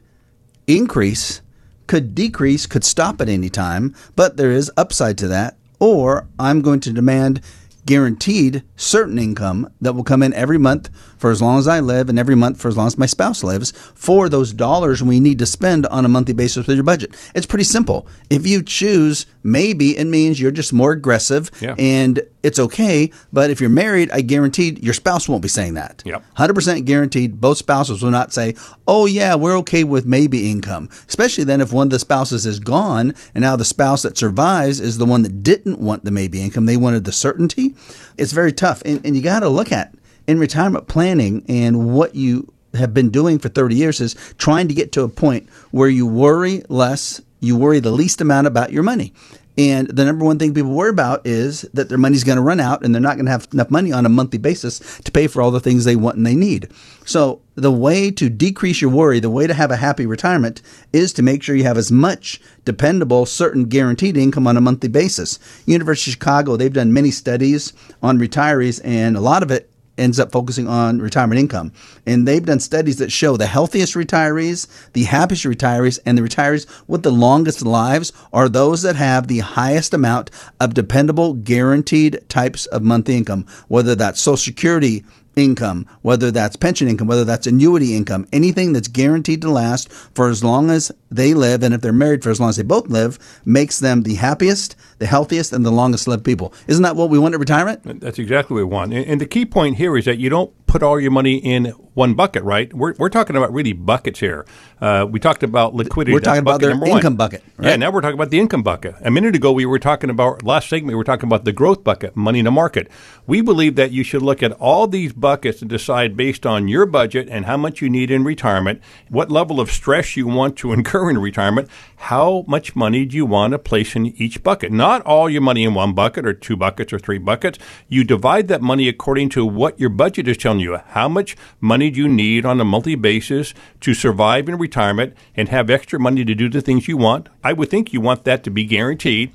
increase, 0.68 1.42
could 1.88 2.14
decrease, 2.14 2.66
could 2.66 2.84
stop 2.84 3.22
at 3.22 3.30
any 3.30 3.50
time, 3.50 3.96
but 4.16 4.38
there 4.38 4.52
is 4.52 4.72
upside 4.78 5.18
to 5.20 5.28
that. 5.30 5.58
Or 5.80 6.28
I'm 6.38 6.62
going 6.62 6.82
to 6.82 6.94
demand 6.94 7.42
guaranteed 7.90 8.62
certain 8.76 9.18
income 9.18 9.68
that 9.82 9.94
will 9.94 10.04
come 10.04 10.22
in 10.22 10.32
every 10.36 10.60
month 10.60 10.92
for 11.18 11.32
as 11.32 11.42
long 11.42 11.58
as 11.58 11.68
I 11.68 11.80
live 11.80 12.08
and 12.08 12.20
every 12.20 12.36
month 12.36 12.62
for 12.62 12.68
as 12.68 12.78
long 12.78 12.86
as 12.86 13.00
my 13.00 13.08
spouse 13.08 13.44
lives 13.44 13.72
for 13.96 14.30
those 14.30 14.54
dollars 14.54 15.02
we 15.02 15.20
need 15.20 15.40
to 15.40 15.48
spend 15.48 15.88
on 15.88 16.06
a 16.06 16.08
monthly 16.08 16.36
basis 16.36 16.68
with 16.68 16.78
your 16.78 16.84
budget. 16.84 17.16
It's 17.34 17.48
pretty 17.48 17.64
simple. 17.64 18.08
If 18.30 18.46
you 18.46 18.62
choose 18.62 19.26
maybe, 19.42 19.98
it 19.98 20.06
means 20.06 20.40
you're 20.40 20.52
just 20.52 20.72
more 20.72 20.92
aggressive 20.92 21.50
yeah. 21.62 21.74
and 21.80 22.22
it's 22.44 22.60
okay. 22.60 23.12
But 23.34 23.50
if 23.50 23.60
you're 23.60 23.70
married, 23.70 24.12
I 24.12 24.22
guaranteed 24.22 24.84
your 24.84 24.94
spouse 24.94 25.28
won't 25.28 25.42
be 25.42 25.50
saying 25.50 25.74
that. 25.74 26.04
Yep. 26.06 26.24
100% 26.38 26.86
guaranteed. 26.86 27.42
Both 27.42 27.58
spouses 27.58 28.02
will 28.02 28.12
not 28.12 28.32
say, 28.32 28.56
oh, 28.88 29.06
yeah, 29.06 29.36
we're 29.36 29.58
okay 29.58 29.84
with 29.84 30.06
maybe 30.06 30.50
income. 30.50 30.90
Especially 31.08 31.44
then 31.44 31.60
if 31.60 31.74
one 31.74 31.88
of 31.88 31.92
the 31.92 32.00
spouses 32.00 32.46
is 32.46 32.60
gone 32.60 33.14
and 33.34 33.42
now 33.42 33.56
the 33.56 33.66
spouse 33.66 34.04
that 34.04 34.18
survives 34.18 34.80
is 34.80 34.98
the 34.98 35.06
one 35.06 35.24
that 35.24 35.44
didn't 35.44 35.80
want 35.80 36.06
the 36.06 36.12
maybe 36.12 36.42
income. 36.42 36.66
They 36.66 36.78
wanted 36.78 37.04
the 37.04 37.12
certainty. 37.12 37.76
It's 38.18 38.32
very 38.32 38.52
tough. 38.52 38.82
And, 38.86 39.06
and 39.06 39.16
you 39.16 39.22
got 39.22 39.42
to 39.42 39.50
look 39.50 39.72
at 39.72 39.94
in 40.28 40.40
retirement 40.40 40.88
planning 40.88 41.44
and 41.48 41.94
what 41.94 42.16
you 42.16 42.52
have 42.76 42.94
been 42.94 43.10
doing 43.10 43.40
for 43.40 43.50
30 43.50 43.76
years 43.76 44.00
is 44.00 44.16
trying 44.38 44.68
to 44.68 44.74
get 44.74 44.92
to 44.92 45.04
a 45.04 45.10
point 45.10 45.50
where 45.72 45.90
you 45.90 46.06
worry 46.06 46.64
less 46.70 47.22
you 47.40 47.58
worry 47.58 47.80
the 47.80 47.92
least 47.92 48.22
amount 48.22 48.48
about 48.48 48.72
your 48.72 48.84
money. 48.84 49.14
And 49.60 49.90
the 49.90 50.06
number 50.06 50.24
one 50.24 50.40
thing 50.40 50.54
people 50.54 50.72
worry 50.72 50.90
about 50.90 51.28
is 51.28 51.64
that 51.74 51.90
their 51.90 51.98
money's 51.98 52.24
going 52.24 52.38
to 52.38 52.42
run 52.42 52.62
out 52.62 52.82
and 52.82 52.96
they're 52.96 53.02
not 53.02 53.18
going 53.18 53.26
to 53.26 53.32
have 53.32 53.46
enough 53.52 53.70
money 53.70 53.92
on 53.92 54.06
a 54.06 54.10
monthly 54.10 54.40
basis 54.40 54.80
to 55.00 55.12
pay 55.12 55.28
for 55.28 55.42
all 55.42 55.52
the 55.52 55.60
things 55.60 55.84
they 55.84 55.98
want 55.98 56.16
and 56.16 56.26
they 56.26 56.34
need. 56.34 56.72
So, 57.04 57.42
the 57.56 57.70
way 57.70 58.10
to 58.10 58.30
decrease 58.30 58.80
your 58.80 58.90
worry, 58.90 59.20
the 59.20 59.30
way 59.30 59.48
to 59.48 59.54
have 59.54 59.70
a 59.70 59.76
happy 59.76 60.06
retirement 60.06 60.62
is 60.94 61.12
to 61.12 61.22
make 61.22 61.44
sure 61.44 61.58
you 61.58 61.66
have 61.66 61.78
as 61.78 61.92
much 61.92 62.40
dependable, 62.64 63.26
certain 63.26 63.66
guaranteed 63.66 64.16
income 64.16 64.48
on 64.48 64.56
a 64.56 64.62
monthly 64.62 64.88
basis. 64.88 65.40
University 65.66 66.12
of 66.12 66.14
Chicago, 66.14 66.56
they've 66.56 66.72
done 66.72 66.94
many 66.94 67.12
studies 67.12 67.74
on 68.02 68.18
retirees, 68.18 68.80
and 68.86 69.18
a 69.18 69.22
lot 69.22 69.44
of 69.44 69.52
it 69.52 69.69
ends 70.00 70.20
up 70.20 70.32
focusing 70.32 70.68
on 70.68 71.00
retirement 71.00 71.40
income. 71.40 71.72
And 72.06 72.28
they've 72.28 72.46
done 72.46 72.60
studies 72.60 72.98
that 72.98 73.12
show 73.12 73.38
the 73.38 73.46
healthiest 73.46 73.94
retirees, 73.94 74.68
the 74.94 75.04
happiest 75.04 75.44
retirees, 75.44 76.00
and 76.06 76.18
the 76.18 76.22
retirees 76.22 76.66
with 76.88 77.04
the 77.04 77.12
longest 77.12 77.66
lives 77.66 78.12
are 78.34 78.50
those 78.50 78.82
that 78.82 78.96
have 78.96 79.28
the 79.28 79.40
highest 79.40 79.94
amount 79.94 80.32
of 80.60 80.74
dependable, 80.74 81.34
guaranteed 81.34 82.20
types 82.30 82.66
of 82.68 82.82
monthly 82.82 83.18
income, 83.18 83.46
whether 83.68 83.96
that's 83.96 84.22
Social 84.22 84.38
Security 84.38 85.04
income, 85.40 85.88
whether 86.02 86.30
that's 86.30 86.56
pension 86.56 86.88
income, 86.88 87.08
whether 87.08 87.26
that's 87.26 87.48
annuity 87.48 87.96
income, 87.96 88.28
anything 88.32 88.74
that's 88.74 88.88
guaranteed 88.88 89.42
to 89.42 89.50
last 89.50 89.92
for 89.92 90.30
as 90.30 90.44
long 90.44 90.70
as 90.70 90.92
they 91.10 91.34
live, 91.34 91.64
and 91.64 91.74
if 91.74 91.82
they're 91.82 91.92
married 91.94 92.24
for 92.24 92.30
as 92.30 92.40
long 92.40 92.50
as 92.50 92.58
they 92.58 92.64
both 92.64 92.88
live, 92.88 93.18
makes 93.46 93.80
them 93.80 94.04
the 94.04 94.16
happiest, 94.16 94.76
the 95.00 95.08
healthiest, 95.08 95.54
and 95.54 95.66
the 95.66 95.72
longest 95.72 96.08
lived 96.08 96.24
people. 96.24 96.54
Isn't 96.68 96.84
that 96.84 96.96
what 96.96 97.10
we 97.10 97.18
want 97.18 97.34
at 97.34 97.40
retirement? 97.40 97.82
That's 98.02 98.20
exactly 98.20 98.56
what 98.56 98.60
we 98.60 98.74
want. 98.76 98.94
And 98.94 99.20
the 99.20 99.26
key 99.26 99.46
point 99.46 99.78
here 99.78 99.98
is 99.98 100.06
that 100.06 100.20
you 100.20 100.30
don't 100.30 100.54
put 100.70 100.84
all 100.84 101.00
your 101.00 101.12
money 101.12 101.38
in 101.38 101.66
one 101.96 102.14
bucket, 102.14 102.44
right? 102.44 102.72
We're, 102.74 102.94
we're 102.98 103.10
talking 103.10 103.36
about 103.36 103.52
really 103.52 103.74
buckets 103.74 104.20
here. 104.20 104.46
Uh, 104.80 105.06
we 105.10 105.20
talked 105.20 105.44
about 105.44 105.74
liquidity. 105.74 106.14
We're 106.14 106.22
talking 106.22 106.40
about 106.40 106.62
their 106.62 106.72
income 106.72 107.16
bucket. 107.18 107.44
Right? 107.58 107.72
Yeah, 107.72 107.76
now 107.76 107.92
we're 107.92 108.02
talking 108.02 108.14
about 108.14 108.30
the 108.30 108.40
income 108.40 108.64
bucket. 108.64 108.96
A 109.02 109.12
minute 109.12 109.36
ago, 109.36 109.52
we 109.52 109.66
were 109.66 109.80
talking 109.80 110.10
about, 110.10 110.44
last 110.44 110.70
segment, 110.70 110.90
we 110.90 110.96
were 110.96 111.04
talking 111.04 111.28
about 111.28 111.44
the 111.44 111.52
growth 111.52 111.84
bucket, 111.84 112.16
money 112.16 112.40
in 112.40 112.46
the 112.46 112.52
market. 112.52 112.90
We 113.28 113.42
believe 113.42 113.76
that 113.76 113.92
you 113.92 114.04
should 114.04 114.22
look 114.22 114.42
at 114.42 114.54
all 114.54 114.88
these 114.88 115.12
buckets 115.12 115.62
and 115.62 115.70
decide 115.70 116.16
based 116.16 116.46
on 116.46 116.68
your 116.68 116.86
budget 116.86 117.28
and 117.30 117.46
how 117.46 117.58
much 117.58 117.82
you 117.82 117.90
need 117.90 118.12
in 118.12 118.24
retirement, 118.24 118.82
what 119.10 119.30
level 119.30 119.60
of 119.60 119.72
stress 119.72 120.16
you 120.16 120.28
want 120.28 120.56
to 120.60 120.72
incur 120.80 121.10
in 121.10 121.18
retirement, 121.18 121.68
how 121.98 122.46
much 122.48 122.76
money 122.76 123.06
do 123.06 123.18
you 123.18 123.26
want 123.26 123.52
to 123.52 123.60
place 123.60 123.96
in 123.96 124.06
each 124.06 124.42
bucket. 124.44 124.72
Not 124.72 125.02
all 125.02 125.30
your 125.30 125.42
money 125.42 125.66
in 125.66 125.74
one 125.74 125.94
bucket 125.94 126.26
or 126.26 126.34
two 126.34 126.56
buckets 126.56 126.94
or 126.94 127.00
three 127.00 127.18
buckets. 127.18 127.60
You 127.90 128.06
divide 128.06 128.48
that 128.48 128.62
money 128.62 128.88
according 128.88 129.30
to 129.30 129.46
what 129.46 129.78
your 129.80 129.90
budget 129.90 130.28
is 130.28 130.38
you. 130.60 130.78
How 130.90 131.10
much 131.10 131.36
money 131.60 131.90
do 131.90 132.02
you 132.02 132.08
need 132.08 132.46
on 132.46 132.60
a 132.60 132.66
monthly 132.66 132.96
basis 132.96 133.54
to 133.82 133.94
survive 133.94 134.50
in 134.50 134.58
retirement 134.58 135.16
and 135.36 135.50
have 135.50 135.70
extra 135.70 136.00
money 136.00 136.26
to 136.26 136.36
do 136.36 136.50
the 136.50 136.62
things 136.62 136.88
you 136.88 136.98
want? 136.98 137.30
I 137.44 137.54
would 137.54 137.70
think 137.70 137.94
you 137.94 138.02
want 138.02 138.24
that 138.26 138.44
to 138.44 138.50
be 138.50 138.66
guaranteed. 138.66 139.32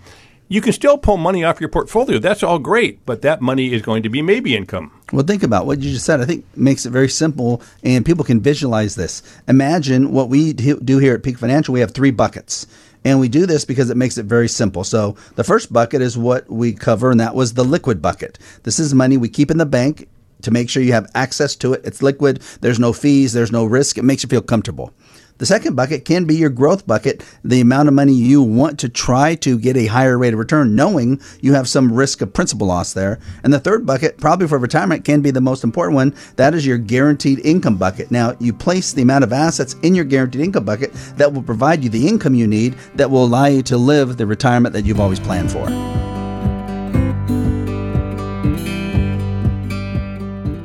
You 0.47 0.61
can 0.61 0.75
still 0.75 0.99
pull 0.99 1.17
money 1.17 1.43
off 1.43 1.59
your 1.59 1.71
portfolio. 1.71 2.19
That's 2.19 2.43
all 2.43 2.59
great, 2.59 3.05
but 3.07 3.23
that 3.23 3.41
money 3.41 3.73
is 3.73 3.81
going 3.81 4.03
to 4.03 4.11
be 4.11 4.21
maybe 4.21 4.55
income. 4.55 4.93
Well, 5.11 5.25
think 5.25 5.43
about 5.43 5.65
what 5.65 5.81
you 5.81 5.91
just 5.91 6.05
said. 6.05 6.21
I 6.21 6.27
think 6.27 6.45
makes 6.55 6.85
it 6.85 6.91
very 6.91 7.09
simple, 7.09 7.63
and 7.83 8.05
people 8.05 8.25
can 8.25 8.41
visualize 8.41 8.95
this. 8.95 9.23
Imagine 9.49 10.13
what 10.13 10.29
we 10.29 10.53
do 10.53 10.99
here 10.99 11.15
at 11.15 11.23
Peak 11.23 11.39
Financial. 11.39 11.73
We 11.73 11.81
have 11.81 11.93
three 11.93 12.11
buckets. 12.11 12.67
And 13.07 13.21
we 13.21 13.29
do 13.29 13.45
this 13.45 13.67
because 13.67 13.91
it 13.91 13.99
makes 13.99 14.17
it 14.17 14.25
very 14.25 14.49
simple. 14.49 14.83
So 14.83 15.17
the 15.35 15.45
first 15.45 15.71
bucket 15.73 16.01
is 16.01 16.17
what 16.17 16.49
we 16.51 16.73
cover, 16.73 17.11
and 17.11 17.21
that 17.21 17.35
was 17.35 17.53
the 17.53 17.65
liquid 17.65 18.01
bucket. 18.01 18.39
This 18.63 18.79
is 18.79 18.95
money 18.95 19.17
we 19.17 19.29
keep 19.29 19.51
in 19.51 19.59
the 19.59 19.67
bank 19.67 20.09
to 20.45 20.51
make 20.51 20.71
sure 20.71 20.83
you 20.83 20.93
have 20.93 21.11
access 21.15 21.57
to 21.57 21.73
it. 21.73 21.83
It's 21.85 22.03
liquid, 22.03 22.43
there's 22.61 22.79
no 22.79 22.93
fees, 22.93 23.33
there's 23.33 23.53
no 23.53 23.65
risk. 23.65 23.99
It 23.99 24.05
makes 24.05 24.23
you 24.23 24.29
feel 24.29 24.43
comfortable. 24.43 24.93
The 25.39 25.47
second 25.47 25.75
bucket 25.75 26.05
can 26.05 26.27
be 26.27 26.37
your 26.37 26.49
growth 26.49 26.87
bucket, 26.87 27.25
the 27.43 27.61
amount 27.61 27.89
of 27.89 27.95
money 27.95 28.13
you 28.13 28.41
want 28.41 28.79
to 28.79 28.89
try 28.89 29.35
to 29.37 29.59
get 29.59 29.77
a 29.77 29.87
higher 29.87 30.17
rate 30.17 30.33
of 30.33 30.39
return, 30.39 30.77
knowing 30.77 31.21
you 31.41 31.55
have 31.55 31.69
some 31.69 31.93
risk 31.93 32.21
of 32.21 32.33
principal 32.33 32.69
loss 32.69 32.93
there. 32.93 33.19
And 33.43 33.53
the 33.53 33.59
third 33.59 33.85
bucket, 33.85 34.19
probably 34.19 34.47
for 34.47 34.59
retirement, 34.59 35.05
can 35.05 35.23
be 35.23 35.33
the 35.33 35.41
most 35.41 35.65
important 35.65 35.97
one. 35.97 36.15
That 36.37 36.55
is 36.55 36.65
your 36.65 36.79
guaranteed 36.79 37.41
income 37.41 37.77
bucket. 37.77 38.13
Now, 38.13 38.37
you 38.39 38.53
place 38.53 38.93
the 38.93 39.03
amount 39.03 39.25
of 39.25 39.33
assets 39.33 39.75
in 39.83 39.97
your 39.97 40.05
guaranteed 40.05 40.41
income 40.41 40.65
bucket 40.65 40.93
that 41.17 41.33
will 41.33 41.43
provide 41.43 41.83
you 41.83 41.91
the 41.91 42.07
income 42.07 42.37
you 42.37 42.47
need 42.47 42.77
that 42.95 43.11
will 43.11 43.25
allow 43.25 43.47
you 43.47 43.65
to 43.65 43.77
live 43.77 44.17
the 44.17 44.27
retirement 44.27 44.73
that 44.75 44.85
you've 44.85 45.01
always 45.01 45.19
planned 45.19 45.51
for. 45.51 46.14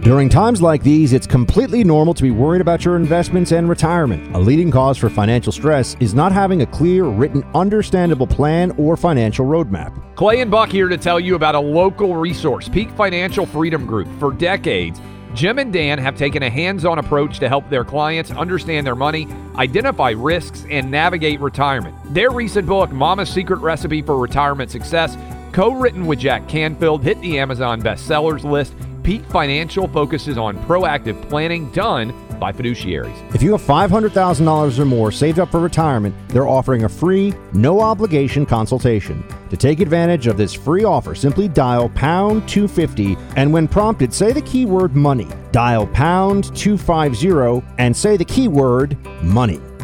During 0.10 0.28
times 0.28 0.60
like 0.60 0.82
these, 0.82 1.14
it's 1.14 1.28
completely 1.28 1.84
normal 1.84 2.16
to 2.16 2.24
be 2.24 2.32
worried 2.32 2.62
about 2.62 2.84
your 2.84 2.96
investments 2.96 3.52
and 3.52 3.70
retirement. 3.70 4.36
A 4.36 4.40
leading 4.40 4.72
cause 4.72 4.98
for 4.98 5.08
financial 5.08 5.52
stress 5.52 5.96
is 6.00 6.16
not 6.16 6.32
having 6.32 6.64
a 6.64 6.66
clear, 6.66 7.04
written, 7.04 7.46
understandable 7.54 8.26
plan 8.26 8.72
or 8.80 8.98
financial 8.98 9.46
roadmap. 9.46 9.94
Clay 10.16 10.42
and 10.42 10.50
Buck 10.50 10.72
here 10.72 10.88
to 10.88 10.98
tell 10.98 11.20
you 11.20 11.36
about 11.36 11.54
a 11.54 11.60
local 11.60 12.16
resource, 12.16 12.68
Peak 12.68 12.90
Financial 12.94 13.46
Freedom 13.46 13.86
Group. 13.86 14.08
For 14.18 14.34
decades, 14.34 15.00
Jim 15.36 15.60
and 15.60 15.72
Dan 15.72 16.00
have 16.00 16.18
taken 16.18 16.42
a 16.42 16.50
hands 16.50 16.86
on 16.86 16.98
approach 16.98 17.38
to 17.38 17.48
help 17.48 17.70
their 17.70 17.84
clients 17.84 18.32
understand 18.32 18.88
their 18.88 18.96
money, 18.96 19.28
identify 19.58 20.10
risks, 20.10 20.66
and 20.72 20.90
navigate 20.90 21.40
retirement. 21.40 21.96
Their 22.16 22.32
recent 22.32 22.66
book, 22.66 22.90
Mama's 22.92 23.30
Secret 23.30 23.58
Recipe 23.58 24.02
for 24.02 24.18
Retirement 24.18 24.72
Success, 24.72 25.16
co 25.52 25.72
written 25.74 26.08
with 26.08 26.18
Jack 26.18 26.48
Canfield, 26.48 27.04
hit 27.04 27.22
the 27.22 27.38
Amazon 27.38 27.80
bestsellers 27.80 28.44
list. 28.44 28.74
Peak 29.10 29.26
Financial 29.32 29.88
focuses 29.88 30.38
on 30.38 30.56
proactive 30.66 31.20
planning 31.30 31.72
done 31.72 32.14
by 32.40 32.52
fiduciaries. 32.52 33.34
If 33.34 33.42
you 33.42 33.54
have 33.54 33.62
$500,000 33.64 34.78
or 34.78 34.86
more 34.86 35.12
saved 35.12 35.40
up 35.40 35.50
for 35.50 35.60
retirement, 35.60 36.14
they're 36.28 36.48
offering 36.48 36.84
a 36.84 36.90
free, 36.90 37.34
no 37.52 37.82
obligation 37.82 38.46
consultation. 38.46 39.24
To 39.50 39.58
take 39.58 39.80
advantage 39.80 40.28
of 40.28 40.38
this 40.38 40.54
free 40.54 40.84
offer, 40.84 41.16
simply 41.16 41.48
dial 41.48 41.90
pound 41.90 42.48
250 42.48 43.18
and 43.36 43.52
when 43.52 43.68
prompted, 43.68 44.14
say 44.14 44.32
the 44.32 44.44
keyword 44.44 44.96
money. 44.96 45.28
Dial 45.52 45.88
pound 45.88 46.56
250 46.56 47.66
and 47.80 47.98
say 47.98 48.16
the 48.16 48.24
keyword 48.24 48.96
money. 49.24 49.60